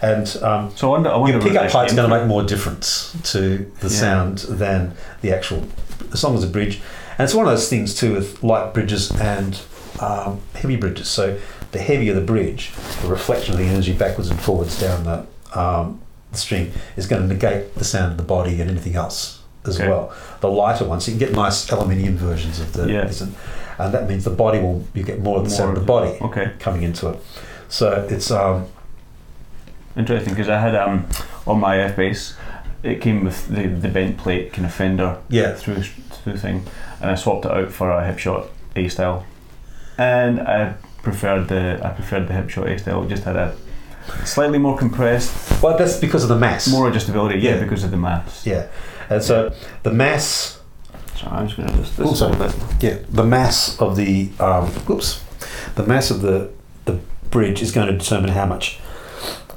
And 0.01 0.27
um, 0.41 0.71
So 0.75 0.87
I 0.87 0.91
wonder. 0.91 1.09
I 1.11 1.15
wonder 1.17 1.37
your 1.37 1.41
pickup 1.47 1.63
this 1.63 1.71
came 1.73 1.95
going 1.95 2.09
to 2.09 2.17
make 2.19 2.27
more 2.27 2.43
difference 2.43 3.15
to 3.31 3.71
the 3.79 3.87
Yeah. 3.87 3.99
sound 3.99 4.37
than 4.39 4.93
the 5.21 5.31
actual, 5.33 5.63
as 6.11 6.23
long 6.23 6.35
as 6.35 6.41
the 6.41 6.47
bridge. 6.47 6.81
And 7.17 7.23
it's 7.25 7.33
one 7.33 7.45
of 7.45 7.51
those 7.51 7.69
things 7.69 7.95
too 7.95 8.13
with 8.13 8.43
light 8.43 8.73
bridges 8.73 9.09
and 9.11 9.57
um, 9.99 10.39
heavy 10.53 10.75
bridges. 10.75 11.07
So 11.07 11.39
the 11.71 11.79
heavier 11.79 12.13
the 12.13 12.21
bridge, 12.21 12.71
the 13.01 13.07
reflection 13.07 13.53
of 13.53 13.59
the 13.59 13.65
energy 13.65 13.93
backwards 13.93 14.29
and 14.29 14.39
forwards 14.39 14.79
down 14.79 15.03
the, 15.03 15.59
um, 15.59 16.01
the 16.31 16.37
string 16.37 16.71
is 16.97 17.07
going 17.07 17.21
to 17.21 17.27
negate 17.27 17.75
the 17.75 17.83
sound 17.85 18.11
of 18.11 18.17
the 18.17 18.23
body 18.23 18.59
and 18.61 18.69
anything 18.69 18.95
else 18.95 19.41
as 19.65 19.79
Okay. 19.79 19.89
well. 19.89 20.13
The 20.41 20.49
lighter 20.49 20.85
ones, 20.85 21.07
you 21.07 21.13
can 21.13 21.19
get 21.19 21.31
nice 21.33 21.69
aluminium 21.71 22.17
versions 22.17 22.59
of 22.59 22.73
the, 22.73 22.87
Yeah. 22.91 23.01
and, 23.21 23.35
and 23.77 23.93
that 23.93 24.07
means 24.07 24.23
the 24.23 24.29
body 24.29 24.59
will 24.59 24.85
you 24.93 25.03
get 25.03 25.19
more 25.21 25.37
of 25.39 25.43
the 25.45 25.49
sound 25.49 25.75
of 25.75 25.79
the 25.83 25.85
body 25.85 26.17
Okay, 26.21 26.51
coming 26.59 26.83
into 26.83 27.09
it. 27.09 27.19
So 27.67 28.07
it's 28.09 28.31
um, 28.31 28.67
interesting 29.97 30.33
because 30.33 30.49
I 30.49 30.59
had 30.59 30.75
um 30.75 31.07
on 31.47 31.59
my 31.59 31.79
F 31.79 31.95
bass, 31.95 32.35
it 32.83 33.01
came 33.01 33.23
with 33.23 33.47
the 33.47 33.67
the 33.67 33.89
bent 33.89 34.17
plate 34.17 34.53
kind 34.53 34.65
of 34.65 34.73
fender 34.73 35.17
yeah 35.29 35.53
through 35.53 35.81
through 35.83 36.37
thing, 36.37 36.63
and 37.01 37.09
I 37.11 37.15
swapped 37.15 37.45
it 37.45 37.51
out 37.51 37.71
for 37.71 37.91
a 37.91 38.01
Hipshot 38.01 38.47
A 38.75 38.87
style, 38.87 39.25
and 39.97 40.39
I 40.41 40.75
preferred 41.03 41.47
the 41.47 41.79
I 41.83 41.89
preferred 41.89 42.27
the 42.27 42.33
Hipshot 42.33 42.69
A 42.73 42.79
style. 42.79 43.03
It 43.03 43.09
just 43.09 43.23
had 43.23 43.35
a 43.35 43.55
slightly 44.23 44.57
more 44.59 44.77
compressed, 44.77 45.61
well 45.63 45.77
that's 45.77 45.97
because 45.97 46.23
of 46.23 46.29
the 46.29 46.37
mass. 46.37 46.67
more 46.67 46.89
adjustability. 46.89 47.41
Yeah, 47.41 47.55
Yeah. 47.55 47.63
because 47.63 47.83
of 47.83 47.91
the 47.91 47.97
mass. 47.97 48.45
Yeah, 48.45 48.67
and 49.09 49.23
so 49.23 49.51
the 49.83 49.91
mass, 49.91 50.59
So 51.15 51.27
I'm 51.31 51.47
just 51.47 51.57
going 51.57 51.69
to 51.69 51.77
just 51.77 51.97
this 51.97 52.07
Also- 52.07 52.31
a 52.31 52.35
bit. 52.35 52.53
yeah, 52.81 52.97
the 53.09 53.23
mass 53.23 53.79
of 53.79 53.95
the, 53.95 54.29
um, 54.39 54.69
oops, 54.89 55.21
the 55.75 55.83
mass 55.83 56.11
of 56.11 56.21
the 56.21 56.49
the 56.85 56.99
bridge 57.31 57.61
is 57.61 57.71
going 57.71 57.87
to 57.87 57.93
determine 57.97 58.31
how 58.31 58.45
much 58.45 58.79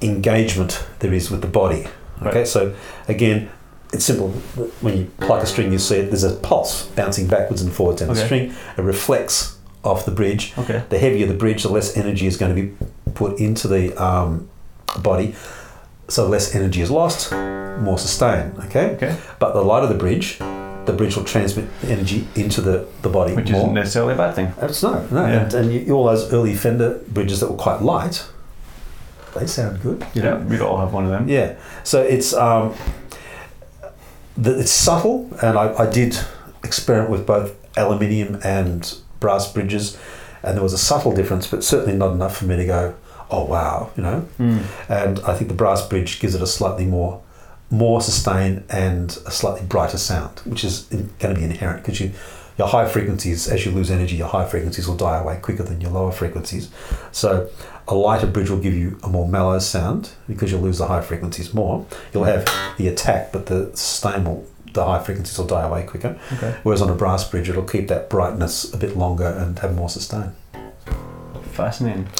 engagement 0.01 0.85
there 1.01 1.13
is 1.13 1.31
with 1.31 1.41
the 1.43 1.47
body. 1.49 1.87
Okay, 2.23 2.39
Right. 2.41 2.49
so 2.49 2.73
again, 3.09 3.49
it's 3.93 4.05
simple. 4.05 4.29
When 4.81 4.97
you 4.97 5.07
pluck 5.21 5.43
a 5.43 5.47
string, 5.47 5.73
you 5.73 5.79
see 5.79 5.97
it. 5.97 6.11
There's 6.11 6.25
a 6.25 6.35
pulse 6.35 6.85
bouncing 6.97 7.27
backwards 7.27 7.63
and 7.63 7.73
forwards 7.73 8.01
down 8.01 8.09
the 8.09 8.17
string. 8.17 8.53
It 8.77 8.83
reflects 8.83 9.57
off 9.85 10.05
the 10.05 10.11
bridge. 10.11 10.53
Okay. 10.59 10.85
The 10.89 10.99
heavier 10.99 11.27
the 11.27 11.35
bridge, 11.35 11.63
the 11.63 11.69
less 11.69 11.97
energy 11.97 12.27
is 12.27 12.37
going 12.37 12.55
to 12.55 12.63
be 12.63 12.75
put 13.15 13.39
into 13.39 13.69
the 13.69 13.97
um, 14.03 14.49
body. 15.03 15.35
So 16.09 16.27
less 16.27 16.55
energy 16.55 16.81
is 16.81 16.91
lost, 16.91 17.33
more 17.33 17.99
sustain. 17.99 18.53
Okay. 18.67 18.93
Okay. 18.97 19.17
But 19.39 19.53
the 19.53 19.63
lighter 19.63 19.87
the 19.87 19.95
bridge, 19.95 20.39
the 20.39 20.95
bridge 20.97 21.17
will 21.17 21.25
transmit 21.25 21.69
energy 21.85 22.27
into 22.35 22.61
the, 22.61 22.89
the 23.03 23.09
body 23.09 23.35
Which 23.35 23.51
more. 23.51 23.61
isn't 23.63 23.75
necessarily 23.75 24.15
a 24.15 24.17
bad 24.17 24.35
thing. 24.35 24.53
It's 24.61 24.83
not. 24.83 25.13
no. 25.13 25.27
Yeah. 25.27 25.43
And, 25.43 25.55
and 25.55 25.73
you, 25.73 25.93
all 25.95 26.05
those 26.05 26.33
early 26.33 26.55
Fender 26.55 27.01
bridges 27.09 27.41
that 27.41 27.51
were 27.51 27.57
quite 27.59 27.83
light, 27.83 28.27
they 29.37 29.47
sound 29.47 29.83
good. 29.83 30.05
Yeah, 30.15 30.23
know? 30.23 30.37
we'd 30.39 30.61
all 30.61 30.79
have 30.79 30.93
one 30.93 31.05
of 31.05 31.11
them. 31.11 31.29
Yeah. 31.29 31.57
So 31.85 32.03
it's 32.03 32.33
um, 32.33 32.75
the, 34.37 34.61
it's 34.61 34.71
subtle, 34.73 35.31
and 35.43 35.59
I, 35.59 35.75
I 35.75 35.91
did 35.91 36.19
experiment 36.65 37.11
with 37.11 37.27
both 37.27 37.55
aluminium 37.77 38.41
and 38.43 38.99
brass 39.21 39.53
bridges, 39.53 39.99
and 40.43 40.57
there 40.57 40.63
was 40.63 40.73
a 40.73 40.79
subtle 40.79 41.13
difference, 41.13 41.47
but 41.47 41.65
certainly 41.65 41.97
not 41.97 42.13
enough 42.13 42.37
for 42.37 42.45
me 42.45 42.57
to 42.57 42.65
go, 42.65 42.95
oh 43.31 43.45
wow, 43.45 43.91
you 43.97 44.03
know. 44.03 44.29
Mm. 44.39 44.65
And 44.89 45.21
I 45.21 45.35
think 45.35 45.49
the 45.49 45.55
brass 45.55 45.87
bridge 45.87 46.21
gives 46.21 46.35
it 46.35 46.43
a 46.43 46.47
slightly 46.47 46.87
more 46.87 47.23
more 47.71 48.01
sustain 48.01 48.65
and 48.71 49.11
a 49.27 49.31
slightly 49.31 49.67
brighter 49.67 49.99
sound, 49.99 50.39
which 50.41 50.65
is 50.65 50.85
going 50.85 51.35
to 51.35 51.35
be 51.35 51.45
inherent 51.45 51.83
because 51.83 52.01
you 52.01 52.13
your 52.59 52.67
high 52.67 52.89
frequencies, 52.89 53.47
as 53.47 53.65
you 53.65 53.71
lose 53.71 53.89
energy, 53.89 54.17
your 54.17 54.27
high 54.27 54.45
frequencies 54.45 54.89
will 54.89 54.97
die 54.97 55.19
away 55.19 55.39
quicker 55.41 55.63
than 55.63 55.81
your 55.81 55.93
lower 55.93 56.11
frequencies. 56.11 56.69
So 57.13 57.49
a 57.87 57.95
lighter 57.95 58.27
bridge 58.27 58.51
will 58.51 58.59
give 58.59 58.75
you 58.75 58.99
a 59.05 59.09
more 59.09 59.29
mellow 59.29 59.61
sound 59.61 60.11
because 60.27 60.51
you'll 60.51 60.63
lose 60.63 60.79
the 60.79 60.89
high 60.89 61.01
frequencies 61.01 61.55
more. 61.55 61.87
You'll 62.13 62.25
have 62.25 62.47
the 62.77 62.89
attack, 62.89 63.33
but 63.33 63.47
the 63.47 63.71
sustain 63.77 64.25
will 64.25 64.45
the 64.73 64.85
high 64.85 65.03
frequencies 65.03 65.39
will 65.39 65.47
die 65.47 65.65
away 65.65 65.85
quicker. 65.85 66.19
Okay. 66.33 66.57
Whereas 66.63 66.83
on 66.83 66.91
a 66.91 66.95
brass 66.95 67.29
bridge, 67.29 67.49
it'll 67.49 67.63
keep 67.65 67.89
that 67.89 68.11
brightness 68.11 68.73
a 68.73 68.77
bit 68.77 68.97
longer 68.97 69.27
and 69.27 69.59
have 69.61 69.75
more 69.75 69.89
sustain. 69.89 70.33
Fascinating. 71.53 72.09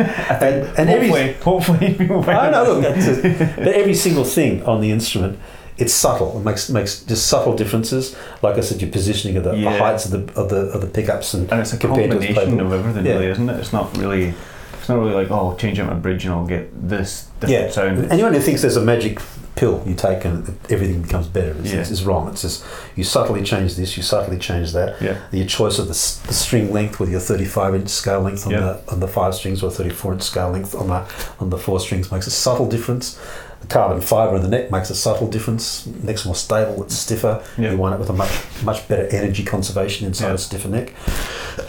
And, 0.00 0.66
and 0.78 0.88
every, 0.88 1.08
hopefully, 1.08 1.32
hopefully 1.78 1.94
people 1.94 2.30
I 2.30 2.50
know, 2.50 2.64
look, 2.64 2.82
that's 2.82 3.06
it. 3.06 3.38
but 3.56 3.68
every 3.68 3.94
single 3.94 4.24
thing 4.24 4.64
on 4.64 4.80
the 4.80 4.90
instrument, 4.90 5.38
it's 5.76 5.92
subtle. 5.92 6.38
It 6.38 6.44
makes 6.44 6.70
makes 6.70 7.02
just 7.04 7.26
subtle 7.26 7.54
differences. 7.56 8.16
Like 8.42 8.56
I 8.56 8.60
said, 8.60 8.80
your 8.80 8.90
positioning 8.90 9.36
of 9.36 9.44
the, 9.44 9.52
the 9.52 9.70
heights 9.70 10.06
of 10.06 10.12
the 10.12 10.40
of 10.40 10.48
the 10.48 10.56
of 10.72 10.80
the 10.80 10.86
pickups 10.86 11.34
and 11.34 11.50
And 11.50 11.60
it's 11.60 11.72
a 11.72 11.78
compared 11.78 12.10
to 12.10 12.18
the 12.18 12.26
combination 12.26 12.60
of 12.60 12.72
everything, 12.72 13.06
Yeah. 13.06 13.12
really, 13.12 13.26
isn't 13.26 13.48
it? 13.48 13.60
It's 13.60 13.72
not 13.72 13.96
really. 13.96 14.34
It's 14.74 14.88
not 14.88 14.98
really 14.98 15.12
like 15.12 15.30
oh, 15.30 15.54
change 15.56 15.78
out 15.78 15.88
my 15.88 15.94
bridge 15.94 16.24
and 16.24 16.32
I'll 16.32 16.46
get 16.46 16.88
this 16.88 17.28
different 17.40 17.66
yeah. 17.66 17.70
sound. 17.70 18.10
Anyone 18.10 18.32
who 18.32 18.40
thinks 18.40 18.62
there's 18.62 18.76
a 18.76 18.84
magic 18.84 19.20
pill 19.60 19.82
you 19.86 19.94
take 19.94 20.24
and 20.24 20.48
everything 20.70 21.02
becomes 21.02 21.26
better 21.28 21.50
is, 21.62 21.70
Yeah. 21.72 21.80
is 21.80 22.02
wrong. 22.02 22.28
It's 22.28 22.40
just 22.40 22.64
you 22.96 23.04
subtly 23.04 23.42
change 23.42 23.76
this, 23.76 23.94
you 23.96 24.02
subtly 24.02 24.38
change 24.38 24.72
that. 24.72 25.00
Yeah. 25.02 25.18
Your 25.32 25.46
choice 25.46 25.78
of 25.78 25.86
the, 25.86 25.92
the 26.28 26.34
string 26.34 26.72
length 26.72 26.98
with 26.98 27.10
your 27.10 27.20
35 27.20 27.74
inch 27.74 27.90
scale 27.90 28.22
length 28.22 28.46
on 28.46 28.52
Yeah. 28.52 28.60
the 28.60 28.92
on 28.92 29.00
the 29.00 29.08
five 29.08 29.34
strings 29.34 29.62
or 29.62 29.70
34 29.70 30.14
inch 30.14 30.22
scale 30.22 30.50
length 30.50 30.74
on 30.74 30.86
the 30.88 31.00
on 31.40 31.50
the 31.50 31.58
four 31.58 31.78
strings 31.78 32.10
makes 32.10 32.26
a 32.26 32.30
subtle 32.30 32.66
difference. 32.66 33.18
The 33.60 33.66
carbon 33.66 34.00
fibre 34.00 34.36
in 34.36 34.42
the 34.42 34.48
neck 34.48 34.70
makes 34.70 34.88
a 34.88 34.94
subtle 34.94 35.28
difference. 35.28 35.86
Neck's 35.86 36.24
more 36.24 36.34
stable, 36.34 36.82
it's 36.82 36.94
stiffer. 36.94 37.44
Yeah. 37.58 37.72
You 37.72 37.76
wind 37.76 37.92
up 37.92 38.00
with 38.00 38.08
a 38.08 38.14
much 38.14 38.32
much 38.64 38.88
better 38.88 39.06
energy 39.14 39.44
conservation 39.44 40.06
inside 40.06 40.32
a 40.32 40.38
stiffer 40.38 40.68
neck. 40.68 40.94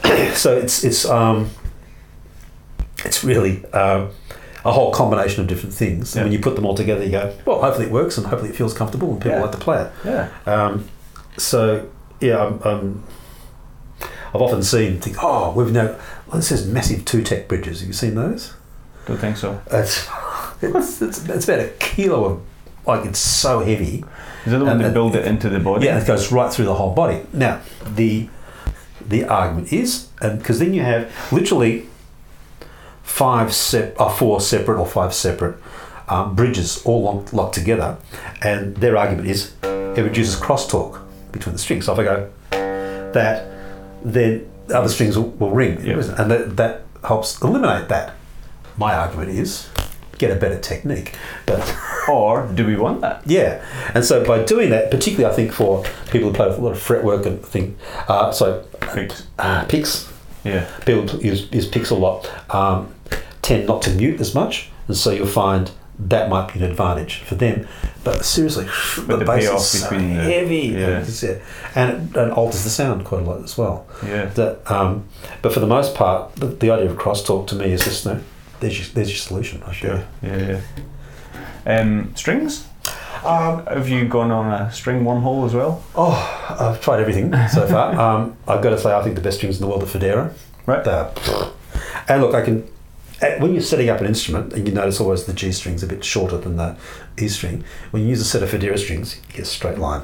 so 0.36 0.56
it's 0.56 0.86
it's 0.86 1.04
um 1.06 1.50
it's 3.04 3.24
really 3.24 3.66
um, 3.74 4.12
a 4.64 4.72
whole 4.72 4.92
combination 4.92 5.42
of 5.42 5.48
different 5.48 5.74
things. 5.74 6.14
Yeah. 6.16 6.22
And 6.22 6.30
when 6.30 6.34
you 6.38 6.44
put 6.44 6.56
them 6.56 6.66
all 6.66 6.76
together, 6.76 7.04
you 7.04 7.12
go, 7.12 7.36
well, 7.46 7.62
hopefully 7.62 7.88
it 7.88 7.92
works 7.92 8.18
and 8.18 8.28
hopefully 8.28 8.52
it 8.52 8.56
feels 8.56 8.74
comfortable 8.74 9.12
and 9.12 9.22
people 9.22 9.38
Yeah. 9.38 9.42
like 9.44 9.52
to 9.52 9.58
play 9.58 9.82
it. 9.84 9.92
Yeah. 10.06 10.30
Um, 10.46 10.88
so 11.38 11.90
yeah, 12.20 12.46
I'm, 12.46 12.62
I'm, 12.64 13.04
I've 14.34 14.42
often 14.42 14.64
seen 14.64 15.00
think, 15.02 15.18
oh, 15.22 15.52
we've 15.54 15.72
now 15.72 15.96
well, 16.28 16.38
this 16.38 16.52
is 16.52 16.66
massive 16.68 17.02
2TEK 17.06 17.48
bridges. 17.48 17.80
Have 17.82 17.88
you 17.88 17.94
seen 17.94 18.16
those? 18.16 18.54
Don't 19.06 19.18
think 19.18 19.38
so. 19.38 19.62
It's 19.72 20.08
It's, 20.64 21.02
it's, 21.02 21.28
it's 21.28 21.46
about 21.50 21.60
a 21.60 21.70
kilo 21.80 22.24
of, 22.26 22.42
like, 22.86 23.04
it's 23.08 23.18
so 23.18 23.60
heavy. 23.62 24.06
Is 24.46 24.52
that 24.52 24.60
the 24.60 24.66
one 24.66 24.78
they 24.78 24.92
build 24.92 25.16
it 25.16 25.26
into 25.26 25.50
the 25.50 25.60
body? 25.60 25.88
Yeah, 25.88 26.00
it 26.00 26.06
goes 26.06 26.32
right 26.32 26.54
through 26.54 26.66
the 26.66 26.76
whole 26.76 26.94
body. 26.94 27.22
Now, 27.34 27.62
the 27.96 28.30
the 29.08 29.26
argument 29.26 29.74
is, 29.74 30.10
and 30.22 30.38
because 30.38 30.60
then 30.60 30.76
you 30.76 30.82
have 30.84 31.12
literally 31.32 31.88
five 33.04 33.54
sep- 33.54 34.00
or 34.00 34.10
four 34.10 34.42
separate 34.42 34.80
or 34.80 34.86
five 34.88 35.14
separate 35.14 35.58
um, 36.10 36.36
bridges 36.36 36.82
all 36.86 37.04
locked, 37.04 37.34
locked 37.34 37.56
together, 37.56 37.98
and 38.42 38.76
their 38.78 38.98
argument 38.98 39.28
is 39.28 39.54
it 39.64 40.02
reduces 40.02 40.36
crosstalk 40.40 41.02
between 41.32 41.54
the 41.54 41.60
strings. 41.60 41.86
So 41.86 41.94
if 41.94 42.00
I 42.00 42.04
go 42.04 42.30
that, 43.14 43.48
then 44.04 44.50
the 44.68 44.78
other 44.78 44.90
strings 44.90 45.18
will, 45.18 45.30
will 45.32 45.52
ring, 45.52 45.84
Yeah. 45.86 45.96
and 46.18 46.32
that, 46.32 46.58
that 46.58 46.82
helps 47.06 47.42
eliminate 47.42 47.90
that. 47.90 48.14
My 48.78 48.96
argument 48.96 49.30
is 49.32 49.70
get 50.18 50.32
a 50.32 50.36
better 50.36 50.60
technique, 50.60 51.16
but. 51.46 51.78
Or 52.10 52.48
do 52.48 52.66
we 52.66 52.76
want 52.76 53.02
that? 53.02 53.22
Yeah, 53.28 53.64
and 53.94 54.04
so 54.04 54.26
by 54.26 54.44
doing 54.44 54.72
that, 54.72 54.90
particularly 54.90 55.32
I 55.32 55.36
think 55.36 55.52
for 55.52 55.84
people 56.10 56.30
who 56.30 56.34
play 56.36 56.48
with 56.48 56.58
a 56.58 56.62
lot 56.62 56.72
of 56.72 56.80
fretwork 56.82 57.28
and 57.28 57.46
thing, 57.46 57.78
uh, 58.08 58.32
so 58.32 58.64
Fix. 58.92 59.28
uh, 59.38 59.66
picks, 59.66 60.11
Yeah. 60.44 60.68
people 60.86 61.06
use, 61.22 61.52
use 61.52 61.68
picks 61.68 61.90
a 61.92 61.96
lot, 61.96 62.30
um, 62.54 62.94
tend 63.42 63.68
not 63.68 63.82
to 63.84 63.92
mute 63.92 64.20
as 64.20 64.34
much, 64.34 64.70
and 64.88 64.98
so 64.98 65.12
you'll 65.12 65.28
find 65.28 65.72
that 66.00 66.30
might 66.30 66.52
be 66.52 66.60
an 66.60 66.66
advantage 66.72 67.20
for 67.20 67.36
them. 67.36 67.68
But 68.04 68.26
seriously, 68.26 68.66
But 69.08 69.20
the 69.20 69.26
bass 69.26 69.44
is 69.44 69.70
so 69.82 69.90
between 69.90 70.16
the- 70.16 70.24
heavy, 70.24 70.58
yeah. 70.70 71.06
and, 71.76 72.10
it 72.16 72.18
and 72.18 72.32
alters 72.32 72.64
the 72.64 72.70
sound 72.72 73.06
quite 73.06 73.22
a 73.22 73.26
lot 73.26 73.44
as 73.44 73.56
well. 73.58 73.86
Yeah. 74.04 74.26
That, 74.26 74.70
um, 74.72 75.08
but 75.44 75.54
for 75.54 75.60
the 75.60 75.68
most 75.68 75.94
part, 75.94 76.36
the, 76.36 76.48
the 76.48 76.72
idea 76.72 76.90
of 76.90 76.98
crosstalk 76.98 77.48
to 77.48 77.56
me 77.56 77.72
is 77.72 77.84
just 77.84 78.06
no. 78.06 78.20
There's 78.62 78.78
your, 78.80 78.88
there's 78.94 79.10
your 79.10 79.18
solution. 79.18 79.62
I 79.64 79.74
Sure. 79.74 80.04
Yeah. 80.24 80.60
Yeah. 81.66 81.80
Um, 81.80 82.16
strings? 82.16 82.66
Um, 83.24 83.66
Have 83.68 83.88
you 83.90 84.08
gone 84.08 84.32
on 84.32 84.52
a 84.52 84.72
string 84.72 85.04
wormhole 85.04 85.46
as 85.46 85.54
well? 85.54 85.84
Oh, 85.96 86.56
I've 86.60 86.82
tried 86.82 87.00
everything 87.02 87.32
so 87.50 87.68
far. 87.74 87.94
um, 88.00 88.36
I've 88.48 88.62
got 88.64 88.72
to 88.72 88.78
say, 88.78 88.94
I 88.94 89.02
think 89.04 89.16
the 89.16 89.22
best 89.22 89.38
strings 89.38 89.58
in 89.58 89.62
the 89.62 89.68
world 89.68 89.84
are 89.84 89.86
Fodera. 89.86 90.34
Right. 90.66 90.84
They're- 90.84 91.10
and 92.08 92.22
look, 92.22 92.34
I 92.36 92.42
can. 92.44 92.68
uh, 93.22 93.32
When 93.40 93.54
you're 93.54 93.62
setting 93.62 93.90
up 93.90 94.00
an 94.02 94.08
instrument, 94.08 94.54
and 94.54 94.68
you 94.68 94.74
notice 94.74 95.00
always 95.00 95.26
the 95.26 95.34
G 95.34 95.52
string's 95.52 95.84
a 95.84 95.88
bit 95.88 96.04
shorter 96.04 96.38
than 96.38 96.58
the 96.58 96.76
E 97.20 97.28
string, 97.28 97.64
when 97.92 98.04
you 98.04 98.10
use 98.10 98.22
a 98.22 98.26
set 98.26 98.42
of 98.44 98.50
Fodera 98.50 98.78
strings, 98.78 99.18
you 99.30 99.34
get 99.36 99.42
a 99.44 99.46
straight 99.46 99.78
line. 99.78 100.02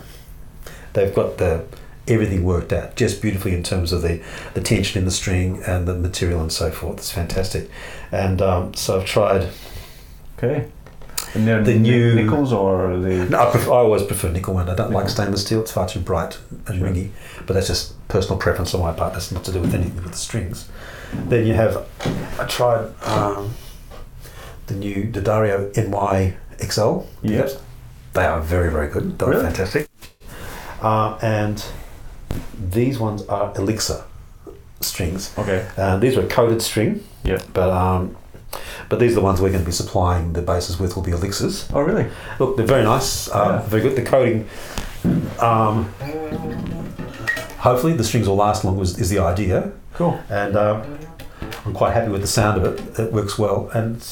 They've 0.93 1.13
got 1.13 1.37
the 1.37 1.65
everything 2.07 2.43
worked 2.45 2.71
out 2.71 2.95
just 2.95 3.21
beautifully 3.21 3.53
in 3.53 3.63
terms 3.63 3.91
of 3.91 4.01
the, 4.01 4.21
the 4.53 4.61
tension 4.61 4.97
in 4.97 5.03
the 5.05 5.11
string 5.11 5.61
and 5.67 5.85
the 5.87 5.93
material 5.93 6.39
and 6.41 6.51
so 6.51 6.71
forth. 6.71 6.97
It's 6.99 7.11
fantastic. 7.11 7.69
And 8.11 8.41
um, 8.41 8.73
so 8.75 8.97
I've 8.99 9.05
tried. 9.05 9.49
Okay. 10.37 10.67
And 11.35 11.47
The 11.47 11.61
the 11.61 11.77
new- 11.79 12.15
nickels 12.15 12.51
or 12.53 12.97
the 12.97 13.25
No, 13.29 13.37
I, 13.39 13.59
I 13.59 13.65
always 13.67 14.03
prefer 14.03 14.29
nickel 14.29 14.53
one. 14.53 14.69
I 14.69 14.75
don't 14.75 14.91
like 14.91 15.09
stainless 15.09 15.45
steel. 15.45 15.61
It's 15.61 15.71
far 15.71 15.87
too 15.87 15.99
bright 15.99 16.37
and 16.67 16.79
Sure. 16.79 16.87
ringy. 16.87 17.09
But 17.45 17.53
that's 17.53 17.67
just 17.67 17.93
personal 18.07 18.37
preference 18.37 18.73
on 18.73 18.81
my 18.81 18.93
part. 18.93 19.13
That's 19.13 19.31
not 19.31 19.43
to 19.45 19.51
do 19.51 19.59
with 19.59 19.73
anything 19.73 19.95
with 19.95 20.11
the 20.11 20.17
strings. 20.17 20.67
Then 21.29 21.45
you 21.47 21.53
have, 21.53 21.85
I 22.39 22.45
tried 22.45 22.91
um, 23.03 23.53
the 24.67 24.73
new 24.75 25.05
D'Addario 25.05 25.71
NY 25.75 26.35
XL. 26.61 26.99
Yes. 27.21 27.57
They 28.13 28.25
are 28.25 28.41
very, 28.41 28.71
very 28.71 28.87
good. 28.89 29.17
They're 29.19 29.29
Really? 29.29 29.43
fantastic. 29.43 29.87
Uh, 30.81 31.17
and 31.21 31.63
these 32.71 32.99
ones 32.99 33.23
are 33.27 33.53
Elixir 33.55 34.03
strings. 34.81 35.33
Okay. 35.37 35.67
Uh, 35.77 35.97
these 35.97 36.17
are 36.17 36.23
coated 36.27 36.61
string. 36.61 37.03
Yeah. 37.23 37.41
But 37.53 37.69
um, 37.69 38.15
but 38.89 38.99
these 38.99 39.11
are 39.11 39.15
the 39.15 39.21
ones 39.21 39.41
we're 39.41 39.49
going 39.49 39.61
to 39.61 39.65
be 39.65 39.71
supplying 39.71 40.33
the 40.33 40.41
bases 40.41 40.79
with 40.79 40.95
will 40.95 41.03
be 41.03 41.11
Elixirs. 41.11 41.67
Oh 41.73 41.81
really? 41.81 42.07
Look, 42.39 42.57
they're 42.57 42.65
very 42.65 42.83
nice, 42.83 43.29
uh, 43.29 43.61
Yeah. 43.63 43.69
very 43.69 43.81
good. 43.81 43.95
The 43.95 44.03
coating, 44.03 44.47
um, 45.39 45.85
hopefully, 47.59 47.93
the 47.93 48.03
strings 48.03 48.27
will 48.27 48.35
last 48.35 48.63
long 48.65 48.79
is, 48.79 48.97
is 48.99 49.09
the 49.09 49.19
idea, 49.19 49.71
Cool. 49.93 50.19
and 50.29 50.55
uh, 50.55 50.83
I'm 51.65 51.73
quite 51.73 51.93
happy 51.93 52.09
with 52.11 52.21
the 52.21 52.27
sound 52.27 52.61
of 52.63 52.73
it. 52.73 52.99
It 52.99 53.13
works 53.13 53.37
well, 53.37 53.69
and 53.73 54.05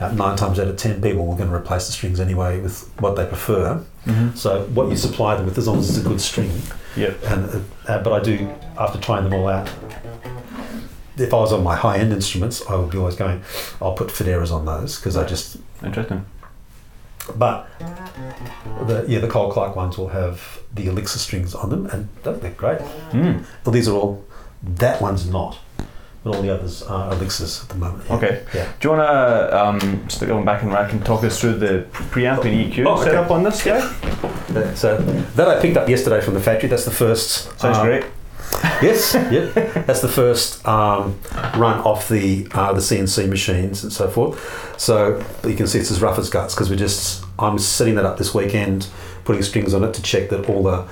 uh, 0.00 0.12
nine 0.12 0.36
times 0.36 0.58
out 0.58 0.68
of 0.68 0.76
ten, 0.76 1.00
people 1.00 1.22
are 1.30 1.36
going 1.36 1.48
to 1.50 1.54
replace 1.54 1.86
the 1.86 1.92
strings 1.92 2.20
anyway 2.20 2.60
with 2.60 2.90
what 3.00 3.16
they 3.16 3.26
prefer. 3.26 3.82
Mm-hmm. 4.06 4.36
So, 4.36 4.62
what 4.74 4.88
you 4.88 4.96
supply 4.96 5.34
them 5.36 5.46
with, 5.46 5.58
as 5.58 5.66
long 5.66 5.78
as 5.78 5.88
it's 5.90 5.98
a 6.04 6.08
good 6.08 6.20
string, 6.20 6.50
Yeah. 6.96 7.12
and 7.26 7.64
uh, 7.88 8.02
but 8.02 8.12
I 8.12 8.20
do 8.20 8.48
after 8.78 8.98
trying 8.98 9.24
them 9.24 9.34
all 9.34 9.48
out. 9.48 9.68
If 11.18 11.32
I 11.32 11.36
was 11.38 11.52
on 11.52 11.62
my 11.62 11.74
high-end 11.76 12.12
instruments, 12.12 12.62
I 12.68 12.76
would 12.76 12.90
be 12.90 12.98
always 12.98 13.16
going. 13.16 13.42
I'll 13.80 13.94
put 13.94 14.08
Foderas 14.08 14.52
on 14.52 14.64
those 14.66 14.96
because 14.96 15.16
I 15.16 15.24
just 15.26 15.56
Interesting. 15.82 16.24
but 17.36 17.68
the 18.86 19.04
yeah, 19.08 19.18
the 19.20 19.28
Cole 19.28 19.50
Clark 19.52 19.76
ones 19.76 19.96
will 19.98 20.08
have 20.08 20.58
the 20.74 20.86
elixir 20.86 21.18
strings 21.18 21.54
on 21.54 21.70
them, 21.70 21.86
and 21.86 22.08
they're 22.22 22.50
great. 22.52 22.78
Mm. 23.12 23.44
Well, 23.64 23.72
these 23.72 23.88
are 23.88 23.94
all. 23.96 24.24
That 24.62 25.00
one's 25.02 25.28
not, 25.28 25.58
but 26.24 26.34
all 26.34 26.42
the 26.42 26.50
others 26.52 26.82
are 26.82 27.12
elixirs 27.12 27.62
at 27.62 27.68
the 27.68 27.74
moment. 27.76 28.04
yeah. 28.08 28.16
Okay. 28.16 28.44
Yeah. 28.54 28.72
Do 28.80 28.88
you 28.88 28.96
want 28.96 29.08
to 29.08 29.64
um, 29.86 30.08
stick 30.08 30.28
on 30.30 30.44
back 30.44 30.62
and 30.62 30.72
rack 30.72 30.92
and 30.92 31.04
talk 31.04 31.22
us 31.24 31.38
through 31.40 31.58
the 31.58 31.86
preamp 31.92 32.44
and 32.44 32.72
EQ 32.72 32.86
Oh, 32.86 32.94
okay. 32.94 33.04
setup 33.10 33.30
on 33.30 33.42
this 33.42 33.62
guy? 33.64 33.80
So 34.74 34.96
that 35.36 35.48
I 35.48 35.60
picked 35.60 35.76
up 35.76 35.88
yesterday 35.88 36.20
from 36.20 36.34
the 36.34 36.40
factory. 36.40 36.68
That's 36.68 36.84
the 36.84 36.90
first. 36.90 37.58
Sounds 37.60 37.78
uh, 37.78 37.82
great. 37.84 38.04
Yes. 38.82 39.14
yeah. 39.14 39.46
That's 39.86 40.00
the 40.02 40.08
first 40.08 40.66
um, 40.66 41.18
run 41.56 41.80
off 41.80 42.08
the 42.08 42.46
uh, 42.52 42.72
the 42.72 42.80
CNC 42.80 43.28
machines 43.28 43.82
and 43.82 43.92
so 43.92 44.08
forth. 44.08 44.78
So 44.78 45.24
but 45.42 45.50
you 45.50 45.56
can 45.56 45.66
see 45.66 45.78
it's 45.78 45.90
as 45.90 46.02
rough 46.02 46.18
as 46.18 46.28
guts 46.30 46.54
because 46.54 46.68
we 46.70 46.76
just 46.76 47.24
I'm 47.38 47.58
setting 47.58 47.94
that 47.94 48.04
up 48.04 48.18
this 48.18 48.34
weekend, 48.34 48.88
putting 49.24 49.42
strings 49.42 49.72
on 49.74 49.82
it 49.84 49.94
to 49.94 50.02
check 50.02 50.28
that 50.30 50.48
all 50.50 50.62
the 50.62 50.86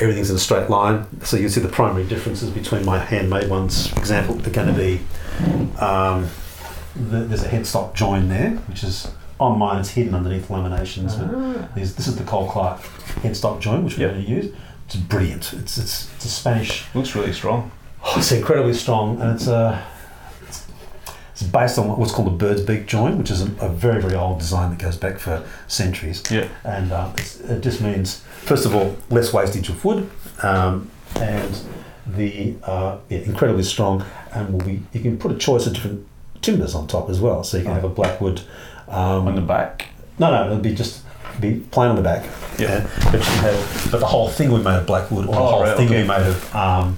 everything's 0.00 0.28
in 0.30 0.36
a 0.36 0.38
straight 0.38 0.68
line. 0.68 1.06
So 1.24 1.36
you 1.36 1.44
can 1.44 1.50
see 1.50 1.60
the 1.60 1.68
primary 1.68 2.04
differences 2.06 2.50
between 2.50 2.84
my 2.84 2.98
handmade 2.98 3.48
ones. 3.48 3.86
For 3.88 3.98
example, 3.98 4.34
they're 4.36 4.52
going 4.52 4.68
to 4.68 4.74
be 4.74 5.00
um, 5.78 6.28
th- 6.94 7.28
there's 7.28 7.42
a 7.44 7.48
headstock 7.48 7.94
join 7.94 8.28
there, 8.28 8.50
which 8.68 8.84
is 8.84 9.10
on 9.40 9.58
mine. 9.58 9.80
It's 9.80 9.90
hidden 9.90 10.14
underneath 10.14 10.48
laminations. 10.48 11.18
But 11.18 11.74
this 11.74 12.06
is 12.06 12.16
the 12.16 12.24
Cole 12.24 12.48
Clark 12.50 12.80
headstock 13.22 13.60
join, 13.60 13.84
which 13.84 13.96
we're 13.96 14.06
Yep. 14.08 14.14
going 14.14 14.24
to 14.26 14.30
use. 14.30 14.54
It's 14.86 14.96
brilliant. 14.96 15.52
It's 15.54 15.78
it's, 15.78 16.12
it's 16.14 16.24
a 16.24 16.28
Spanish 16.28 16.84
Looks 16.94 17.14
really 17.14 17.32
strong. 17.32 17.70
Oh, 18.04 18.14
it's 18.18 18.32
incredibly 18.32 18.74
strong, 18.74 19.20
and 19.20 19.30
it's 19.34 19.48
uh, 19.48 19.82
it's, 20.42 20.66
it's 21.32 21.42
based 21.42 21.78
on 21.78 21.88
what's 21.98 22.12
called 22.12 22.28
a 22.28 22.36
bird's 22.36 22.60
beak 22.60 22.86
joint, 22.86 23.16
which 23.16 23.30
is 23.30 23.40
a, 23.42 23.46
a 23.64 23.68
very 23.70 24.00
very 24.02 24.14
old 24.14 24.38
design 24.38 24.70
that 24.70 24.78
goes 24.78 24.96
back 24.96 25.18
for 25.18 25.42
centuries. 25.68 26.22
Yeah. 26.30 26.48
And 26.64 26.92
uh, 26.92 27.10
it's, 27.16 27.40
it 27.40 27.62
just 27.62 27.80
means, 27.80 28.22
first 28.42 28.66
of 28.66 28.74
all, 28.74 28.96
less 29.10 29.32
wastage 29.32 29.68
of 29.70 29.82
wood, 29.84 30.10
um, 30.42 30.90
and 31.16 31.58
the 32.06 32.54
uh, 32.64 32.98
yeah, 33.08 33.20
incredibly 33.20 33.62
strong, 33.62 34.04
and 34.32 34.52
will 34.52 34.64
be 34.66 34.82
you 34.92 35.00
can 35.00 35.16
put 35.18 35.32
a 35.32 35.36
choice 35.38 35.66
of 35.66 35.72
different 35.72 36.06
timbers 36.42 36.74
on 36.74 36.86
top 36.86 37.08
as 37.08 37.20
well, 37.20 37.42
so 37.42 37.56
you 37.56 37.62
can 37.62 37.72
Oh. 37.72 37.76
have 37.76 37.84
a 37.84 37.88
blackwood. 37.88 38.42
Um, 38.86 39.26
On 39.26 39.34
the 39.34 39.40
back. 39.40 39.86
no, 40.18 40.30
no, 40.30 40.44
it'll 40.44 40.58
be 40.58 40.74
just 40.74 41.00
be 41.40 41.60
plain 41.70 41.88
on 41.88 41.96
the 41.96 42.02
back. 42.02 42.22
Yeah. 42.58 42.86
but 43.04 43.14
you 43.14 43.20
have, 43.20 43.88
but 43.90 44.00
the 44.00 44.06
whole 44.06 44.28
thing 44.28 44.50
will 44.50 44.58
be 44.58 44.64
made 44.64 44.76
of 44.78 44.86
blackwood, 44.86 45.26
or 45.26 45.34
the 45.34 45.40
Oh, 45.40 45.44
whole 45.46 45.62
right, 45.62 45.76
thing 45.76 45.86
okay. 45.88 46.02
be 46.02 46.08
made 46.08 46.22
of 46.26 46.54
um, 46.54 46.96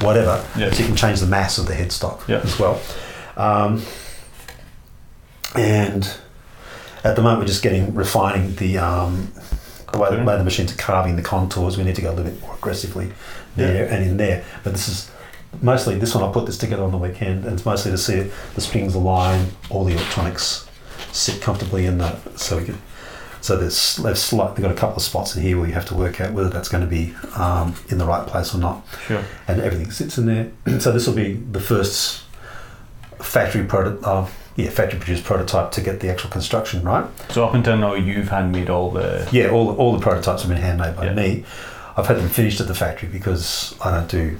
whatever. 0.00 0.44
Yeah. 0.56 0.70
So 0.72 0.80
you 0.80 0.86
can 0.86 0.96
change 0.96 1.20
the 1.20 1.26
mass 1.26 1.58
of 1.58 1.66
the 1.66 1.74
headstock 1.74 2.26
Yeah. 2.28 2.40
as 2.44 2.58
well. 2.58 2.80
Um, 3.36 3.82
and 5.54 6.08
at 7.04 7.16
the 7.16 7.22
moment, 7.22 7.40
we're 7.40 7.46
just 7.46 7.62
getting 7.62 7.94
refining 7.94 8.54
the 8.56 8.78
um, 8.78 9.32
the 9.92 9.98
way, 9.98 10.14
the 10.14 10.22
way 10.22 10.36
the 10.36 10.44
machines 10.44 10.72
are 10.72 10.76
carving 10.76 11.16
the 11.16 11.22
contours. 11.22 11.76
We 11.78 11.84
need 11.84 11.94
to 11.96 12.02
go 12.02 12.10
a 12.10 12.14
little 12.14 12.30
bit 12.30 12.40
more 12.42 12.54
aggressively 12.54 13.12
there 13.56 13.88
and 13.88 14.04
in 14.04 14.16
there. 14.18 14.44
But 14.64 14.72
this 14.72 14.88
is 14.88 15.10
mostly 15.62 15.94
this 15.98 16.14
one. 16.14 16.22
I 16.24 16.30
put 16.32 16.46
this 16.46 16.58
together 16.58 16.82
on 16.82 16.90
the 16.92 16.98
weekend, 16.98 17.44
and 17.44 17.54
it's 17.54 17.64
mostly 17.64 17.90
to 17.92 17.98
see 17.98 18.30
the 18.54 18.60
springs 18.60 18.94
align, 18.94 19.48
all 19.70 19.84
the 19.84 19.94
electronics 19.94 20.68
sit 21.12 21.40
comfortably 21.40 21.86
in 21.86 21.98
that, 21.98 22.38
so 22.38 22.58
we 22.58 22.64
can. 22.66 22.78
So 23.40 23.56
there's 23.56 23.96
they've 23.96 24.14
they've 24.14 24.62
got 24.62 24.70
a 24.70 24.74
couple 24.74 24.96
of 24.96 25.02
spots 25.02 25.36
in 25.36 25.42
here 25.42 25.56
where 25.58 25.66
you 25.68 25.74
have 25.74 25.86
to 25.86 25.94
work 25.94 26.20
out 26.20 26.32
whether 26.32 26.48
that's 26.48 26.68
going 26.68 26.82
to 26.84 26.90
be 26.90 27.14
um, 27.36 27.74
in 27.88 27.98
the 27.98 28.04
right 28.04 28.26
place 28.26 28.54
or 28.54 28.58
not 28.58 28.84
Sure. 29.06 29.22
and 29.46 29.60
everything 29.60 29.90
sits 29.90 30.18
in 30.18 30.26
there. 30.26 30.50
so 30.80 30.90
this 30.92 31.06
will 31.06 31.14
be 31.14 31.34
the 31.34 31.60
first 31.60 32.22
factory 33.20 33.64
product, 33.64 34.04
uh, 34.04 34.26
yeah, 34.56 34.70
factory 34.70 34.98
produced 34.98 35.24
prototype 35.24 35.70
to 35.72 35.80
get 35.80 36.00
the 36.00 36.08
actual 36.10 36.30
construction 36.30 36.82
right. 36.82 37.04
So 37.30 37.44
up 37.46 37.54
until 37.54 37.76
now, 37.76 37.94
you've 37.94 38.28
handmade 38.28 38.70
all 38.70 38.90
the. 38.90 39.28
Yeah, 39.32 39.48
all 39.50 39.74
all 39.76 39.92
the 39.96 40.00
prototypes 40.02 40.42
have 40.42 40.50
been 40.50 40.60
handmade 40.60 40.96
by 40.96 41.06
Yeah. 41.06 41.14
me. 41.14 41.44
I've 41.96 42.06
had 42.06 42.16
them 42.18 42.28
finished 42.28 42.60
at 42.60 42.68
the 42.68 42.74
factory 42.74 43.08
because 43.08 43.74
I 43.84 43.90
don't 43.92 44.08
do 44.08 44.38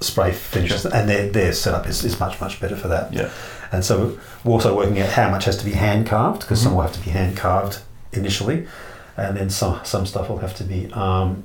spray 0.00 0.32
finishes, 0.32 0.84
and 0.84 1.08
their 1.08 1.28
their 1.28 1.52
setup 1.52 1.86
is, 1.86 2.04
is 2.04 2.18
much 2.18 2.40
much 2.40 2.60
better 2.60 2.76
for 2.76 2.88
that. 2.88 3.12
Yeah. 3.12 3.30
And 3.70 3.84
so 3.84 4.18
we're 4.44 4.52
also 4.52 4.76
working 4.76 5.00
out 5.00 5.10
how 5.10 5.30
much 5.30 5.44
has 5.46 5.56
to 5.58 5.64
be 5.64 5.72
hand 5.72 6.06
carved 6.06 6.40
because 6.40 6.60
some 6.60 6.72
Mhm. 6.72 6.76
will 6.76 6.82
have 6.82 6.92
to 6.92 7.00
be 7.00 7.10
hand 7.10 7.36
carved 7.36 7.78
initially, 8.12 8.66
and 9.16 9.36
then 9.36 9.50
some 9.50 9.80
some 9.84 10.06
stuff 10.06 10.28
will 10.28 10.38
have 10.38 10.54
to 10.56 10.64
be. 10.64 10.90
Um, 10.92 11.44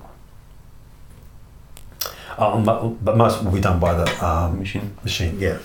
um, 2.37 2.63
but 2.63 3.03
but 3.03 3.17
most 3.17 3.43
will 3.43 3.51
be 3.51 3.61
done 3.61 3.79
by 3.79 3.93
the 3.93 4.25
um, 4.25 4.59
Machine. 4.59 4.95
machine. 5.03 5.39
Yeah. 5.39 5.57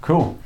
Cool. 0.00 0.38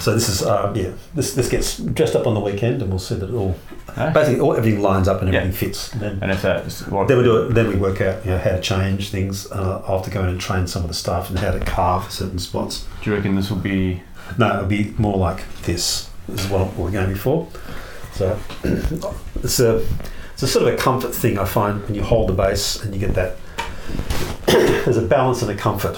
So 0.00 0.14
this 0.14 0.28
is 0.28 0.42
uh, 0.42 0.72
yeah. 0.74 0.92
This 1.14 1.34
this 1.34 1.48
gets 1.48 1.78
dressed 1.78 2.14
up 2.16 2.26
on 2.26 2.34
the 2.34 2.40
weekend, 2.40 2.80
and 2.82 2.90
we'll 2.90 2.98
see 2.98 3.16
that 3.16 3.28
it 3.28 3.34
all 3.34 3.56
Aye. 3.96 4.10
basically 4.10 4.40
all, 4.40 4.54
everything 4.56 4.80
lines 4.82 5.08
up 5.08 5.20
and 5.22 5.32
Yeah. 5.32 5.40
everything 5.40 5.68
fits. 5.68 5.92
And 5.92 6.00
then 6.00 6.18
And 6.22 6.30
if 6.30 6.42
that's 6.42 6.86
work, 6.88 7.08
then 7.08 7.18
we 7.18 7.24
do 7.24 7.36
it. 7.46 7.54
Then 7.54 7.68
we 7.68 7.74
work 7.76 8.00
out 8.00 8.24
you 8.24 8.30
know 8.32 8.38
how 8.38 8.50
to 8.50 8.60
change 8.60 9.10
things. 9.10 9.50
Uh, 9.50 9.82
I'll 9.86 9.96
have 9.98 10.04
to 10.04 10.10
go 10.10 10.22
in 10.22 10.28
and 10.28 10.40
train 10.40 10.66
some 10.66 10.82
of 10.82 10.88
the 10.88 10.94
staff 10.94 11.28
and 11.30 11.38
how 11.38 11.50
to 11.50 11.60
carve 11.60 12.10
certain 12.10 12.38
spots. 12.38 12.86
do 13.02 13.10
you 13.10 13.16
reckon 13.16 13.34
this 13.36 13.50
will 13.50 13.58
be? 13.58 14.02
No, 14.38 14.48
it'll 14.54 14.66
be 14.66 14.94
more 14.98 15.16
like 15.16 15.44
this. 15.62 16.08
This 16.28 16.44
is 16.44 16.50
what 16.50 16.74
we're 16.74 16.90
going 16.90 17.12
before. 17.12 17.48
So 18.16 18.38
it's 19.42 19.60
a 19.60 19.84
it's 20.32 20.42
a 20.42 20.46
sort 20.48 20.66
of 20.68 20.74
a 20.74 20.76
comfort 20.76 21.14
thing 21.14 21.38
I 21.38 21.44
find 21.44 21.82
when 21.84 21.94
you 21.94 22.02
hold 22.02 22.28
the 22.28 22.32
bass 22.34 22.82
and 22.82 22.94
you 22.94 23.00
get 23.00 23.14
that. 23.14 23.36
there's 24.46 24.96
a 24.96 25.02
balance 25.02 25.42
and 25.42 25.50
a 25.50 25.54
comfort 25.54 25.96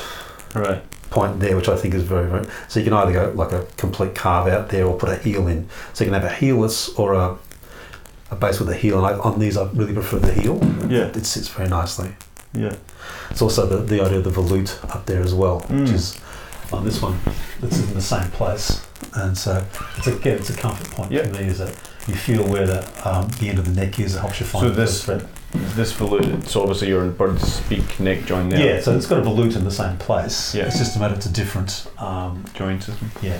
Right. 0.54 0.82
point 1.10 1.38
there, 1.40 1.54
which 1.56 1.68
I 1.68 1.76
think 1.76 1.94
is 1.94 2.02
very 2.02 2.28
very. 2.28 2.46
So 2.68 2.80
you 2.80 2.84
can 2.84 2.94
either 2.94 3.12
go 3.12 3.32
like 3.34 3.52
a 3.52 3.66
complete 3.76 4.14
carve 4.14 4.48
out 4.48 4.68
there 4.70 4.84
or 4.86 4.96
put 4.98 5.10
a 5.10 5.16
heel 5.16 5.46
in. 5.48 5.68
So 5.92 6.04
you 6.04 6.10
can 6.10 6.20
have 6.20 6.30
a 6.30 6.34
heelless 6.34 6.98
or 6.98 7.14
a 7.14 7.36
a 8.30 8.36
bass 8.36 8.58
with 8.60 8.68
a 8.70 8.74
heel. 8.76 8.98
And 8.98 9.06
I, 9.06 9.18
on 9.20 9.38
these, 9.38 9.56
I 9.56 9.64
really 9.72 9.94
prefer 9.94 10.18
the 10.18 10.32
heel. 10.32 10.58
Yeah. 10.88 11.06
It 11.06 11.24
sits 11.24 11.48
very 11.48 11.68
nicely. 11.68 12.10
Yeah. 12.52 12.74
It's 13.30 13.40
also 13.42 13.66
the, 13.66 13.76
the 13.78 14.00
idea 14.04 14.18
of 14.18 14.24
the 14.24 14.30
volute 14.30 14.72
up 14.94 15.06
there 15.06 15.22
as 15.22 15.34
well, 15.34 15.60
which 15.60 15.90
Mm. 15.90 15.94
is 15.94 16.20
on 16.72 16.84
this 16.84 17.00
one. 17.00 17.18
It's 17.62 17.78
in 17.78 17.94
the 17.94 18.02
same 18.02 18.30
place, 18.32 18.86
and 19.14 19.36
so 19.36 19.64
it's 19.96 20.06
again 20.06 20.38
it's 20.38 20.50
a 20.50 20.56
comfort 20.56 20.90
point 20.90 21.10
Yeah. 21.12 21.22
for 21.26 21.34
me. 21.34 21.46
Is 21.46 21.58
that 21.58 21.74
you 22.08 22.14
feel 22.14 22.42
where 22.48 22.66
the 22.66 23.08
um, 23.08 23.28
the 23.38 23.48
end 23.50 23.58
of 23.58 23.64
the 23.66 23.80
neck 23.80 23.98
is. 24.00 24.16
It 24.16 24.20
helps 24.20 24.40
you 24.40 24.46
find 24.46 24.64
So 24.66 24.70
this-. 24.70 25.04
This 25.74 25.94
volute. 25.94 26.42
It's 26.42 26.54
obviously 26.56 26.88
your 26.88 27.06
bird's 27.08 27.60
beak 27.68 27.98
neck 28.00 28.26
joint 28.26 28.50
there. 28.50 28.74
Yeah. 28.76 28.80
so 28.82 28.94
it's 28.94 29.06
got 29.06 29.18
a 29.18 29.22
volute 29.22 29.56
in 29.56 29.64
the 29.64 29.70
same 29.70 29.96
place. 29.96 30.54
Yeah. 30.54 30.66
It's 30.66 30.76
just 30.78 30.94
a 30.96 30.98
matter 30.98 31.14
it's 31.14 31.24
a 31.26 31.32
different. 31.32 31.90
Um, 31.98 32.44
Joint 32.52 32.82
system. 32.82 33.10
yeah. 33.22 33.38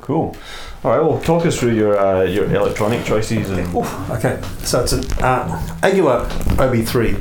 Cool. 0.00 0.34
All 0.82 0.90
right. 0.90 1.00
Well, 1.00 1.20
talk 1.20 1.44
us 1.46 1.60
through 1.60 1.74
your 1.74 1.98
uh, 1.98 2.22
your 2.22 2.46
electronic 2.54 3.04
choices 3.04 3.50
and 3.50 3.72
Oof, 3.74 4.10
okay, 4.10 4.40
so 4.64 4.82
it's 4.82 4.92
an 4.92 5.04
uh, 5.22 5.78
Aguilar 5.82 6.24
OB3, 6.56 7.16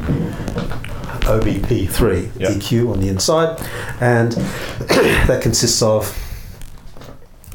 OBP3 1.22 2.30
Yeah. 2.39 2.50
EQ 2.52 2.92
on 2.94 3.00
the 3.02 3.10
inside, 3.10 3.60
and 4.00 4.32
that 5.28 5.42
consists 5.42 5.82
of 5.82 6.08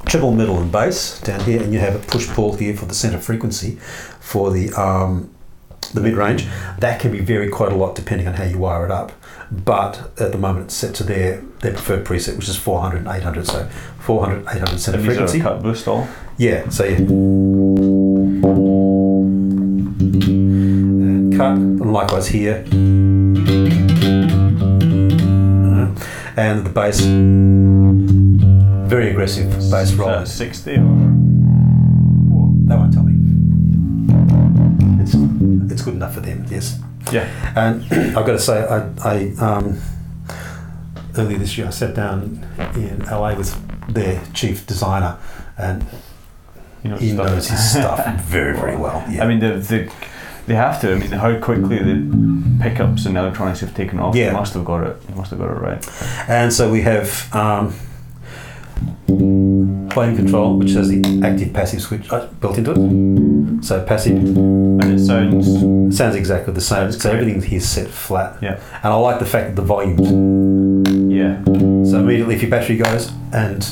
treble, 0.06 0.32
middle, 0.32 0.58
and 0.60 0.70
bass 0.72 1.20
down 1.20 1.40
here, 1.40 1.62
and 1.62 1.72
you 1.72 1.80
have 1.80 1.94
a 1.94 1.98
push 1.98 2.28
pull 2.28 2.54
here 2.56 2.76
for 2.76 2.86
the 2.86 2.94
center 2.94 3.18
frequency 3.18 3.76
for 4.20 4.50
the 4.50 4.72
um, 4.72 5.30
the 5.94 6.00
mid 6.00 6.14
range. 6.14 6.46
That 6.78 7.00
can 7.00 7.12
be 7.12 7.20
vary 7.20 7.48
quite 7.48 7.72
a 7.72 7.76
lot 7.76 7.94
depending 7.94 8.26
on 8.28 8.34
how 8.34 8.44
you 8.44 8.58
wire 8.58 8.84
it 8.84 8.90
up. 8.90 9.12
But 9.50 10.10
at 10.20 10.32
the 10.32 10.38
moment, 10.38 10.66
it's 10.66 10.74
set 10.74 10.94
to 10.96 11.04
their 11.04 11.40
their 11.60 11.72
preferred 11.72 12.04
preset, 12.04 12.36
which 12.36 12.48
is 12.48 12.56
400 12.56 12.98
and 12.98 13.08
800. 13.08 13.46
So 13.46 13.68
400, 14.00 14.42
800 14.48 14.78
center 14.80 14.98
and 14.98 15.06
frequency. 15.06 15.40
cut 15.40 15.62
boost 15.62 15.86
all. 15.88 16.08
Yeah, 16.38 16.68
so 16.68 16.84
yeah. 16.84 16.96
And 19.98 21.36
cut, 21.36 21.56
and 21.56 21.92
likewise 21.92 22.28
here. 22.28 22.64
Uh, 25.66 25.94
And 26.38 26.66
the 26.66 26.70
bass, 26.70 27.00
very 28.86 29.10
aggressive 29.10 29.50
bass 29.70 29.92
roll. 29.94 30.08
that 30.08 30.28
sixty 30.28 30.72
or? 30.76 31.12
They 32.68 32.74
won't 32.74 32.92
tell 32.92 33.04
me. 33.04 33.14
It's, 35.02 35.14
it's 35.72 35.82
good 35.82 35.94
enough 35.94 36.14
for 36.14 36.20
them, 36.20 36.44
yes. 36.50 36.80
Yeah. 37.12 37.28
And 37.54 37.84
I've 38.16 38.26
got 38.26 38.32
to 38.32 38.38
say, 38.40 38.64
I, 38.66 38.88
I 39.04 39.32
um, 39.38 39.78
earlier 41.16 41.38
this 41.38 41.56
year 41.56 41.68
I 41.68 41.70
sat 41.70 41.94
down 41.94 42.44
in 42.74 43.04
LA 43.04 43.34
with 43.36 43.54
their 43.92 44.20
chief 44.34 44.66
designer, 44.66 45.16
and 45.56 45.84
You 46.82 46.90
know. 46.90 46.96
he 46.96 47.12
knows 47.12 47.46
his 47.48 47.70
stuff 47.70 48.04
very, 48.24 48.56
very 48.56 48.76
well. 48.76 49.04
Yeah. 49.08 49.24
I 49.24 49.28
mean, 49.28 49.38
the, 49.38 49.54
the 49.58 49.92
they 50.46 50.54
have 50.54 50.80
to. 50.80 50.92
I 50.92 50.98
mean, 50.98 51.10
how 51.10 51.38
quickly 51.40 51.78
the 51.78 52.58
pickups 52.60 53.06
and 53.06 53.16
electronics 53.16 53.60
have 53.60 53.74
taken 53.74 53.98
off. 54.00 54.14
Yeah. 54.16 54.30
They 54.30 54.32
must 54.32 54.54
have 54.54 54.64
got 54.64 54.84
it. 54.86 55.00
They 55.06 55.14
must 55.14 55.30
have 55.30 55.38
got 55.40 55.50
it 55.50 55.60
right. 55.60 56.28
And 56.28 56.52
so 56.52 56.70
we 56.70 56.82
have 56.82 57.32
um, 57.34 57.74
volume 59.96 60.14
control, 60.16 60.58
which 60.58 60.72
has 60.72 60.88
the 60.88 61.00
active 61.24 61.52
passive 61.54 61.80
switch 61.80 62.12
uh, 62.12 62.26
built 62.40 62.58
into 62.58 62.72
it. 62.72 63.64
So 63.64 63.82
passive 63.84 64.16
And 64.18 64.82
it 64.84 64.98
sounds. 65.00 65.96
sounds 65.96 66.14
exactly 66.14 66.52
the 66.52 66.60
same. 66.60 66.92
So 66.92 66.98
great. 67.10 67.20
everything 67.20 67.42
here 67.42 67.56
is 67.58 67.68
set 67.68 67.88
flat. 67.88 68.36
Yeah. 68.42 68.60
And 68.84 68.92
I 68.92 68.96
like 68.96 69.18
the 69.20 69.24
fact 69.26 69.46
that 69.48 69.56
the 69.56 69.66
volume. 69.66 69.96
Yeah. 71.10 71.42
So 71.90 71.98
immediately 72.00 72.34
if 72.34 72.42
your 72.42 72.50
battery 72.50 72.76
goes, 72.76 73.10
and 73.32 73.66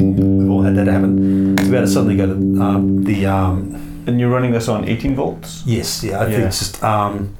we've 0.00 0.50
all 0.50 0.62
had 0.62 0.74
that 0.76 0.88
happen, 0.88 1.56
it's 1.58 1.68
about 1.68 1.80
to 1.82 1.86
suddenly 1.88 2.16
go 2.16 2.26
to 2.26 2.34
um, 2.62 3.04
the. 3.04 3.26
Um, 3.26 3.80
And 4.06 4.18
you're 4.20 4.30
running 4.30 4.52
this 4.52 4.68
on 4.68 4.84
18 4.88 5.14
volts. 5.14 5.62
yes, 5.64 6.02
yeah, 6.04 6.20
I 6.20 6.24
think 6.26 6.38
Yeah. 6.40 6.46
it's 6.48 6.58
just. 6.58 6.82
Um, 6.84 7.36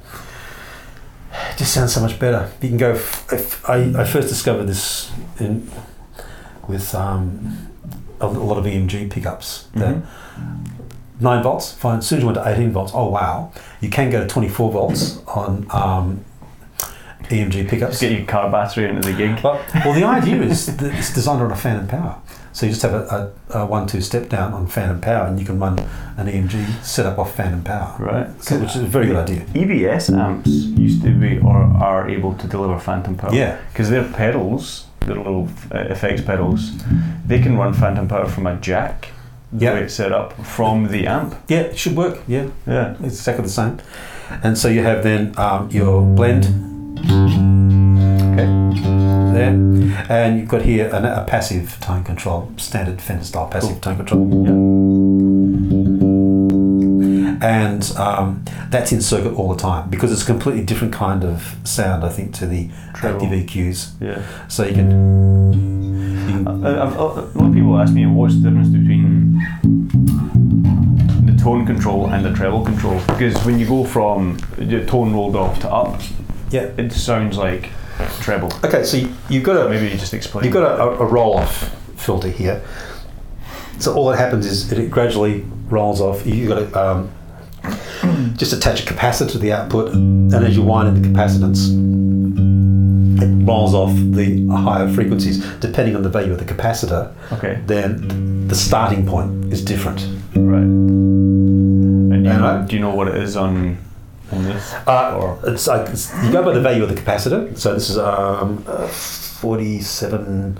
it 1.50 1.58
just 1.58 1.74
sounds 1.74 1.92
so 1.92 2.00
much 2.00 2.18
better. 2.20 2.48
You 2.62 2.68
can 2.68 2.78
go. 2.78 2.92
F- 2.92 3.26
if 3.32 3.68
I, 3.68 3.76
I 4.02 4.04
first 4.04 4.28
discovered 4.28 4.66
this 4.68 5.10
in, 5.40 5.68
with 6.68 6.94
um, 6.94 7.56
a, 8.20 8.26
a 8.26 8.28
lot 8.28 8.58
of 8.58 8.64
EMG 8.64 9.10
pickups. 9.10 9.66
That 9.74 9.96
Mhm. 9.96 10.02
9 11.20 11.42
volts, 11.44 11.72
fine. 11.72 11.98
As 11.98 12.06
soon 12.06 12.18
as 12.18 12.22
you 12.22 12.26
went 12.26 12.38
to 12.44 12.48
18 12.48 12.72
volts, 12.72 12.92
oh 12.94 13.08
wow. 13.08 13.50
You 13.80 13.88
can 13.88 14.10
go 14.10 14.20
to 14.20 14.26
24 14.26 14.72
volts 14.72 15.18
on 15.28 15.66
um, 15.70 16.24
EMG 17.30 17.68
pickups. 17.68 17.92
Just 17.92 18.00
get 18.02 18.12
your 18.12 18.26
car 18.26 18.50
battery 18.50 18.88
into 18.88 19.08
the 19.08 19.16
gig. 19.16 19.42
Well, 19.42 19.60
well, 19.84 19.94
the 19.94 20.04
idea 20.04 20.42
is 20.42 20.66
that 20.66 20.94
it's 20.94 21.14
designed 21.14 21.40
on 21.40 21.50
a 21.52 21.56
phantom 21.56 21.86
power. 21.86 22.16
So 22.52 22.66
you 22.66 22.72
just 22.72 22.82
have 22.82 22.94
a, 22.94 23.32
a, 23.50 23.58
a 23.58 23.66
one-two 23.66 24.00
step 24.00 24.28
down 24.28 24.52
on 24.52 24.66
phantom 24.68 25.00
power, 25.00 25.26
and 25.26 25.40
you 25.40 25.46
can 25.46 25.58
run 25.58 25.78
an 26.16 26.26
EMG 26.28 26.84
set 26.84 27.04
up 27.06 27.18
off 27.18 27.34
phantom 27.34 27.62
power. 27.64 27.96
Right. 27.98 28.42
So, 28.42 28.58
which 28.60 28.76
is 28.76 28.82
a 28.82 28.86
very 28.86 29.06
good 29.06 29.16
idea. 29.16 29.40
EBS 29.54 30.16
amps 30.16 30.48
used 30.50 31.02
to 31.02 31.10
be 31.18 31.38
or 31.38 31.56
are 31.56 32.08
able 32.08 32.34
to 32.34 32.46
deliver 32.46 32.78
phantom 32.78 33.16
power. 33.16 33.34
Yeah. 33.34 33.58
Because 33.72 33.90
their 33.90 34.04
pedals, 34.04 34.86
their 35.06 35.16
little 35.16 35.48
uh, 35.72 35.78
effects 35.78 36.22
pedals, 36.22 36.72
they 37.26 37.40
can 37.40 37.56
run 37.56 37.72
phantom 37.74 38.08
power 38.08 38.26
from 38.26 38.46
a 38.46 38.56
jack. 38.56 39.08
The 39.52 39.66
way 39.66 39.82
it's 39.84 39.94
set 39.94 40.12
up 40.12 40.32
from 40.44 40.88
the 40.88 41.06
amp. 41.06 41.36
Yeah, 41.48 41.60
it 41.60 41.78
should 41.78 41.94
work. 41.96 42.18
Yeah, 42.26 42.48
Yeah. 42.66 42.94
it's 43.00 43.18
exactly 43.18 43.44
the 43.44 43.50
same. 43.50 43.78
And 44.42 44.58
so 44.58 44.68
you 44.68 44.82
have 44.82 45.02
then 45.04 45.32
um, 45.38 45.70
your 45.70 46.02
blend. 46.02 46.46
Okay. 48.32 48.46
There, 49.32 49.50
and 50.08 50.38
you've 50.40 50.48
got 50.48 50.62
here 50.62 50.88
an, 50.92 51.04
a 51.04 51.24
passive 51.24 51.78
tone 51.80 52.02
control, 52.04 52.52
standard 52.56 53.00
Fender 53.00 53.24
style 53.24 53.46
passive 53.48 53.80
tone 53.80 53.96
control. 53.96 55.33
And 57.44 57.92
um, 57.98 58.42
that's 58.70 58.90
in 58.90 59.02
circuit 59.02 59.34
all 59.34 59.52
the 59.54 59.60
time 59.60 59.90
because 59.90 60.10
it's 60.10 60.22
a 60.22 60.26
completely 60.26 60.64
different 60.64 60.94
kind 60.94 61.22
of 61.24 61.54
sound, 61.64 62.02
I 62.02 62.08
think, 62.08 62.32
to 62.36 62.46
the 62.46 62.70
Treble. 62.94 63.22
active 63.22 63.38
EQs. 63.38 63.90
Yeah. 64.00 64.22
So 64.48 64.64
you 64.64 64.72
can, 64.74 64.90
you 65.52 66.48
Uh, 66.48 66.52
can 66.54 66.66
I've, 66.66 66.96
a 66.96 67.04
lot 67.04 67.18
of 67.48 67.52
people 67.52 67.78
ask 67.78 67.92
me 67.92 68.06
what's 68.06 68.34
the 68.36 68.48
difference 68.48 68.68
between 68.68 69.38
the 71.26 71.36
tone 71.42 71.66
control 71.66 72.06
and 72.08 72.24
the 72.24 72.32
treble 72.32 72.64
control 72.64 72.98
because 73.08 73.34
when 73.44 73.58
you 73.58 73.66
go 73.66 73.84
from 73.84 74.38
the 74.56 74.84
tone 74.86 75.12
rolled 75.12 75.36
off 75.36 75.60
to 75.60 75.70
up, 75.70 76.00
yeah. 76.50 76.62
it 76.78 76.92
sounds 76.92 77.36
like 77.36 77.68
treble. 78.20 78.50
Okay, 78.64 78.84
so 78.84 78.96
you, 78.96 79.12
you've 79.28 79.44
got 79.44 79.66
a 79.66 79.68
Maybe 79.68 79.88
you 79.92 79.98
just 79.98 80.14
explain. 80.14 80.44
you've 80.44 80.54
got 80.54 80.80
a, 80.80 80.82
a 81.02 81.04
roll 81.04 81.36
off 81.36 81.68
filter 82.00 82.28
here. 82.28 82.62
So 83.80 83.92
all 83.94 84.08
that 84.10 84.16
happens 84.18 84.46
is 84.46 84.72
it 84.72 84.90
gradually 84.90 85.44
rolls 85.68 86.00
off. 86.00 86.24
You've 86.26 86.48
got 86.48 86.58
to 86.60 86.80
um, 86.80 87.10
just 88.36 88.52
attach 88.52 88.82
a 88.82 88.86
capacitor 88.92 89.30
to 89.32 89.38
the 89.38 89.52
output, 89.52 89.92
and 89.92 90.34
as 90.34 90.56
you 90.56 90.62
wind 90.62 90.88
in 90.88 91.02
the 91.02 91.08
capacitance, 91.08 91.70
it 93.22 93.46
rolls 93.46 93.74
off 93.74 93.92
the 93.94 94.46
higher 94.48 94.88
frequencies. 94.92 95.44
Depending 95.60 95.96
on 95.96 96.02
the 96.02 96.08
value 96.08 96.32
of 96.32 96.38
the 96.38 96.44
capacitor, 96.44 97.12
okay. 97.32 97.60
then 97.66 98.46
the 98.48 98.54
starting 98.54 99.06
point 99.06 99.52
is 99.52 99.64
different. 99.64 100.00
Right. 100.34 100.62
And 100.62 102.24
you 102.24 102.30
And 102.30 102.40
know, 102.42 102.46
I- 102.62 102.66
do 102.66 102.76
you 102.76 102.80
know 102.82 102.94
what 102.94 103.08
it 103.08 103.16
is 103.16 103.36
on 103.36 103.78
on 104.32 104.42
this? 104.44 104.72
Uh, 104.86 105.16
Or- 105.20 105.38
it's 105.46 105.66
like 105.66 105.88
it's, 105.90 106.12
you 106.24 106.32
go 106.32 106.42
by 106.42 106.52
the 106.54 106.60
value 106.60 106.82
of 106.82 106.88
the 106.88 106.94
capacitor. 107.00 107.56
So 107.56 107.74
this 107.74 107.88
is 107.90 107.98
um, 107.98 108.64
uh, 108.66 108.88
47 108.88 110.58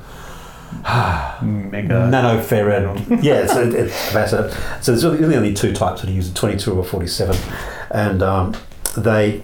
Mega. 1.42 2.08
nanofarad. 2.10 3.22
yeah, 3.22 3.42
it's, 3.42 3.54
it, 3.56 3.74
it's. 3.74 3.94
So 4.84 4.92
there's 4.92 5.04
really, 5.04 5.36
only 5.36 5.54
two 5.54 5.72
types 5.72 6.00
that 6.02 6.10
are 6.10 6.12
used: 6.12 6.34
22 6.36 6.72
or 6.78 6.84
47, 6.84 7.36
and 7.90 8.22
um, 8.22 8.54
they, 8.96 9.42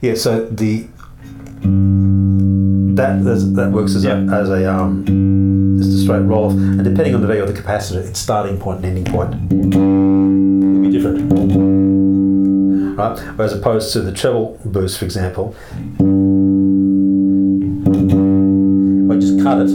yeah. 0.00 0.14
So 0.14 0.46
the 0.46 0.86
that 2.96 3.22
that 3.54 3.70
works 3.72 3.94
as 3.94 4.04
Yeah. 4.04 4.24
a 4.24 4.40
as 4.40 4.48
a 4.50 4.72
um, 4.72 5.04
just 5.78 5.90
a 5.92 5.98
straight 6.02 6.20
roll 6.22 6.46
off, 6.46 6.52
and 6.52 6.82
depending 6.84 7.14
on 7.14 7.20
the 7.20 7.26
value 7.26 7.42
of 7.42 7.54
the 7.54 7.60
capacitor, 7.60 8.04
its 8.04 8.18
starting 8.18 8.58
point 8.58 8.84
and 8.84 8.86
ending 8.96 9.04
point 9.12 9.30
will 9.52 10.80
be 10.82 10.90
different. 10.90 11.18
Right, 12.98 13.16
whereas 13.36 13.52
opposed 13.52 13.92
to 13.92 14.00
the 14.00 14.10
treble 14.12 14.58
boost, 14.64 14.98
for 14.98 15.04
example, 15.04 15.54
I 19.10 19.16
just 19.20 19.40
cut 19.42 19.60
it, 19.62 19.70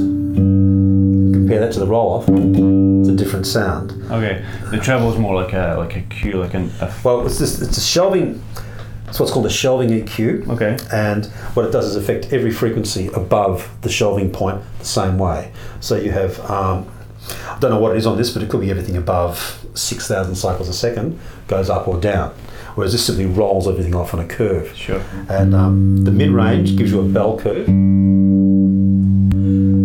compare 1.53 1.67
that 1.67 1.73
to 1.73 1.79
the 1.79 1.87
roll 1.87 2.13
off, 2.13 2.29
it's 2.29 3.09
a 3.09 3.15
different 3.15 3.45
sound. 3.45 3.91
Okay, 4.11 4.45
the 4.71 4.77
treble 4.77 5.11
is 5.11 5.19
more 5.19 5.35
like 5.35 5.53
a 5.53 5.75
like 5.77 5.95
a 5.95 6.01
cue, 6.01 6.33
like 6.33 6.53
an. 6.53 6.71
A, 6.81 6.93
Well, 7.03 7.25
it's 7.25 7.37
just 7.37 7.61
it's 7.61 7.77
a 7.77 7.81
shelving. 7.81 8.43
It's 9.07 9.19
what's 9.19 9.31
called 9.31 9.45
a 9.45 9.49
shelving 9.49 9.89
EQ. 9.89 10.49
okay. 10.49 10.75
and 10.91 11.27
what 11.53 11.65
it 11.65 11.71
does 11.71 11.85
is 11.85 11.95
affect 11.95 12.33
every 12.33 12.51
frequency 12.51 13.09
above 13.13 13.69
the 13.81 13.89
shelving 13.89 14.31
point 14.31 14.63
the 14.79 14.85
same 14.85 15.19
way. 15.19 15.51
So 15.81 15.97
you 15.97 16.11
have, 16.11 16.39
um, 16.49 16.91
I 17.47 17.59
don't 17.59 17.69
know 17.69 17.79
what 17.79 17.91
it 17.91 17.97
is 17.97 18.07
on 18.07 18.17
this, 18.17 18.31
but 18.31 18.41
it 18.41 18.49
could 18.49 18.61
be 18.61 18.71
everything 18.71 18.97
above 18.97 19.63
6,000 19.75 20.33
cycles 20.33 20.67
a 20.67 20.73
second 20.73 21.19
goes 21.47 21.69
up 21.69 21.87
or 21.87 21.99
down. 21.99 22.33
Whereas 22.73 22.91
this 22.91 23.05
simply 23.05 23.27
rolls 23.27 23.67
everything 23.67 23.93
off 23.93 24.15
on 24.15 24.19
a 24.19 24.25
curve. 24.25 24.75
Sure. 24.75 25.03
And 25.29 25.53
um, 25.53 26.05
the 26.05 26.11
mid 26.11 26.31
range 26.31 26.75
gives 26.75 26.91
you 26.91 27.01
a 27.01 27.07
bell 27.07 27.37
curve. 27.37 27.67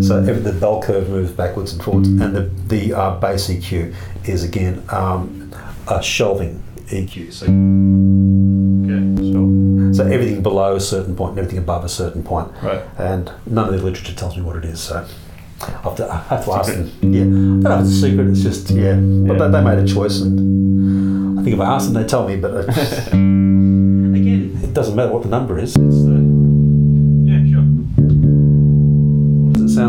So 0.08 0.16
every, 0.18 0.40
the 0.40 0.52
bell 0.52 0.80
curve 0.82 1.08
moves 1.10 1.32
backwards 1.32 1.72
and 1.72 1.82
forwards, 1.82 2.08
and 2.08 2.34
the, 2.34 2.42
the 2.74 2.94
uh, 2.94 3.20
bass 3.20 3.48
EQ 3.48 3.94
is 4.26 4.42
again 4.44 4.82
um, 4.88 5.52
a 5.88 6.02
shelving 6.02 6.62
EQ. 6.88 7.32
So 7.32 7.46
Okay. 8.88 9.32
So 9.32 9.38
so 9.92 10.04
everything 10.10 10.42
below 10.42 10.76
a 10.76 10.80
certain 10.80 11.14
point 11.16 11.30
and 11.32 11.38
everything 11.40 11.58
above 11.58 11.84
a 11.84 11.88
certain 11.88 12.22
point. 12.22 12.50
right. 12.62 12.82
And 12.98 13.30
none 13.46 13.68
of 13.72 13.78
the 13.78 13.84
literature 13.84 14.14
tells 14.14 14.36
me 14.36 14.42
what 14.42 14.56
it 14.56 14.64
is, 14.64 14.80
so 14.80 15.06
I 15.60 15.70
have 15.82 15.96
to, 15.96 16.10
I 16.10 16.16
have 16.34 16.44
to 16.44 16.52
ask 16.52 16.72
them. 16.72 16.90
Yeah, 17.02 17.22
I 17.22 17.24
don't 17.24 17.62
know 17.62 17.74
if 17.80 17.86
it's 17.86 17.96
a 17.96 18.00
secret, 18.00 18.28
it's 18.28 18.40
just, 18.42 18.70
yeah. 18.70 18.94
But 18.94 19.38
they, 19.38 19.50
they 19.50 19.62
made 19.64 19.78
a 19.78 19.86
choice, 19.86 20.20
and 20.20 21.38
I 21.38 21.42
think 21.42 21.54
if 21.54 21.60
I 21.60 21.74
ask 21.74 21.86
them, 21.86 21.94
they 22.00 22.06
tell 22.08 22.26
me, 22.28 22.36
but 22.36 22.68
again, 22.68 24.60
it 24.62 24.72
doesn't 24.72 24.94
matter 24.94 25.12
what 25.12 25.22
the 25.22 25.28
number 25.28 25.58
is. 25.58 25.74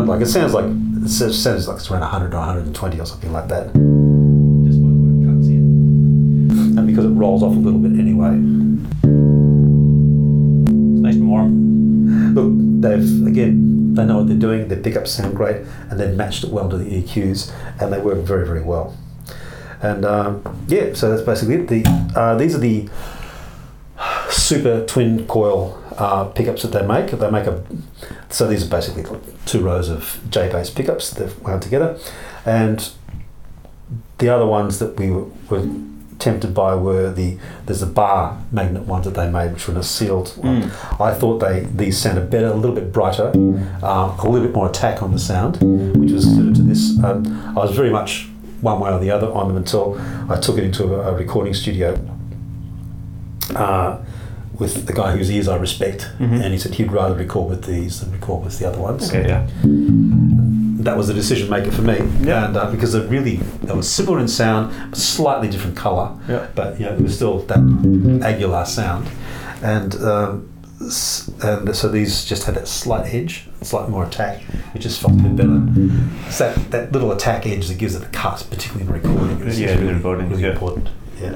Sound 0.00 0.08
like? 0.08 0.20
It 0.20 0.26
sounds 0.26 0.54
like, 0.54 0.64
it 1.04 1.32
sounds 1.32 1.68
like 1.68 1.76
it's 1.78 1.90
around 1.90 2.00
100 2.02 2.34
or 2.34 2.38
120 2.38 3.00
or 3.00 3.06
something 3.06 3.32
like 3.32 3.48
that. 3.48 3.66
Just 3.66 4.80
by 4.82 4.88
the 4.88 4.94
way 4.94 5.10
in. 5.48 6.78
And 6.78 6.86
because 6.86 7.04
it 7.04 7.10
rolls 7.10 7.42
off 7.42 7.52
a 7.52 7.58
little 7.58 7.78
bit 7.78 7.98
anyway. 7.98 8.34
It's 10.62 11.02
nice 11.02 11.16
and 11.16 11.28
warm. 11.28 12.34
Look, 12.34 12.52
they've 12.82 13.26
again, 13.26 13.94
they 13.94 14.04
know 14.04 14.18
what 14.18 14.28
they're 14.28 14.36
doing. 14.36 14.68
Their 14.68 14.80
pickups 14.80 15.12
sound 15.12 15.36
great, 15.36 15.66
and 15.90 15.98
they've 15.98 16.14
matched 16.14 16.44
it 16.44 16.50
well 16.50 16.68
to 16.70 16.78
the 16.78 17.02
EQs, 17.02 17.52
and 17.80 17.92
they 17.92 17.98
work 17.98 18.18
very, 18.18 18.46
very 18.46 18.62
well. 18.62 18.96
And 19.82 20.04
um, 20.04 20.66
yeah, 20.68 20.94
so 20.94 21.10
that's 21.10 21.22
basically 21.22 21.56
it. 21.56 21.68
The 21.68 22.12
uh, 22.14 22.36
these 22.36 22.54
are 22.54 22.58
the 22.58 22.88
super 24.30 24.84
twin 24.86 25.26
coil 25.26 25.79
uh, 26.00 26.24
pickups 26.24 26.62
that 26.62 26.72
they 26.72 26.86
make. 26.86 27.10
They 27.10 27.30
make 27.30 27.46
a 27.46 27.62
so 28.30 28.48
these 28.48 28.66
are 28.66 28.70
basically 28.70 29.04
two 29.44 29.60
rows 29.60 29.88
of 29.88 30.20
J 30.30 30.50
bass 30.50 30.70
pickups 30.70 31.10
that 31.10 31.24
they've 31.24 31.42
wound 31.42 31.62
together, 31.62 31.98
and 32.44 32.90
the 34.18 34.28
other 34.28 34.46
ones 34.46 34.78
that 34.78 34.98
we 34.98 35.10
were, 35.10 35.26
were 35.50 35.68
tempted 36.18 36.54
by 36.54 36.74
were 36.74 37.10
the 37.12 37.38
there's 37.66 37.80
the 37.80 37.86
bar 37.86 38.42
magnet 38.50 38.86
ones 38.86 39.04
that 39.04 39.14
they 39.14 39.30
made, 39.30 39.52
which 39.52 39.68
were 39.68 39.74
in 39.74 39.80
a 39.80 39.82
sealed 39.82 40.30
one. 40.36 40.62
Mm. 40.62 41.00
I 41.00 41.14
thought 41.14 41.38
they 41.38 41.60
these 41.60 41.98
sounded 41.98 42.30
better, 42.30 42.46
a 42.46 42.54
little 42.54 42.74
bit 42.74 42.92
brighter, 42.92 43.28
um, 43.82 44.18
a 44.18 44.28
little 44.28 44.46
bit 44.46 44.54
more 44.54 44.68
attack 44.68 45.02
on 45.02 45.12
the 45.12 45.18
sound, 45.18 45.56
which 45.96 46.12
was 46.12 46.24
suited 46.24 46.54
to 46.56 46.62
this. 46.62 46.98
Um, 47.04 47.26
I 47.56 47.60
was 47.60 47.76
very 47.76 47.90
much 47.90 48.28
one 48.62 48.80
way 48.80 48.90
or 48.90 48.98
the 48.98 49.10
other 49.10 49.30
on 49.32 49.48
them 49.48 49.56
until 49.56 49.98
I 50.30 50.38
took 50.38 50.58
it 50.58 50.64
into 50.64 50.94
a, 50.94 51.12
a 51.12 51.14
recording 51.14 51.54
studio 51.54 51.98
uh, 53.54 53.98
with 54.60 54.86
the 54.86 54.92
guy 54.92 55.10
whose 55.16 55.30
ears 55.30 55.48
I 55.48 55.56
respect, 55.56 56.08
Mhm. 56.20 56.42
and 56.44 56.52
he 56.52 56.58
said 56.58 56.74
he'd 56.74 56.92
rather 56.92 57.14
record 57.14 57.48
with 57.50 57.64
these 57.64 58.00
than 58.00 58.12
record 58.12 58.44
with 58.44 58.58
the 58.58 58.68
other 58.68 58.78
ones. 58.78 59.08
Okay. 59.08 59.26
Yeah. 59.26 59.46
That 60.84 60.96
was 60.96 61.08
the 61.08 61.14
decision 61.14 61.50
maker 61.50 61.70
for 61.72 61.82
me, 61.82 61.98
Yeah. 62.22 62.46
and 62.46 62.56
uh, 62.56 62.70
because 62.70 62.92
they 62.92 63.00
really 63.00 63.40
they 63.62 63.74
were 63.74 63.82
similar 63.82 64.18
in 64.20 64.28
sound, 64.28 64.70
slightly 64.96 65.48
different 65.48 65.76
color 65.76 66.10
Yeah. 66.28 66.46
but 66.54 66.78
you 66.78 66.86
know, 66.86 66.92
it 66.92 67.00
was 67.00 67.14
still 67.16 67.40
that 67.48 67.58
Aguilar 68.24 68.64
sound, 68.66 69.06
and 69.62 69.94
um, 69.96 70.46
and 71.42 71.76
so 71.76 71.88
these 71.88 72.24
just 72.24 72.44
had 72.44 72.54
that 72.54 72.66
slight 72.66 73.12
edge, 73.14 73.46
slight 73.62 73.88
more 73.90 74.04
attack, 74.04 74.40
which 74.72 74.82
just 74.84 75.00
felt 75.00 75.12
a 75.12 75.16
bit 75.16 75.36
better. 75.36 75.62
It's 76.26 76.38
that, 76.38 76.70
that 76.70 76.92
little 76.92 77.12
attack 77.12 77.46
edge 77.46 77.68
that 77.68 77.76
gives 77.76 77.94
it 77.94 78.02
a 78.02 78.06
cut, 78.06 78.46
particularly 78.50 78.86
in 78.86 78.92
recording. 79.02 79.46
Is, 79.46 79.60
Yeah, 79.60 79.74
the 79.74 79.82
really, 79.82 79.94
recordings, 79.94 80.30
really 80.30 80.42
yeah. 80.44 80.52
important. 80.52 80.88
Yeah. 81.22 81.32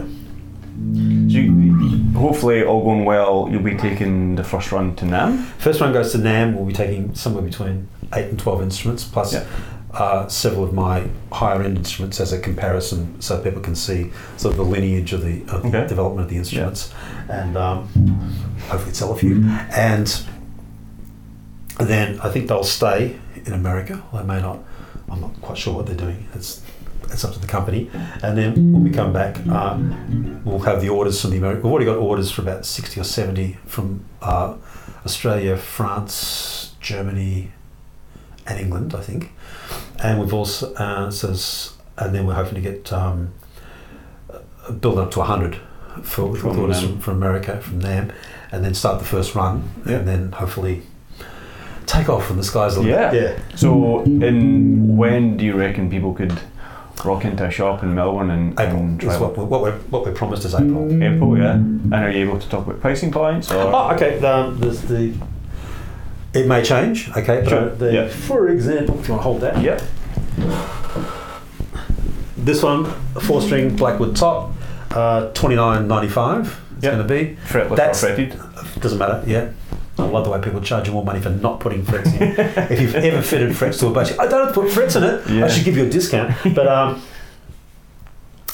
So 0.74 1.38
you, 1.38 2.12
hopefully, 2.16 2.64
all 2.64 2.82
going 2.82 3.04
well, 3.04 3.48
you'll 3.50 3.62
be 3.62 3.76
taking 3.76 4.34
the 4.34 4.42
first 4.44 4.72
run 4.72 4.96
to 4.96 5.04
NAMM. 5.04 5.44
First 5.58 5.80
one 5.80 5.92
goes 5.92 6.12
to 6.12 6.18
NAMM. 6.18 6.54
We'll 6.54 6.64
be 6.66 6.72
taking 6.72 7.14
somewhere 7.14 7.42
between 7.42 7.88
eight 8.12 8.26
and 8.26 8.38
twelve 8.38 8.60
instruments, 8.60 9.04
plus 9.04 9.32
Yeah. 9.34 9.44
uh, 9.92 10.26
several 10.26 10.64
of 10.64 10.72
my 10.72 11.06
higher 11.30 11.62
end 11.62 11.76
instruments 11.78 12.18
as 12.20 12.32
a 12.32 12.40
comparison, 12.40 13.20
so 13.20 13.40
people 13.40 13.60
can 13.62 13.76
see 13.76 14.10
sort 14.36 14.52
of 14.52 14.58
the 14.58 14.64
lineage 14.64 15.12
of 15.12 15.22
the, 15.22 15.42
of 15.52 15.62
the 15.70 15.84
development 15.86 16.24
of 16.26 16.30
the 16.30 16.36
instruments, 16.36 16.92
and 17.28 17.56
um, 17.56 17.86
hopefully 18.68 18.94
sell 18.94 19.12
a 19.12 19.16
few. 19.16 19.44
And 19.72 20.24
then 21.78 22.18
I 22.20 22.30
think 22.30 22.48
they'll 22.48 22.64
stay 22.64 23.18
in 23.46 23.52
America. 23.52 24.02
They 24.12 24.22
may 24.24 24.40
not. 24.40 24.58
I'm 25.08 25.20
not 25.20 25.40
quite 25.40 25.58
sure 25.58 25.74
what 25.74 25.86
they're 25.86 25.94
doing. 25.94 26.26
It's 26.34 26.62
it's 27.14 27.24
up 27.24 27.32
to 27.32 27.38
the 27.38 27.46
company. 27.46 27.88
And 28.22 28.36
then 28.36 28.72
when 28.72 28.84
we 28.84 28.90
come 28.90 29.12
back, 29.12 29.38
uh, 29.48 29.78
we'll 30.44 30.58
have 30.60 30.80
the 30.82 30.90
orders 30.90 31.20
from 31.20 31.30
the 31.30 31.38
American. 31.38 31.62
We've 31.62 31.72
already 31.72 31.86
got 31.86 31.96
orders 31.96 32.30
for 32.30 32.42
about 32.42 32.66
60 32.66 33.00
or 33.00 33.04
70 33.04 33.56
from 33.66 34.04
uh, 34.20 34.56
Australia, 35.06 35.56
France, 35.56 36.74
Germany, 36.80 37.52
and 38.46 38.60
England, 38.60 38.94
I 38.94 39.00
think. 39.00 39.30
And 40.02 40.20
we've 40.20 40.34
also 40.34 40.74
uh, 40.74 41.10
so 41.10 41.34
and 41.96 42.14
then 42.14 42.26
we're 42.26 42.34
hoping 42.34 42.56
to 42.56 42.60
get 42.60 42.92
um, 42.92 43.32
uh, 44.30 44.72
build 44.72 44.98
up 44.98 45.10
to 45.12 45.20
100 45.20 45.56
for 46.02 46.34
From 46.36 46.58
orders 46.58 46.82
from, 46.82 46.98
from 46.98 47.14
America, 47.16 47.60
from 47.60 47.80
them, 47.80 48.12
and 48.50 48.64
then 48.64 48.74
start 48.74 48.98
the 48.98 49.04
first 49.04 49.34
run, 49.36 49.70
Yeah. 49.86 49.98
and 49.98 50.08
then 50.08 50.32
hopefully 50.32 50.82
take 51.86 52.08
off 52.08 52.26
from 52.26 52.36
the 52.38 52.42
skies 52.42 52.74
a 52.76 52.80
little 52.80 52.98
Yeah. 52.98 53.10
bit. 53.12 53.38
Yeah. 53.38 53.56
So, 53.56 54.00
in 54.02 54.96
when 54.96 55.36
do 55.36 55.44
you 55.44 55.54
reckon 55.54 55.88
people 55.88 56.12
could 56.12 56.32
rock 57.04 57.24
into 57.24 57.44
a 57.44 57.50
shop 57.50 57.82
in 57.82 57.94
Melbourne 57.94 58.30
and, 58.30 58.58
April 58.58 58.80
and 58.80 59.00
try 59.00 59.14
is 59.14 59.20
what, 59.20 59.36
what, 59.36 59.60
we're, 59.60 59.78
what 59.90 60.04
we're 60.04 60.12
promised 60.12 60.44
is 60.44 60.54
April. 60.54 60.90
April? 61.02 61.36
Yeah. 61.38 61.52
And 61.54 61.94
are 61.94 62.10
you 62.10 62.28
able 62.28 62.38
to 62.38 62.48
talk 62.48 62.66
about 62.66 62.80
pricing 62.80 63.10
points? 63.12 63.50
Or? 63.50 63.74
Oh, 63.74 63.90
okay. 63.94 64.18
There's 64.18 64.82
the. 64.82 65.14
It 66.32 66.46
may 66.48 66.62
change. 66.64 67.10
Okay. 67.10 67.40
But 67.42 67.48
Sure, 67.48 67.68
the, 67.70 67.92
yeah. 67.92 68.08
For 68.08 68.48
example, 68.48 68.98
if 68.98 69.08
you 69.08 69.14
want 69.14 69.20
to 69.20 69.28
hold 69.28 69.40
that. 69.42 69.62
Yep. 69.62 69.82
This 72.36 72.62
one, 72.62 72.84
four-string 73.22 73.76
Blackwood 73.76 74.16
top, 74.16 74.52
uh, 74.90 75.30
twenty 75.32 75.56
nine 75.56 75.86
ninety 75.88 76.08
five. 76.08 76.60
It's 76.76 76.84
Yep. 76.84 76.92
going 76.94 77.08
to 77.08 77.14
be. 77.14 77.36
Fretless 77.46 77.76
That's- 77.76 78.04
or 78.04 78.08
fretted? 78.08 78.40
Doesn't 78.80 78.98
matter. 78.98 79.22
Yeah. 79.26 79.50
I 79.98 80.02
love 80.02 80.24
the 80.24 80.30
way 80.30 80.40
people 80.40 80.60
charge 80.60 80.86
you 80.88 80.92
more 80.92 81.04
money 81.04 81.20
for 81.20 81.30
not 81.30 81.60
putting 81.60 81.84
frets 81.84 82.12
in. 82.12 82.22
if 82.22 82.80
you've 82.80 82.94
ever 82.96 83.22
fitted 83.22 83.56
frets 83.56 83.78
to 83.78 83.86
a 83.86 83.92
bass, 83.92 84.18
I 84.18 84.26
don't 84.26 84.46
have 84.46 84.54
to 84.54 84.60
put 84.60 84.72
frets 84.72 84.96
in 84.96 85.04
it. 85.04 85.28
Yeah. 85.30 85.44
I 85.44 85.48
should 85.48 85.64
give 85.64 85.76
you 85.76 85.84
a 85.84 85.90
discount. 85.90 86.34
But 86.54 86.66
um, 86.66 87.02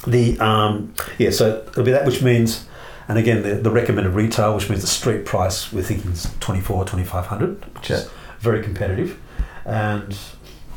the 0.07 0.39
um, 0.39 0.95
yeah, 1.19 1.31
so 1.31 1.65
it'll 1.69 1.85
be 1.85 1.93
that, 1.93 2.05
which 2.05 2.23
means, 2.23 2.67
and 3.09 3.19
again, 3.19 3.43
the, 3.43 3.55
the 3.55 3.71
recommended 3.71 4.11
retail, 4.11 4.55
which 4.55 4.69
means 4.69 4.83
the 4.83 4.87
street 4.87 5.25
price, 5.25 5.73
we're 5.73 5.83
thinking 5.83 6.11
is 6.13 6.31
24 6.41 6.85
2500 6.85 7.65
which 7.75 7.91
is 7.91 8.11
very 8.41 8.63
competitive. 8.63 9.19
And 9.65 10.17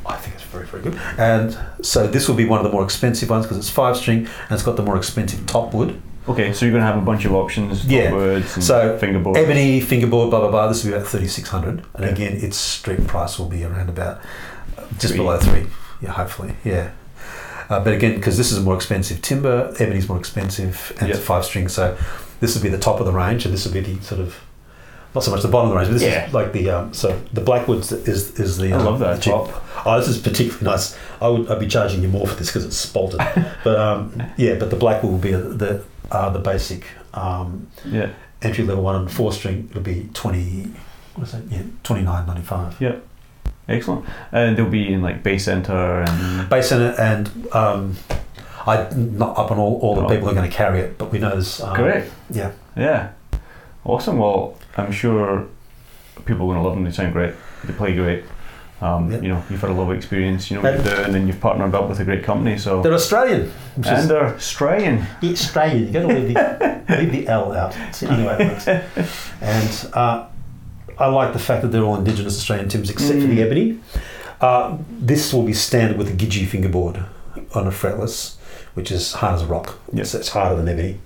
I 0.05 0.17
think 0.17 0.35
it's 0.35 0.43
very, 0.43 0.65
very 0.65 0.83
good. 0.83 0.99
And 1.17 1.57
so 1.81 2.07
this 2.07 2.27
will 2.27 2.35
be 2.35 2.45
one 2.45 2.59
of 2.59 2.65
the 2.65 2.71
more 2.71 2.83
expensive 2.83 3.29
ones 3.29 3.45
because 3.45 3.57
it's 3.57 3.69
five 3.69 3.95
string 3.97 4.19
and 4.19 4.51
it's 4.51 4.63
got 4.63 4.75
the 4.75 4.83
more 4.83 4.97
expensive 4.97 5.45
top 5.45 5.73
wood. 5.73 6.01
Okay, 6.27 6.53
so 6.53 6.65
you're 6.65 6.71
going 6.71 6.81
to 6.81 6.87
have 6.87 6.97
a 6.97 7.05
bunch 7.05 7.25
of 7.25 7.33
options, 7.33 7.85
Yeah. 7.85 8.13
and 8.13 8.45
So, 8.45 8.97
fingerboard. 8.97 9.37
Ebony, 9.37 9.81
fingerboard, 9.81 10.29
blah 10.29 10.39
blah 10.39 10.49
blah. 10.51 10.67
This 10.67 10.83
will 10.83 10.91
be 10.91 10.97
about 10.97 11.07
thirty 11.07 11.27
six 11.27 11.49
hundred, 11.49 11.83
and 11.95 12.05
Yeah. 12.05 12.11
again, 12.11 12.33
its 12.41 12.55
street 12.57 13.05
price 13.07 13.37
will 13.37 13.49
be 13.49 13.63
around 13.65 13.89
about 13.89 14.19
just 14.99 15.13
Three. 15.13 15.17
below 15.17 15.37
three. 15.37 15.65
Yeah, 16.01 16.11
hopefully, 16.11 16.55
yeah. 16.63 16.89
Uh, 17.69 17.79
but 17.81 17.93
again, 17.93 18.15
because 18.15 18.37
this 18.37 18.51
is 18.51 18.57
a 18.57 18.61
more 18.61 18.75
expensive 18.75 19.21
timber, 19.21 19.73
ebony's 19.79 20.07
more 20.07 20.17
expensive, 20.17 20.93
and 20.99 21.09
it's 21.09 21.19
Yeah. 21.19 21.25
five 21.25 21.43
string. 21.45 21.67
So 21.67 21.95
this 22.39 22.53
would 22.55 22.63
be 22.63 22.69
the 22.69 22.77
top 22.77 22.99
of 22.99 23.05
the 23.05 23.11
range, 23.13 23.45
and 23.45 23.53
this 23.53 23.65
would 23.65 23.73
be 23.73 23.79
the 23.81 24.01
sort 24.03 24.21
of 24.21 24.35
not 25.15 25.23
so 25.23 25.29
much 25.31 25.41
the 25.43 25.47
bottom 25.47 25.69
of 25.69 25.73
the 25.73 25.77
range, 25.79 25.89
but 25.89 25.93
this 25.99 26.03
Yeah. 26.03 26.27
is 26.27 26.33
like 26.33 26.53
the 26.53 26.69
um, 26.69 26.93
so 26.93 27.15
the 27.33 27.41
blackwoods 27.41 27.91
is 27.91 28.39
is 28.39 28.57
the 28.57 28.71
I 28.73 28.77
um, 28.77 28.85
love 28.85 28.99
that 28.99 29.21
top. 29.21 29.49
Oh, 29.85 29.99
this 29.99 30.07
is 30.07 30.17
particularly 30.17 30.63
nice. 30.65 30.95
I 31.21 31.27
would 31.27 31.49
I'd 31.51 31.59
be 31.59 31.67
charging 31.67 32.01
you 32.01 32.07
more 32.07 32.25
for 32.27 32.35
this 32.35 32.47
because 32.47 32.63
it's 32.65 32.83
spalted, 32.85 33.19
but 33.65 33.77
um, 33.77 34.23
yeah, 34.37 34.55
but 34.55 34.69
the 34.69 34.77
blackwood 34.77 35.11
will 35.11 35.19
be 35.19 35.31
the 35.31 35.81
uh, 36.11 36.29
the 36.29 36.39
basic. 36.39 36.85
Um, 37.13 37.67
Yeah. 37.85 38.09
entry 38.41 38.63
level 38.65 38.83
one 38.83 38.95
and 38.95 39.09
four 39.11 39.31
string 39.31 39.67
it'll 39.69 39.81
be 39.83 40.09
20 40.13 40.73
what 41.15 41.27
is 41.27 41.31
that 41.33 41.43
yeah 41.49 41.61
29.95 41.83 42.79
Yeah. 42.79 42.95
Excellent. 43.69 44.05
And 44.33 44.57
they'll 44.57 44.69
be 44.69 44.91
in 44.91 45.01
like 45.01 45.23
Bay 45.23 45.37
Center 45.37 46.01
and. 46.01 46.49
base 46.49 46.67
Center 46.69 46.93
and 46.99 47.29
um 47.53 47.95
I'm 48.67 49.17
not 49.17 49.37
up 49.37 49.51
on 49.51 49.57
all, 49.59 49.79
all 49.81 49.95
the 49.95 50.01
Oh. 50.05 50.09
people 50.09 50.25
who 50.25 50.31
are 50.31 50.35
going 50.35 50.49
to 50.49 50.55
carry 50.55 50.79
it 50.79 50.97
but 50.97 51.11
we 51.11 51.19
know 51.19 51.29
there's 51.29 51.61
um, 51.61 51.75
Great. 51.75 52.05
yeah 52.31 52.51
Yeah. 52.75 53.09
Awesome. 53.85 54.17
Well, 54.17 54.57
I'm 54.77 54.91
sure 54.91 55.45
people 56.25 56.45
are 56.45 56.53
going 56.53 56.57
to 56.57 56.63
love 56.63 56.75
them. 56.75 56.83
They 56.85 56.91
sound 56.91 57.13
great. 57.13 57.33
They 57.65 57.73
play 57.73 57.93
great. 57.95 58.23
Um, 58.83 59.11
Yeah. 59.11 59.21
You 59.23 59.27
know, 59.29 59.43
you've 59.49 59.61
had 59.61 59.69
a 59.69 59.73
lot 59.73 59.89
of 59.91 59.95
experience. 59.97 60.49
You 60.51 60.57
know 60.57 60.63
what 60.63 60.73
And- 60.73 60.85
you're 60.85 60.95
doing, 61.03 61.15
and 61.15 61.27
you've 61.27 61.39
partnered 61.39 61.73
up 61.73 61.87
with 61.89 61.99
a 61.99 62.03
great 62.03 62.23
company. 62.23 62.57
So 62.57 62.81
They're 62.81 62.93
Australian. 63.03 63.41
Is- 63.79 63.87
and 63.87 64.09
they're 64.09 64.35
Australian. 64.35 65.05
It's 65.21 65.41
Australian. 65.45 65.87
You 65.87 65.91
got 65.97 66.01
to 66.01 66.07
leave 66.19 66.33
the 66.33 66.81
leave 66.99 67.11
the 67.11 67.27
L 67.27 67.53
out. 67.53 67.73
So 67.93 68.07
anyway, 68.07 68.35
and 69.41 69.87
uh, 69.93 70.25
I 70.99 71.07
like 71.07 71.31
the 71.33 71.39
fact 71.39 71.61
that 71.61 71.69
they're 71.71 71.83
all 71.83 71.95
Indigenous 71.95 72.37
Australian 72.37 72.67
timbers, 72.69 72.89
except 72.89 73.19
for 73.21 73.27
the 73.27 73.37
Mm. 73.39 73.45
ebony. 73.45 73.79
Uh, 74.41 74.77
this 74.99 75.33
will 75.33 75.43
be 75.43 75.53
standard 75.53 75.97
with 75.97 76.09
a 76.09 76.13
Gidgee 76.13 76.45
fingerboard 76.45 76.95
on 77.55 77.65
a 77.67 77.71
fretless, 77.71 78.35
which 78.73 78.91
is 78.91 79.13
hard 79.13 79.35
as 79.35 79.41
a 79.43 79.45
rock. 79.45 79.77
Yep. 79.93 80.05
So 80.05 80.17
it's 80.19 80.29
harder 80.29 80.55
than 80.57 80.67
ebony. 80.67 80.97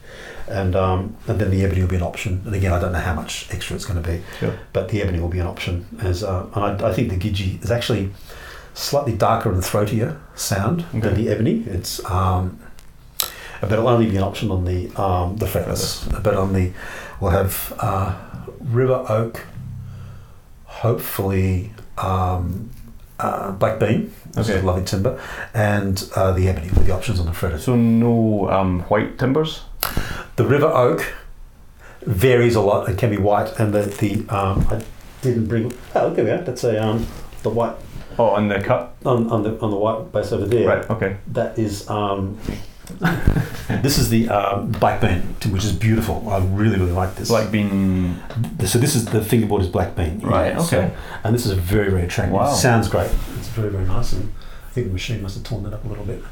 And 0.49 0.75
um, 0.75 1.15
and 1.27 1.39
then 1.39 1.49
the 1.51 1.63
ebony 1.65 1.81
will 1.81 1.89
be 1.89 1.95
an 1.97 2.03
option. 2.03 2.41
And 2.45 2.55
again, 2.55 2.71
I 2.71 2.79
don't 2.79 2.93
know 2.93 2.99
how 2.99 3.13
much 3.13 3.47
extra 3.51 3.75
it's 3.75 3.85
going 3.85 4.01
to 4.01 4.09
be, 4.09 4.21
but 4.73 4.87
the 4.89 5.01
ebony 5.01 5.19
will 5.19 5.27
be 5.29 5.39
an 5.39 5.47
option. 5.47 5.85
As 6.01 6.23
uh, 6.23 6.45
and 6.55 6.81
I, 6.81 6.89
I 6.89 6.93
think 6.93 7.09
the 7.09 7.17
Gidgee 7.17 7.61
is 7.63 7.69
actually 7.71 8.11
slightly 8.73 9.13
darker 9.13 9.51
and 9.51 9.61
throatier 9.61 10.17
sound 10.35 10.85
Okay. 10.89 10.99
than 10.99 11.15
the 11.15 11.29
ebony. 11.29 11.63
It's 11.67 12.03
um, 12.09 12.59
but 13.59 13.71
it'll 13.71 13.87
only 13.89 14.09
be 14.09 14.15
an 14.17 14.23
option 14.23 14.51
on 14.51 14.63
the 14.65 14.87
um, 15.01 15.35
the 15.37 15.47
fretless. 15.47 16.05
But 16.23 16.35
on 16.35 16.53
the 16.53 16.71
we'll 17.19 17.31
have 17.31 17.73
uh, 17.79 18.15
river 18.61 19.03
oak, 19.09 19.45
hopefully 20.65 21.71
um, 21.97 22.69
uh, 23.19 23.51
black 23.51 23.79
bean, 23.79 24.13
which 24.35 24.49
Okay. 24.49 24.61
lovely 24.61 24.83
timber, 24.85 25.19
and 25.53 26.09
uh, 26.15 26.31
the 26.31 26.47
ebony 26.47 26.67
with 26.69 26.85
the 26.85 26.93
options 26.93 27.19
on 27.19 27.25
the 27.25 27.31
fretters. 27.33 27.61
So 27.63 27.75
no 27.75 28.49
um, 28.49 28.81
white 28.83 29.17
timbers. 29.17 29.61
The 30.35 30.45
river 30.45 30.67
oak 30.67 31.13
varies 32.05 32.55
a 32.55 32.61
lot. 32.61 32.89
It 32.89 32.97
can 32.97 33.09
be 33.09 33.17
white, 33.17 33.59
and 33.59 33.73
the 33.73 33.81
the 33.83 34.25
um, 34.35 34.67
I 34.69 34.81
didn't 35.21 35.47
bring. 35.47 35.73
Oh, 35.95 36.09
there 36.13 36.25
we 36.25 36.31
are. 36.31 36.37
That's 36.41 36.63
a 36.63 36.81
um, 36.83 37.05
the 37.43 37.49
white 37.49 37.75
Oh, 38.19 38.29
on 38.29 38.47
the 38.47 38.59
cut. 38.59 38.95
on, 39.05 39.29
on 39.29 39.43
the 39.43 39.59
on 39.59 39.69
the 39.71 39.77
white 39.77 40.11
bass 40.11 40.31
over 40.31 40.45
there. 40.45 40.67
Right. 40.67 40.89
Okay. 40.89 41.17
That 41.27 41.57
is. 41.59 41.87
Um, 41.89 42.37
this 43.81 43.97
is 43.97 44.09
the 44.09 44.29
um, 44.29 44.71
black 44.71 45.01
bean, 45.01 45.21
which 45.51 45.65
is 45.65 45.73
beautiful. 45.73 46.27
I 46.29 46.37
really 46.39 46.77
really 46.79 46.91
like 46.93 47.15
this. 47.15 47.27
Black 47.27 47.51
bean. 47.51 48.17
So 48.65 48.79
this 48.79 48.95
is 48.95 49.05
the 49.05 49.21
fingerboard 49.23 49.61
is 49.61 49.67
black 49.67 49.95
bean. 49.95 50.19
Right, 50.21 50.59
So- 50.61 50.77
okay. 50.79 50.93
and 51.23 51.35
this 51.35 51.45
is 51.45 51.51
a 51.51 51.55
very 51.55 51.89
very 51.89 52.03
attractive. 52.03 52.33
Wow. 52.33 52.53
Sounds 52.53 52.87
great. 52.87 53.11
It's 53.37 53.49
very 53.49 53.69
very 53.69 53.85
nice, 53.85 54.13
and 54.13 54.31
I 54.67 54.69
think 54.71 54.87
the 54.87 54.93
machine 54.93 55.21
must 55.21 55.35
have 55.35 55.43
torn 55.43 55.63
that 55.63 55.73
up 55.73 55.83
a 55.83 55.87
little 55.87 56.05
bit. 56.05 56.23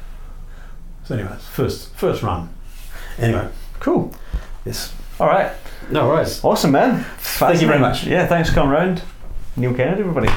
So 1.04 1.14
anyway, 1.14 1.36
first 1.52 1.94
first 1.94 2.22
run. 2.22 2.48
Anyway, 3.18 3.48
cool. 3.80 4.12
Yes. 4.64 4.94
All 5.18 5.26
right. 5.26 5.52
No 5.90 6.08
worries. 6.08 6.44
Awesome, 6.44 6.72
man. 6.72 7.04
Thank 7.18 7.60
you 7.60 7.66
very 7.66 7.78
much. 7.78 8.04
Yeah, 8.04 8.26
thanks 8.26 8.48
for 8.48 8.54
coming 8.56 8.72
round. 8.72 9.02
Neil 9.56 9.72
Kennedy, 9.74 10.02
everybody. 10.02 10.28